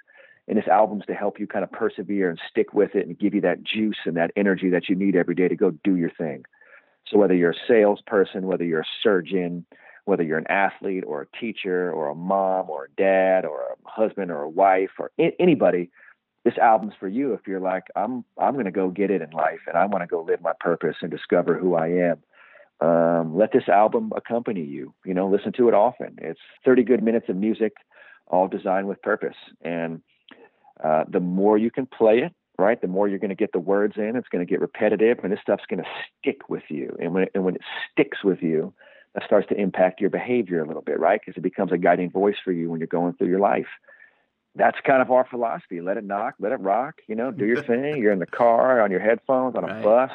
And 0.49 0.57
this 0.57 0.69
album's 0.69 1.07
to 1.07 1.15
help 1.15 1.39
you 1.39 1.47
kind 1.47 1.63
of 1.63 1.71
persevere 1.71 2.31
and 2.31 2.41
stick 2.51 2.73
with 2.73 2.95
it 2.95 3.07
and 3.07 3.19
give 3.19 3.35
you 3.35 3.41
that 3.43 3.63
juice 3.63 3.99
and 4.05 4.17
that 4.17 4.33
energy 4.35 4.71
that 4.71 4.89
you 4.89 4.97
need 4.97 5.15
every 5.15 5.35
day 5.35 5.47
to 5.47 5.55
go 5.55 5.71
do 5.85 5.97
your 5.97 6.11
thing. 6.11 6.45
So 7.07 7.19
whether 7.19 7.35
you're 7.35 7.53
a 7.53 7.67
salesperson, 7.69 8.47
whether 8.47 8.65
you're 8.65 8.81
a 8.81 8.97
surgeon, 9.03 9.65
whether 10.11 10.25
you're 10.25 10.39
an 10.39 10.51
athlete 10.51 11.05
or 11.07 11.23
a 11.23 11.39
teacher 11.39 11.93
or 11.93 12.09
a 12.09 12.17
mom 12.17 12.69
or 12.69 12.87
a 12.87 13.01
dad 13.01 13.45
or 13.45 13.61
a 13.63 13.89
husband 13.89 14.29
or 14.29 14.43
a 14.43 14.49
wife 14.49 14.91
or 14.99 15.13
I- 15.21 15.37
anybody, 15.39 15.89
this 16.45 16.59
album's 16.59 16.95
for 16.99 17.07
you. 17.07 17.33
If 17.33 17.47
you're 17.47 17.61
like, 17.61 17.85
I'm, 17.95 18.25
I'm 18.37 18.55
going 18.55 18.65
to 18.65 18.73
go 18.73 18.91
get 18.91 19.13
it 19.13 19.23
in 19.23 19.31
life 19.31 19.61
and 19.69 19.77
I 19.77 19.87
want 19.87 20.03
to 20.03 20.09
go 20.09 20.21
live 20.23 20.43
my 20.43 20.55
purpose 20.59 20.97
and 21.01 21.13
discover 21.13 21.57
who 21.57 21.77
I 21.77 22.11
am. 22.11 22.19
Um, 22.81 23.37
let 23.37 23.53
this 23.53 23.69
album 23.69 24.11
accompany 24.17 24.65
you. 24.65 24.93
You 25.05 25.15
know, 25.15 25.29
listen 25.29 25.53
to 25.53 25.69
it 25.69 25.75
often. 25.75 26.17
It's 26.19 26.41
30 26.65 26.83
good 26.83 27.05
minutes 27.05 27.29
of 27.29 27.37
music, 27.37 27.75
all 28.27 28.49
designed 28.49 28.89
with 28.89 29.01
purpose. 29.03 29.37
And 29.63 30.03
uh, 30.83 31.05
the 31.09 31.21
more 31.21 31.57
you 31.57 31.71
can 31.71 31.87
play 31.87 32.19
it, 32.19 32.35
right, 32.59 32.81
the 32.81 32.89
more 32.89 33.07
you're 33.07 33.21
going 33.21 33.29
to 33.29 33.37
get 33.37 33.53
the 33.53 33.61
words 33.61 33.95
in. 33.97 34.17
It's 34.17 34.29
going 34.29 34.45
to 34.45 34.51
get 34.51 34.61
repetitive, 34.61 35.19
and 35.23 35.33
this 35.33 35.39
stuff's 35.41 35.67
going 35.71 35.85
to 35.85 35.89
stick 36.19 36.49
with 36.49 36.65
you. 36.69 36.97
And 37.01 37.15
when 37.15 37.23
it, 37.25 37.31
and 37.33 37.45
when 37.45 37.55
it 37.55 37.63
sticks 37.93 38.25
with 38.25 38.43
you, 38.43 38.75
that 39.15 39.25
starts 39.25 39.49
to 39.49 39.57
impact 39.57 40.01
your 40.01 40.11
behavior 40.11 40.63
a 40.63 40.67
little 40.67 40.83
bit, 40.83 41.01
right? 41.01 41.21
Because 41.21 41.37
it 41.37 41.43
becomes 41.43 41.73
a 41.73 41.79
guiding 41.79 42.11
voice 42.11 42.37
for 42.45 42.53
you 42.53 42.71
when 42.71 42.81
you're 42.81 42.87
going 42.87 43.15
through 43.15 43.29
your 43.29 43.41
life. 43.41 43.67
That's 44.55 44.79
kind 44.85 45.03
of 45.03 45.11
our 45.11 45.27
philosophy. 45.29 45.81
Let 45.81 45.97
it 45.97 46.05
knock, 46.05 46.35
let 46.39 46.53
it 46.53 46.61
rock, 46.61 47.01
you 47.07 47.15
know, 47.15 47.31
do 47.31 47.47
your 47.47 47.63
thing. 47.63 47.97
You're 47.97 48.13
in 48.13 48.19
the 48.19 48.27
car, 48.27 48.81
on 48.81 48.91
your 48.91 49.01
headphones, 49.01 49.57
on 49.57 49.65
a 49.65 49.75
right. 49.75 49.83
bus. 49.83 50.11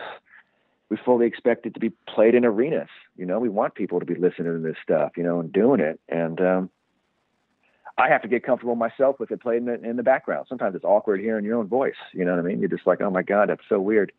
We 0.90 0.98
fully 1.04 1.26
expect 1.26 1.66
it 1.66 1.74
to 1.74 1.80
be 1.80 1.92
played 2.08 2.36
in 2.36 2.46
arenas. 2.46 2.90
You 3.18 3.26
know, 3.26 3.40
we 3.40 3.50
want 3.50 3.76
people 3.76 4.00
to 4.00 4.06
be 4.06 4.16
listening 4.16 4.54
to 4.54 4.60
this 4.60 4.78
stuff, 4.84 5.14
you 5.18 5.24
know, 5.24 5.40
and 5.40 5.52
doing 5.52 5.80
it. 5.80 6.00
And 6.08 6.40
um, 6.40 6.70
I 7.98 8.10
have 8.10 8.22
to 8.22 8.28
get 8.28 8.44
comfortable 8.44 8.76
myself 8.76 9.20
with 9.20 9.32
it 9.32 9.42
played 9.42 9.58
in 9.58 9.66
the, 9.66 9.84
in 9.84 9.96
the 9.96 10.04
background. 10.04 10.46
Sometimes 10.48 10.76
it's 10.76 10.86
awkward 10.86 11.22
hearing 11.22 11.44
your 11.44 11.58
own 11.58 11.68
voice. 11.68 11.96
You 12.14 12.24
know 12.24 12.32
what 12.36 12.40
I 12.40 12.48
mean? 12.48 12.60
You're 12.60 12.70
just 12.70 12.86
like, 12.86 13.02
oh 13.02 13.10
my 13.10 13.24
God, 13.24 13.50
that's 13.50 13.64
so 13.68 13.80
weird. 13.80 14.12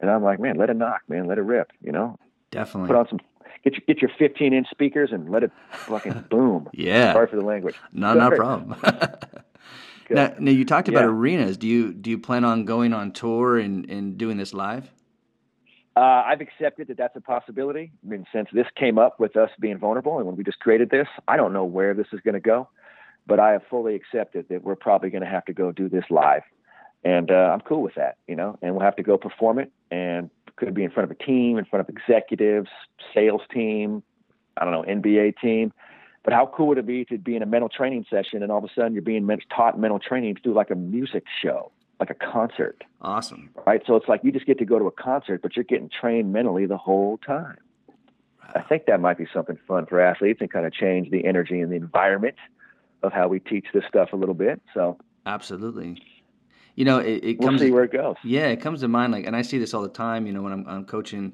And 0.00 0.10
I'm 0.10 0.22
like, 0.22 0.40
man, 0.40 0.56
let 0.56 0.70
it 0.70 0.76
knock, 0.76 1.02
man, 1.08 1.26
let 1.26 1.38
it 1.38 1.42
rip, 1.42 1.72
you 1.82 1.92
know? 1.92 2.18
Definitely. 2.50 2.88
Put 2.88 2.96
on 2.96 3.08
some 3.08 3.20
get 3.64 3.74
your 3.74 3.82
get 3.86 4.02
your 4.02 4.10
15 4.18 4.52
inch 4.52 4.68
speakers 4.70 5.10
and 5.12 5.30
let 5.30 5.42
it 5.42 5.50
fucking 5.70 6.24
boom. 6.30 6.68
yeah. 6.72 7.12
Sorry 7.12 7.26
for 7.26 7.36
the 7.36 7.44
language. 7.44 7.76
No, 7.92 8.14
not 8.14 8.32
a 8.32 8.36
problem. 8.36 8.76
now, 10.10 10.34
now, 10.38 10.50
you 10.50 10.64
talked 10.64 10.88
about 10.88 11.00
yeah. 11.00 11.10
arenas. 11.10 11.56
Do 11.56 11.66
you 11.66 11.92
do 11.92 12.10
you 12.10 12.18
plan 12.18 12.44
on 12.44 12.64
going 12.64 12.92
on 12.92 13.12
tour 13.12 13.58
and, 13.58 13.88
and 13.90 14.16
doing 14.16 14.36
this 14.36 14.54
live? 14.54 14.90
Uh, 15.96 16.22
I've 16.26 16.42
accepted 16.42 16.88
that 16.88 16.98
that's 16.98 17.16
a 17.16 17.22
possibility. 17.22 17.90
I 18.04 18.08
mean, 18.08 18.26
since 18.30 18.48
this 18.52 18.66
came 18.76 18.98
up 18.98 19.18
with 19.18 19.34
us 19.34 19.50
being 19.58 19.78
vulnerable 19.78 20.18
and 20.18 20.26
when 20.26 20.36
we 20.36 20.44
just 20.44 20.60
created 20.60 20.90
this, 20.90 21.08
I 21.26 21.38
don't 21.38 21.54
know 21.54 21.64
where 21.64 21.94
this 21.94 22.08
is 22.12 22.20
going 22.20 22.34
to 22.34 22.40
go, 22.40 22.68
but 23.26 23.40
I 23.40 23.52
have 23.52 23.62
fully 23.70 23.94
accepted 23.94 24.46
that 24.50 24.62
we're 24.62 24.76
probably 24.76 25.08
going 25.08 25.22
to 25.22 25.28
have 25.28 25.46
to 25.46 25.54
go 25.54 25.72
do 25.72 25.88
this 25.88 26.04
live. 26.10 26.42
And 27.02 27.30
uh, 27.30 27.50
I'm 27.50 27.60
cool 27.60 27.82
with 27.82 27.94
that, 27.94 28.18
you 28.28 28.36
know, 28.36 28.58
and 28.60 28.74
we'll 28.74 28.84
have 28.84 28.96
to 28.96 29.02
go 29.02 29.16
perform 29.16 29.58
it 29.58 29.72
and 29.90 30.28
could 30.56 30.74
be 30.74 30.84
in 30.84 30.90
front 30.90 31.10
of 31.10 31.16
a 31.16 31.22
team, 31.22 31.58
in 31.58 31.64
front 31.64 31.88
of 31.88 31.94
executives, 31.94 32.70
sales 33.14 33.42
team, 33.52 34.02
I 34.56 34.64
don't 34.64 34.72
know, 34.72 34.82
NBA 34.82 35.38
team. 35.40 35.72
But 36.24 36.32
how 36.32 36.46
cool 36.46 36.68
would 36.68 36.78
it 36.78 36.86
be 36.86 37.04
to 37.06 37.18
be 37.18 37.36
in 37.36 37.42
a 37.42 37.46
mental 37.46 37.68
training 37.68 38.04
session 38.10 38.42
and 38.42 38.50
all 38.50 38.58
of 38.58 38.64
a 38.64 38.68
sudden 38.74 38.94
you're 38.94 39.02
being 39.02 39.28
taught 39.54 39.78
mental 39.78 40.00
training 40.00 40.34
to 40.34 40.42
do 40.42 40.52
like 40.52 40.70
a 40.70 40.74
music 40.74 41.24
show, 41.40 41.70
like 42.00 42.10
a 42.10 42.14
concert? 42.14 42.82
Awesome. 43.00 43.50
Right. 43.66 43.82
So 43.86 43.94
it's 43.94 44.08
like 44.08 44.22
you 44.24 44.32
just 44.32 44.46
get 44.46 44.58
to 44.58 44.64
go 44.64 44.78
to 44.78 44.86
a 44.86 44.90
concert, 44.90 45.40
but 45.42 45.54
you're 45.54 45.64
getting 45.64 45.88
trained 45.88 46.32
mentally 46.32 46.66
the 46.66 46.78
whole 46.78 47.18
time. 47.18 47.58
I 48.54 48.60
think 48.62 48.86
that 48.86 49.00
might 49.00 49.18
be 49.18 49.26
something 49.32 49.58
fun 49.68 49.86
for 49.86 50.00
athletes 50.00 50.40
and 50.40 50.50
kind 50.50 50.66
of 50.66 50.72
change 50.72 51.10
the 51.10 51.24
energy 51.24 51.60
and 51.60 51.70
the 51.70 51.76
environment 51.76 52.36
of 53.02 53.12
how 53.12 53.28
we 53.28 53.38
teach 53.38 53.66
this 53.72 53.84
stuff 53.88 54.12
a 54.12 54.16
little 54.16 54.34
bit. 54.34 54.60
So 54.74 54.98
absolutely 55.26 56.02
you 56.76 56.84
know, 56.84 56.98
it, 56.98 57.24
it 57.24 57.38
we'll 57.38 57.48
comes. 57.48 57.60
see 57.62 57.70
where 57.70 57.84
it 57.84 57.92
goes. 57.92 58.16
Yeah, 58.22 58.46
it 58.48 58.60
comes 58.60 58.80
to 58.82 58.88
mind 58.88 59.12
like, 59.12 59.26
and 59.26 59.34
I 59.34 59.42
see 59.42 59.58
this 59.58 59.74
all 59.74 59.82
the 59.82 59.88
time. 59.88 60.26
You 60.26 60.32
know, 60.34 60.42
when 60.42 60.52
I'm, 60.52 60.68
I'm 60.68 60.84
coaching 60.84 61.32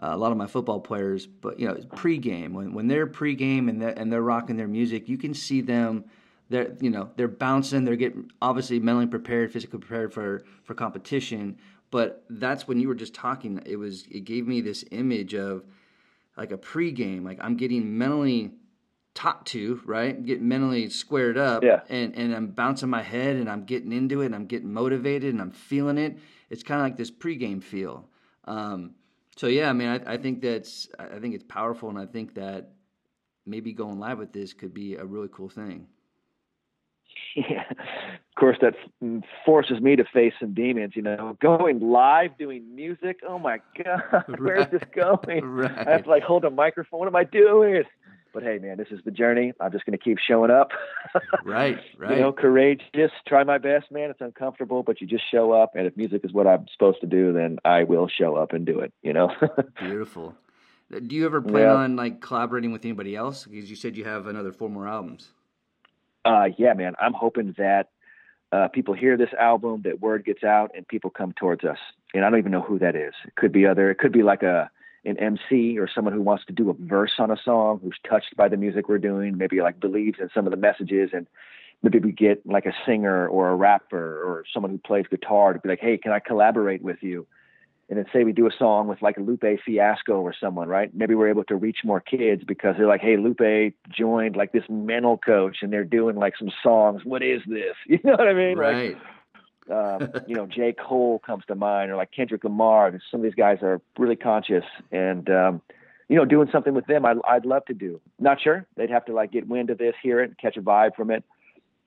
uh, 0.00 0.10
a 0.12 0.16
lot 0.16 0.30
of 0.30 0.38
my 0.38 0.46
football 0.46 0.80
players, 0.80 1.26
but 1.26 1.58
you 1.58 1.66
know, 1.66 1.74
pregame 1.74 2.52
when 2.52 2.74
when 2.74 2.86
they're 2.86 3.06
pregame 3.06 3.68
and 3.70 3.80
they're, 3.80 3.98
and 3.98 4.12
they're 4.12 4.22
rocking 4.22 4.56
their 4.56 4.68
music, 4.68 5.08
you 5.08 5.18
can 5.18 5.34
see 5.34 5.62
them. 5.62 6.04
They're 6.50 6.76
you 6.80 6.90
know 6.90 7.10
they're 7.16 7.26
bouncing. 7.26 7.84
They're 7.84 7.96
getting 7.96 8.30
obviously 8.42 8.78
mentally 8.78 9.06
prepared, 9.06 9.50
physically 9.50 9.80
prepared 9.80 10.12
for 10.12 10.44
for 10.62 10.74
competition. 10.74 11.56
But 11.90 12.24
that's 12.28 12.68
when 12.68 12.78
you 12.78 12.88
were 12.88 12.94
just 12.94 13.14
talking. 13.14 13.62
It 13.64 13.76
was 13.76 14.04
it 14.10 14.24
gave 14.24 14.46
me 14.46 14.60
this 14.60 14.84
image 14.90 15.34
of 15.34 15.64
like 16.36 16.52
a 16.52 16.58
pregame. 16.58 17.24
Like 17.24 17.38
I'm 17.40 17.56
getting 17.56 17.96
mentally 17.96 18.52
taught 19.16 19.46
to, 19.46 19.80
right? 19.84 20.24
Get 20.24 20.40
mentally 20.40 20.88
squared 20.90 21.36
up. 21.36 21.64
Yeah. 21.64 21.80
And, 21.88 22.14
and 22.14 22.32
I'm 22.34 22.48
bouncing 22.48 22.88
my 22.88 23.02
head 23.02 23.36
and 23.36 23.50
I'm 23.50 23.64
getting 23.64 23.90
into 23.90 24.20
it 24.20 24.26
and 24.26 24.34
I'm 24.34 24.46
getting 24.46 24.72
motivated 24.72 25.32
and 25.32 25.40
I'm 25.40 25.50
feeling 25.50 25.98
it. 25.98 26.18
It's 26.50 26.62
kind 26.62 26.80
of 26.80 26.84
like 26.84 26.96
this 26.96 27.10
pregame 27.10 27.62
feel. 27.62 28.08
Um, 28.44 28.94
so 29.36 29.48
yeah, 29.48 29.68
I 29.68 29.72
mean, 29.72 29.88
I, 29.88 30.14
I 30.14 30.16
think 30.18 30.42
that's, 30.42 30.88
I 30.98 31.18
think 31.18 31.34
it's 31.34 31.44
powerful 31.44 31.88
and 31.88 31.98
I 31.98 32.06
think 32.06 32.34
that 32.34 32.70
maybe 33.46 33.72
going 33.72 33.98
live 33.98 34.18
with 34.18 34.32
this 34.32 34.52
could 34.52 34.74
be 34.74 34.94
a 34.94 35.04
really 35.04 35.28
cool 35.32 35.48
thing. 35.48 35.86
Yeah. 37.34 37.64
Of 37.70 38.40
course, 38.40 38.58
that 38.60 38.74
forces 39.44 39.80
me 39.80 39.96
to 39.96 40.04
face 40.04 40.32
some 40.40 40.52
demons. 40.52 40.92
You 40.94 41.02
know, 41.02 41.36
going 41.40 41.80
live, 41.80 42.36
doing 42.38 42.74
music. 42.74 43.20
Oh 43.26 43.38
my 43.38 43.60
God, 43.82 44.24
where's 44.38 44.70
this 44.70 44.82
going? 44.94 45.44
Right. 45.44 45.88
I 45.88 45.92
have 45.92 46.04
to 46.04 46.10
like 46.10 46.22
hold 46.22 46.44
a 46.44 46.50
microphone. 46.50 47.00
What 47.00 47.08
am 47.08 47.16
I 47.16 47.24
doing? 47.24 47.84
But 48.36 48.44
hey, 48.44 48.58
man, 48.58 48.76
this 48.76 48.88
is 48.90 49.00
the 49.02 49.10
journey. 49.10 49.54
I'm 49.60 49.72
just 49.72 49.86
going 49.86 49.96
to 49.96 50.04
keep 50.04 50.18
showing 50.18 50.50
up. 50.50 50.72
right, 51.42 51.78
right. 51.96 52.18
You 52.18 52.22
know, 52.22 52.32
courageous. 52.34 53.10
Try 53.26 53.44
my 53.44 53.56
best, 53.56 53.90
man. 53.90 54.10
It's 54.10 54.20
uncomfortable, 54.20 54.82
but 54.82 55.00
you 55.00 55.06
just 55.06 55.24
show 55.30 55.52
up. 55.52 55.70
And 55.74 55.86
if 55.86 55.96
music 55.96 56.20
is 56.22 56.34
what 56.34 56.46
I'm 56.46 56.66
supposed 56.70 57.00
to 57.00 57.06
do, 57.06 57.32
then 57.32 57.56
I 57.64 57.84
will 57.84 58.08
show 58.08 58.36
up 58.36 58.52
and 58.52 58.66
do 58.66 58.80
it. 58.80 58.92
You 59.02 59.14
know. 59.14 59.30
Beautiful. 59.80 60.34
Do 60.90 61.16
you 61.16 61.24
ever 61.24 61.40
plan 61.40 61.62
yeah. 61.62 61.72
on 61.76 61.96
like 61.96 62.20
collaborating 62.20 62.72
with 62.72 62.84
anybody 62.84 63.16
else? 63.16 63.46
Because 63.46 63.70
you 63.70 63.74
said 63.74 63.96
you 63.96 64.04
have 64.04 64.26
another 64.26 64.52
four 64.52 64.68
more 64.68 64.86
albums. 64.86 65.30
Uh, 66.22 66.50
yeah, 66.58 66.74
man. 66.74 66.92
I'm 67.00 67.14
hoping 67.14 67.54
that 67.56 67.88
uh, 68.52 68.68
people 68.68 68.92
hear 68.92 69.16
this 69.16 69.32
album, 69.40 69.80
that 69.84 70.02
word 70.02 70.26
gets 70.26 70.44
out, 70.44 70.72
and 70.74 70.86
people 70.86 71.08
come 71.08 71.32
towards 71.32 71.64
us. 71.64 71.78
And 72.12 72.22
I 72.22 72.28
don't 72.28 72.38
even 72.38 72.52
know 72.52 72.60
who 72.60 72.78
that 72.80 72.96
is. 72.96 73.14
It 73.26 73.34
could 73.34 73.52
be 73.52 73.64
other. 73.64 73.90
It 73.90 73.96
could 73.96 74.12
be 74.12 74.22
like 74.22 74.42
a 74.42 74.70
an 75.06 75.18
MC 75.18 75.78
or 75.78 75.88
someone 75.92 76.12
who 76.12 76.22
wants 76.22 76.44
to 76.46 76.52
do 76.52 76.70
a 76.70 76.74
verse 76.74 77.12
on 77.18 77.30
a 77.30 77.36
song, 77.42 77.80
who's 77.82 77.98
touched 78.08 78.36
by 78.36 78.48
the 78.48 78.56
music 78.56 78.88
we're 78.88 78.98
doing, 78.98 79.36
maybe 79.36 79.60
like 79.60 79.80
believes 79.80 80.18
in 80.20 80.28
some 80.34 80.46
of 80.46 80.50
the 80.50 80.56
messages, 80.56 81.10
and 81.12 81.26
maybe 81.82 81.98
we 81.98 82.12
get 82.12 82.46
like 82.46 82.66
a 82.66 82.72
singer 82.84 83.28
or 83.28 83.50
a 83.50 83.54
rapper 83.54 84.22
or 84.22 84.44
someone 84.52 84.72
who 84.72 84.78
plays 84.78 85.06
guitar 85.10 85.52
to 85.52 85.58
be 85.58 85.68
like, 85.68 85.80
hey, 85.80 85.96
can 85.96 86.12
I 86.12 86.18
collaborate 86.18 86.82
with 86.82 87.02
you? 87.02 87.26
And 87.88 87.98
then 87.98 88.06
say 88.12 88.24
we 88.24 88.32
do 88.32 88.48
a 88.48 88.50
song 88.58 88.88
with 88.88 89.00
like 89.00 89.16
a 89.16 89.20
Lupe 89.20 89.44
Fiasco 89.64 90.14
or 90.14 90.34
someone, 90.38 90.68
right? 90.68 90.92
Maybe 90.92 91.14
we're 91.14 91.28
able 91.28 91.44
to 91.44 91.54
reach 91.54 91.78
more 91.84 92.00
kids 92.00 92.42
because 92.44 92.74
they're 92.76 92.88
like, 92.88 93.00
hey, 93.00 93.16
Lupe 93.16 93.74
joined 93.88 94.34
like 94.34 94.50
this 94.50 94.64
mental 94.68 95.16
coach 95.16 95.58
and 95.62 95.72
they're 95.72 95.84
doing 95.84 96.16
like 96.16 96.34
some 96.36 96.50
songs. 96.64 97.02
What 97.04 97.22
is 97.22 97.42
this? 97.46 97.76
You 97.86 98.00
know 98.02 98.12
what 98.12 98.26
I 98.26 98.34
mean? 98.34 98.58
Right. 98.58 98.94
Like, 98.94 99.02
um, 99.70 100.10
you 100.26 100.34
know, 100.34 100.46
J. 100.46 100.72
Cole 100.72 101.18
comes 101.18 101.44
to 101.48 101.54
mind, 101.54 101.90
or 101.90 101.96
like 101.96 102.10
Kendrick 102.12 102.44
Lamar. 102.44 102.98
Some 103.10 103.20
of 103.20 103.24
these 103.24 103.34
guys 103.34 103.58
are 103.62 103.80
really 103.98 104.16
conscious, 104.16 104.64
and 104.90 105.28
um, 105.30 105.62
you 106.08 106.16
know, 106.16 106.24
doing 106.24 106.48
something 106.52 106.74
with 106.74 106.86
them, 106.86 107.04
I'd, 107.04 107.16
I'd 107.28 107.44
love 107.44 107.64
to 107.66 107.74
do. 107.74 108.00
Not 108.18 108.40
sure 108.40 108.66
they'd 108.76 108.90
have 108.90 109.04
to 109.06 109.12
like 109.12 109.32
get 109.32 109.48
wind 109.48 109.70
of 109.70 109.78
this, 109.78 109.94
hear 110.02 110.20
it, 110.20 110.36
catch 110.38 110.56
a 110.56 110.62
vibe 110.62 110.94
from 110.94 111.10
it, 111.10 111.24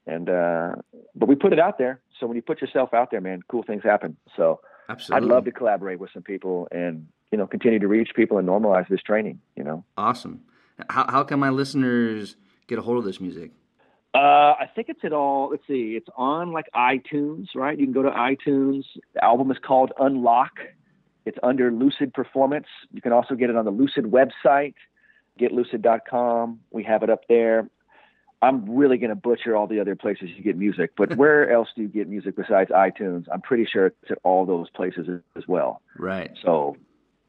and 0.06 0.30
uh, 0.30 0.76
but 1.16 1.28
we 1.28 1.36
put 1.36 1.54
it 1.54 1.60
out 1.60 1.78
there. 1.78 2.02
So 2.20 2.28
when 2.28 2.36
you 2.36 2.42
put 2.42 2.62
yourself 2.62 2.94
out 2.94 3.12
there, 3.12 3.22
man, 3.22 3.42
cool 3.50 3.64
things 3.64 3.84
happen. 3.84 4.18
So 4.36 4.60
Absolutely. 4.90 5.28
I'd 5.28 5.34
love 5.34 5.46
to 5.46 5.52
collaborate 5.52 6.00
with 6.00 6.10
some 6.14 6.24
people 6.24 6.68
and 6.72 7.08
you 7.32 7.38
know 7.38 7.48
continue 7.48 7.80
to 7.80 7.88
reach 7.88 8.10
people 8.16 8.38
and 8.38 8.48
normalize 8.48 8.88
this 8.90 9.02
training. 9.02 9.40
You 9.56 9.64
know, 9.64 9.86
awesome. 9.98 10.42
How 10.90 11.10
how 11.10 11.24
can 11.24 11.40
my 11.40 11.50
listeners 11.50 12.36
get 12.68 12.80
a 12.80 12.82
hold 12.82 12.98
of 12.98 13.06
this 13.06 13.22
music? 13.22 13.52
Uh, 14.14 14.56
I 14.60 14.70
think 14.74 14.90
it's 14.90 15.02
at 15.04 15.14
all. 15.14 15.50
Let's 15.52 15.64
see. 15.68 15.96
It's 15.96 16.08
on 16.18 16.52
like 16.52 16.66
iTunes, 16.76 17.48
right? 17.56 17.78
You 17.78 17.86
can 17.86 17.94
go 17.94 18.02
to 18.02 18.10
iTunes. 18.10 18.84
The 19.14 19.24
album 19.24 19.52
is 19.52 19.58
called 19.64 19.92
Unlock. 20.00 20.52
It's 21.26 21.38
under 21.44 21.72
Lucid 21.72 22.14
Performance. 22.14 22.66
You 22.92 23.02
can 23.02 23.12
also 23.12 23.36
get 23.36 23.52
it 23.52 23.56
on 23.56 23.66
the 23.66 23.72
Lucid 23.72 24.06
website, 24.06 24.74
getlucid.com. 25.40 26.60
We 26.72 26.84
have 26.84 27.04
it 27.04 27.10
up 27.12 27.22
there. 27.30 27.70
I'm 28.42 28.78
really 28.78 28.98
going 28.98 29.10
to 29.10 29.16
butcher 29.16 29.56
all 29.56 29.68
the 29.68 29.80
other 29.80 29.96
places 29.96 30.30
you 30.36 30.44
get 30.44 30.58
music, 30.58 30.92
but 30.98 31.16
where 31.18 31.52
else 31.52 31.68
do 31.76 31.84
you 31.84 31.88
get 31.88 32.08
music 32.08 32.36
besides 32.36 32.72
iTunes? 32.72 33.26
I'm 33.32 33.42
pretty 33.42 33.68
sure 33.72 33.88
it's 33.88 34.12
at 34.12 34.18
all 34.24 34.46
those 34.46 34.70
places 34.70 35.08
as 35.36 35.44
well. 35.48 35.82
Right. 35.98 36.32
So 36.44 36.78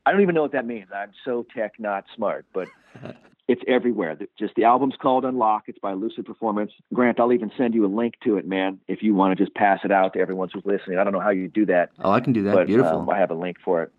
I 0.06 0.12
don't 0.12 0.22
even 0.22 0.34
know 0.34 0.42
what 0.42 0.52
that 0.52 0.66
means. 0.66 0.88
I'm 0.94 1.12
so 1.24 1.46
tech 1.54 1.74
not 1.78 2.04
smart, 2.14 2.46
but 2.52 2.68
it's 3.48 3.62
everywhere. 3.66 4.16
Just 4.38 4.54
the 4.54 4.64
album's 4.64 4.94
called 5.00 5.24
Unlock. 5.24 5.64
It's 5.66 5.78
by 5.78 5.92
Lucid 5.92 6.24
Performance. 6.24 6.72
Grant, 6.94 7.20
I'll 7.20 7.32
even 7.32 7.50
send 7.56 7.74
you 7.74 7.84
a 7.84 7.88
link 7.88 8.14
to 8.24 8.36
it, 8.36 8.46
man, 8.46 8.78
if 8.88 9.02
you 9.02 9.14
want 9.14 9.36
to 9.36 9.44
just 9.44 9.54
pass 9.54 9.80
it 9.84 9.92
out 9.92 10.14
to 10.14 10.20
everyone 10.20 10.48
who's 10.52 10.64
listening. 10.64 10.98
I 10.98 11.04
don't 11.04 11.12
know 11.12 11.20
how 11.20 11.30
you 11.30 11.48
do 11.48 11.66
that. 11.66 11.90
Oh, 11.98 12.10
I 12.10 12.20
can 12.20 12.32
do 12.32 12.44
that. 12.44 12.54
But, 12.54 12.66
Beautiful. 12.66 13.00
Um, 13.00 13.10
I 13.10 13.18
have 13.18 13.30
a 13.30 13.34
link 13.34 13.58
for 13.64 13.82
it. 13.82 13.92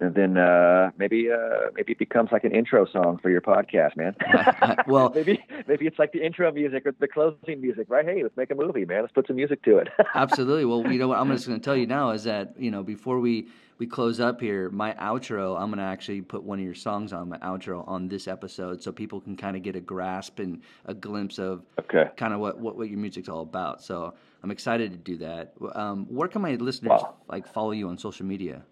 And 0.00 0.14
then 0.14 0.36
uh, 0.36 0.90
maybe 0.98 1.28
uh, 1.30 1.70
maybe 1.74 1.92
it 1.92 1.98
becomes 1.98 2.30
like 2.32 2.44
an 2.44 2.52
intro 2.52 2.84
song 2.86 3.18
for 3.22 3.30
your 3.30 3.40
podcast, 3.40 3.96
man. 3.96 4.16
well, 4.86 5.10
maybe 5.14 5.44
maybe 5.68 5.86
it's 5.86 5.98
like 5.98 6.12
the 6.12 6.24
intro 6.24 6.50
music 6.50 6.84
or 6.86 6.92
the 6.98 7.06
closing 7.06 7.60
music, 7.60 7.86
right? 7.88 8.04
Hey, 8.04 8.22
let's 8.22 8.36
make 8.36 8.50
a 8.50 8.54
movie, 8.54 8.84
man. 8.84 9.02
Let's 9.02 9.12
put 9.12 9.28
some 9.28 9.36
music 9.36 9.62
to 9.64 9.78
it. 9.78 9.88
absolutely. 10.14 10.64
Well, 10.64 10.90
you 10.90 10.98
know 10.98 11.08
what 11.08 11.18
I'm 11.18 11.30
just 11.30 11.46
going 11.46 11.60
to 11.60 11.64
tell 11.64 11.76
you 11.76 11.86
now 11.86 12.10
is 12.10 12.24
that 12.24 12.54
you 12.58 12.70
know 12.70 12.82
before 12.82 13.20
we 13.20 13.48
we 13.78 13.86
close 13.86 14.20
up 14.20 14.40
here, 14.40 14.68
my 14.70 14.92
outro, 14.94 15.58
I'm 15.58 15.68
going 15.68 15.78
to 15.78 15.84
actually 15.84 16.22
put 16.22 16.42
one 16.42 16.58
of 16.58 16.64
your 16.64 16.74
songs 16.74 17.12
on 17.12 17.28
my 17.28 17.38
outro 17.38 17.86
on 17.88 18.08
this 18.08 18.28
episode 18.28 18.82
so 18.82 18.92
people 18.92 19.20
can 19.20 19.36
kind 19.36 19.56
of 19.56 19.62
get 19.62 19.74
a 19.74 19.80
grasp 19.80 20.38
and 20.38 20.62
a 20.86 20.94
glimpse 20.94 21.38
of 21.38 21.62
okay. 21.80 22.10
kind 22.16 22.32
of 22.32 22.40
what, 22.40 22.58
what, 22.58 22.76
what 22.76 22.88
your 22.88 22.98
music's 22.98 23.28
all 23.28 23.42
about. 23.42 23.82
So 23.82 24.14
I'm 24.44 24.52
excited 24.52 24.92
to 24.92 24.96
do 24.96 25.16
that. 25.18 25.54
Um, 25.74 26.06
where 26.06 26.28
can 26.28 26.42
my 26.42 26.54
listeners 26.54 26.90
wow. 26.90 27.14
like 27.28 27.48
follow 27.48 27.72
you 27.72 27.88
on 27.88 27.98
social 27.98 28.26
media? 28.26 28.62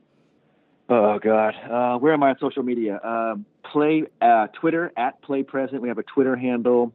Oh 0.95 1.19
God, 1.19 1.55
uh, 1.71 1.99
where 1.99 2.13
am 2.13 2.23
I 2.23 2.29
on 2.31 2.37
social 2.39 2.63
media? 2.63 2.97
Uh, 2.97 3.37
play 3.65 4.05
uh, 4.21 4.49
Twitter 4.49 4.93
at 4.95 5.23
Play 5.23 5.43
Present. 5.43 5.81
We 5.81 5.89
have 5.89 5.97
a 5.97 6.03
Twitter 6.03 6.37
handle. 6.37 6.93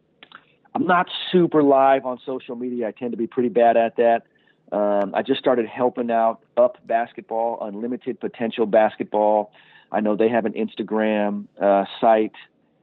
I'm 0.76 0.86
not 0.86 1.08
super 1.32 1.64
live 1.64 2.06
on 2.06 2.20
social 2.24 2.56
media. 2.56 2.90
I 2.90 2.92
tend 2.92 3.10
to 3.10 3.18
be 3.18 3.26
pretty 3.26 3.50
bad 3.50 3.76
at 3.76 3.96
that. 3.96 4.22
Um, 4.72 5.16
I 5.16 5.24
just 5.24 5.40
started 5.40 5.66
helping 5.66 6.12
out 6.12 6.42
Up 6.58 6.78
Basketball, 6.86 7.58
Unlimited 7.60 8.20
Potential 8.20 8.68
Basketball. 8.68 9.52
I 9.92 10.02
know 10.02 10.16
they 10.16 10.30
have 10.30 10.46
an 10.46 10.54
Instagram 10.54 11.46
uh, 11.60 11.86
site, 12.00 12.34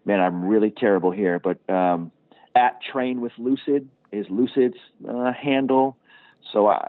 man, 0.04 0.18
I'm 0.18 0.44
really 0.44 0.72
terrible 0.72 1.12
here, 1.12 1.38
but 1.38 1.58
um, 1.72 2.10
at 2.56 2.80
Train 2.82 3.20
with 3.20 3.32
Lucid 3.38 3.88
is 4.10 4.26
Lucid's 4.28 4.78
uh, 5.08 5.32
handle. 5.32 5.96
So 6.52 6.66
I, 6.66 6.88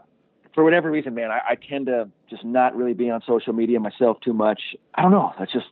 for 0.56 0.64
whatever 0.64 0.90
reason, 0.90 1.14
man, 1.14 1.30
I, 1.30 1.40
I, 1.50 1.54
tend 1.54 1.86
to 1.86 2.08
just 2.30 2.42
not 2.42 2.74
really 2.74 2.94
be 2.94 3.10
on 3.10 3.20
social 3.26 3.52
media 3.52 3.78
myself 3.78 4.18
too 4.24 4.32
much. 4.32 4.60
I 4.94 5.02
don't 5.02 5.12
know. 5.12 5.32
That's 5.38 5.52
just. 5.52 5.66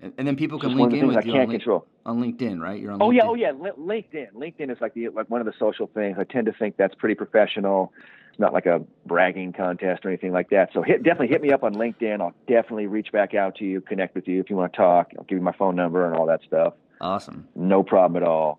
And, 0.00 0.12
and 0.16 0.26
then 0.26 0.36
people 0.36 0.58
can 0.58 0.74
link 0.74 0.94
in 0.94 1.06
with 1.06 1.18
I 1.18 1.20
you 1.20 1.32
can't 1.32 1.48
on, 1.48 1.50
control. 1.50 1.86
on 2.06 2.20
LinkedIn, 2.20 2.58
right? 2.58 2.80
You're 2.80 2.92
on. 2.92 3.02
Oh 3.02 3.10
LinkedIn. 3.10 3.14
yeah, 3.14 3.22
oh 3.24 3.34
yeah, 3.34 3.52
LinkedIn. 3.52 4.32
LinkedIn 4.32 4.72
is 4.72 4.78
like 4.80 4.94
the 4.94 5.10
like 5.10 5.28
one 5.28 5.40
of 5.40 5.46
the 5.46 5.52
social 5.60 5.86
things. 5.86 6.16
I 6.18 6.24
tend 6.24 6.46
to 6.46 6.52
think 6.54 6.78
that's 6.78 6.94
pretty 6.94 7.14
professional. 7.14 7.92
It's 8.30 8.40
not 8.40 8.54
like 8.54 8.64
a 8.64 8.82
bragging 9.04 9.52
contest 9.52 10.06
or 10.06 10.08
anything 10.08 10.32
like 10.32 10.48
that. 10.48 10.70
So 10.72 10.80
hit, 10.80 11.02
definitely 11.02 11.28
hit 11.28 11.42
me 11.42 11.52
up 11.52 11.62
on 11.62 11.74
LinkedIn. 11.74 12.22
I'll 12.22 12.34
definitely 12.48 12.86
reach 12.86 13.12
back 13.12 13.34
out 13.34 13.56
to 13.56 13.64
you, 13.66 13.82
connect 13.82 14.14
with 14.14 14.26
you 14.26 14.40
if 14.40 14.48
you 14.48 14.56
want 14.56 14.72
to 14.72 14.76
talk. 14.78 15.12
I'll 15.18 15.24
give 15.24 15.36
you 15.36 15.44
my 15.44 15.52
phone 15.52 15.76
number 15.76 16.06
and 16.06 16.16
all 16.16 16.24
that 16.26 16.40
stuff. 16.46 16.72
Awesome. 17.02 17.46
No 17.54 17.82
problem 17.82 18.22
at 18.22 18.26
all. 18.26 18.58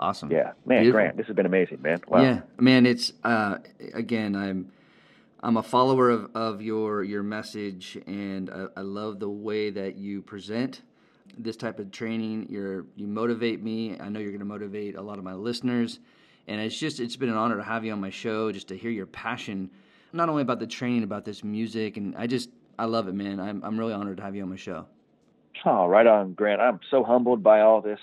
Awesome. 0.00 0.32
Yeah, 0.32 0.52
man, 0.66 0.82
Beautiful. 0.82 0.92
Grant, 0.92 1.16
this 1.16 1.26
has 1.28 1.36
been 1.36 1.46
amazing, 1.46 1.80
man. 1.80 2.00
Wow. 2.08 2.22
Yeah, 2.22 2.40
man, 2.58 2.86
it's 2.86 3.12
uh, 3.22 3.58
again, 3.94 4.34
I'm 4.34 4.72
I'm 5.42 5.56
a 5.56 5.62
follower 5.62 6.10
of, 6.10 6.30
of 6.36 6.62
your 6.62 7.02
your 7.02 7.24
message, 7.24 7.98
and 8.06 8.48
I, 8.48 8.66
I 8.76 8.80
love 8.82 9.18
the 9.18 9.28
way 9.28 9.70
that 9.70 9.96
you 9.96 10.22
present 10.22 10.82
this 11.36 11.56
type 11.56 11.80
of 11.80 11.90
training. 11.90 12.46
You're 12.48 12.86
you 12.94 13.08
motivate 13.08 13.60
me. 13.60 13.98
I 13.98 14.08
know 14.08 14.20
you're 14.20 14.30
going 14.30 14.38
to 14.38 14.44
motivate 14.44 14.94
a 14.94 15.02
lot 15.02 15.18
of 15.18 15.24
my 15.24 15.34
listeners, 15.34 15.98
and 16.46 16.60
it's 16.60 16.78
just 16.78 17.00
it's 17.00 17.16
been 17.16 17.28
an 17.28 17.36
honor 17.36 17.56
to 17.56 17.64
have 17.64 17.84
you 17.84 17.92
on 17.92 18.00
my 18.00 18.10
show, 18.10 18.52
just 18.52 18.68
to 18.68 18.76
hear 18.76 18.90
your 18.92 19.06
passion, 19.06 19.68
not 20.12 20.28
only 20.28 20.42
about 20.42 20.60
the 20.60 20.66
training, 20.66 21.02
about 21.02 21.24
this 21.24 21.42
music, 21.42 21.96
and 21.96 22.14
I 22.16 22.28
just 22.28 22.48
I 22.78 22.84
love 22.84 23.08
it, 23.08 23.14
man. 23.14 23.40
I'm 23.40 23.64
I'm 23.64 23.76
really 23.76 23.94
honored 23.94 24.18
to 24.18 24.22
have 24.22 24.36
you 24.36 24.44
on 24.44 24.50
my 24.50 24.56
show. 24.56 24.86
Oh, 25.64 25.86
right 25.86 26.06
on, 26.06 26.34
Grant. 26.34 26.60
I'm 26.60 26.78
so 26.88 27.02
humbled 27.02 27.42
by 27.42 27.60
all 27.60 27.80
this 27.80 28.00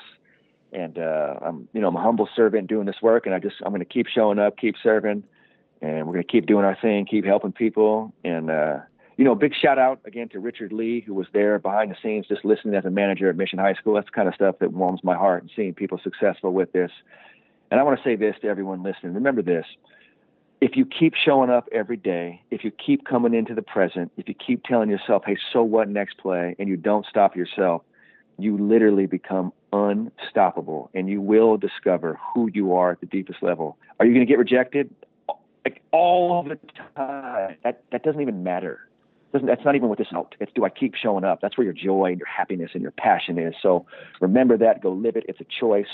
and 0.71 0.99
uh, 0.99 1.35
I'm 1.41 1.67
you 1.73 1.79
know 1.79 1.87
I'm 1.87 1.95
a 1.95 2.01
humble 2.01 2.27
servant 2.35 2.67
doing 2.67 2.85
this 2.85 3.01
work, 3.01 3.25
and 3.25 3.33
I 3.33 3.39
just 3.39 3.55
I'm 3.65 3.71
going 3.71 3.79
to 3.79 3.85
keep 3.85 4.07
showing 4.07 4.39
up, 4.39 4.57
keep 4.57 4.75
serving, 4.83 5.23
and 5.82 6.05
we're 6.05 6.13
going 6.13 6.25
to 6.25 6.32
keep 6.32 6.45
doing 6.45 6.65
our 6.65 6.77
thing, 6.82 7.05
keep 7.05 7.25
helping 7.25 7.51
people, 7.51 8.13
and 8.23 8.49
uh, 8.49 8.80
you 9.17 9.23
know 9.25 9.36
big 9.36 9.53
shout 9.55 9.77
out 9.77 9.99
again 10.05 10.30
to 10.30 10.39
Richard 10.39 10.71
Lee 10.71 11.01
who 11.01 11.13
was 11.13 11.27
there 11.34 11.59
behind 11.59 11.91
the 11.91 11.95
scenes, 12.01 12.27
just 12.27 12.43
listening 12.43 12.75
as 12.75 12.86
a 12.86 12.89
manager 12.89 13.30
at 13.30 13.36
Mission 13.36 13.59
High 13.59 13.73
School. 13.73 13.95
That's 13.95 14.07
the 14.07 14.11
kind 14.11 14.27
of 14.27 14.36
stuff 14.36 14.55
that 14.59 14.73
warms 14.73 15.03
my 15.03 15.15
heart 15.15 15.43
and 15.43 15.51
seeing 15.55 15.73
people 15.73 15.99
successful 16.03 16.53
with 16.53 16.71
this. 16.71 16.91
And 17.71 17.80
I 17.80 17.84
want 17.84 17.97
to 17.97 18.03
say 18.03 18.15
this 18.15 18.36
to 18.41 18.47
everyone 18.47 18.84
listening: 18.84 19.13
remember 19.13 19.41
this. 19.41 19.65
If 20.61 20.75
you 20.75 20.86
keep 20.86 21.13
showing 21.15 21.49
up 21.49 21.69
every 21.71 21.95
day, 21.95 22.41
if 22.51 22.65
you 22.65 22.71
keep 22.71 23.05
coming 23.05 23.34
into 23.34 23.55
the 23.55 23.61
present, 23.61 24.11
if 24.17 24.27
you 24.27 24.34
keep 24.34 24.63
telling 24.63 24.89
yourself, 24.89 25.23
hey, 25.25 25.38
so 25.53 25.63
what 25.63 25.88
next 25.88 26.17
play, 26.17 26.53
and 26.59 26.67
you 26.67 26.75
don't 26.75 27.05
stop 27.05 27.34
yourself, 27.34 27.82
you 28.38 28.57
literally 28.57 29.05
become 29.05 29.53
unstoppable 29.71 30.89
and 30.93 31.09
you 31.09 31.21
will 31.21 31.57
discover 31.57 32.19
who 32.34 32.49
you 32.53 32.73
are 32.73 32.91
at 32.91 32.99
the 32.99 33.05
deepest 33.05 33.43
level. 33.43 33.77
Are 33.99 34.05
you 34.05 34.13
going 34.13 34.25
to 34.25 34.30
get 34.30 34.39
rejected? 34.39 34.89
Like 35.66 35.82
all 35.91 36.39
of 36.39 36.47
the 36.47 36.60
time. 36.95 37.57
That, 37.64 37.84
that 37.91 38.03
doesn't 38.03 38.22
even 38.22 38.43
matter. 38.43 38.88
Doesn't, 39.34 39.47
that's 39.47 39.64
not 39.64 39.76
even 39.76 39.89
what 39.89 39.97
this 39.97 40.07
is. 40.07 40.18
It's 40.39 40.51
do 40.53 40.66
I 40.66 40.70
keep 40.70 40.95
showing 40.95 41.24
up? 41.24 41.39
That's 41.41 41.57
where 41.57 41.66
your 41.66 41.74
joy 41.74 42.05
and 42.05 42.18
your 42.18 42.28
happiness 42.28 42.72
and 42.74 42.82
your 42.82 42.91
passion 42.91 43.38
is. 43.38 43.53
So 43.62 43.86
remember 44.22 44.57
that. 44.57 44.82
Go 44.82 44.91
live 44.91 45.16
it. 45.16 45.26
It's 45.28 45.39
a 45.39 45.45
choice. 45.60 45.88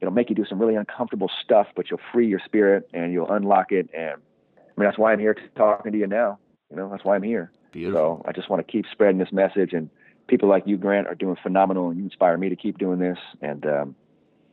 It'll 0.00 0.12
make 0.12 0.28
you 0.28 0.36
do 0.36 0.44
some 0.44 0.58
really 0.58 0.74
uncomfortable 0.74 1.30
stuff, 1.42 1.68
but 1.74 1.90
you'll 1.90 2.00
free 2.12 2.28
your 2.28 2.40
spirit 2.44 2.88
and 2.92 3.12
you'll 3.12 3.30
unlock 3.30 3.72
it. 3.72 3.88
And 3.96 4.20
I 4.58 4.80
mean, 4.80 4.86
that's 4.88 4.98
why 4.98 5.12
I'm 5.12 5.18
here 5.18 5.36
talking 5.56 5.92
to 5.92 5.98
you 5.98 6.06
now. 6.06 6.38
You 6.70 6.76
know, 6.76 6.90
that's 6.90 7.04
why 7.04 7.14
I'm 7.14 7.22
here. 7.22 7.50
Beautiful. 7.72 8.20
So 8.22 8.28
I 8.28 8.32
just 8.32 8.50
want 8.50 8.66
to 8.66 8.70
keep 8.70 8.84
spreading 8.92 9.18
this 9.18 9.32
message 9.32 9.72
and 9.72 9.88
people 10.26 10.48
like 10.48 10.64
you, 10.66 10.76
Grant, 10.76 11.06
are 11.06 11.14
doing 11.14 11.36
phenomenal, 11.42 11.88
and 11.88 11.98
you 11.98 12.04
inspire 12.04 12.36
me 12.36 12.48
to 12.48 12.56
keep 12.56 12.78
doing 12.78 12.98
this. 12.98 13.18
And 13.40 13.64
um, 13.66 13.96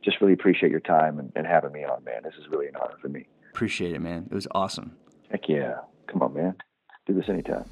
just 0.02 0.20
really 0.20 0.32
appreciate 0.32 0.70
your 0.70 0.80
time 0.80 1.18
and, 1.18 1.32
and, 1.34 1.46
having 1.46 1.72
me 1.72 1.84
on, 1.84 2.04
man. 2.04 2.22
This 2.22 2.34
is 2.38 2.48
really 2.48 2.68
an 2.68 2.76
honor 2.76 2.96
for 3.00 3.08
me. 3.08 3.26
Appreciate 3.54 3.94
it, 3.94 4.00
man. 4.00 4.26
It 4.28 4.34
was 4.34 4.48
awesome. 4.50 4.96
Heck 5.30 5.48
yeah. 5.48 5.76
Come 6.08 6.22
on, 6.22 6.34
man. 6.34 6.56
Do 7.06 7.14
this 7.14 7.28
anytime. 7.28 7.64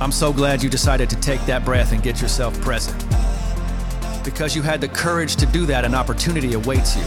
I'm 0.00 0.12
so 0.12 0.32
glad 0.32 0.62
you 0.62 0.70
decided 0.70 1.10
to 1.10 1.16
take 1.16 1.44
that 1.46 1.64
breath 1.64 1.90
and 1.90 2.00
get 2.00 2.22
yourself 2.22 2.58
present. 2.60 2.96
Because 4.24 4.54
you 4.54 4.62
had 4.62 4.80
the 4.80 4.86
courage 4.86 5.34
to 5.36 5.46
do 5.46 5.66
that, 5.66 5.84
an 5.84 5.96
opportunity 5.96 6.52
awaits 6.52 6.96
you. 6.96 7.02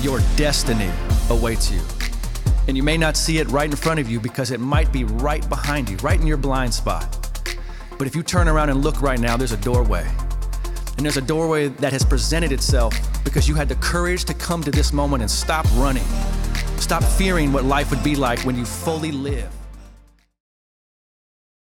Your 0.00 0.20
destiny 0.36 0.90
awaits 1.28 1.72
you. 1.72 1.80
And 2.68 2.76
you 2.76 2.84
may 2.84 2.96
not 2.96 3.16
see 3.16 3.38
it 3.38 3.48
right 3.48 3.68
in 3.68 3.74
front 3.74 3.98
of 3.98 4.08
you 4.08 4.20
because 4.20 4.52
it 4.52 4.60
might 4.60 4.92
be 4.92 5.02
right 5.02 5.46
behind 5.48 5.90
you, 5.90 5.96
right 5.96 6.20
in 6.20 6.26
your 6.26 6.36
blind 6.36 6.72
spot. 6.72 7.18
But 7.98 8.06
if 8.06 8.14
you 8.14 8.22
turn 8.22 8.46
around 8.46 8.70
and 8.70 8.80
look 8.84 9.02
right 9.02 9.18
now, 9.18 9.36
there's 9.36 9.50
a 9.50 9.56
doorway. 9.56 10.06
And 10.96 11.04
there's 11.04 11.16
a 11.16 11.22
doorway 11.22 11.68
that 11.68 11.92
has 11.92 12.04
presented 12.04 12.52
itself 12.52 12.94
because 13.24 13.48
you 13.48 13.54
had 13.54 13.68
the 13.68 13.74
courage 13.76 14.24
to 14.26 14.34
come 14.34 14.62
to 14.62 14.70
this 14.70 14.92
moment 14.92 15.22
and 15.22 15.30
stop 15.30 15.66
running. 15.74 16.04
Stop 16.78 17.02
fearing 17.04 17.52
what 17.52 17.64
life 17.64 17.90
would 17.90 18.02
be 18.02 18.16
like 18.16 18.40
when 18.40 18.56
you 18.56 18.64
fully 18.64 19.12
live. 19.12 19.55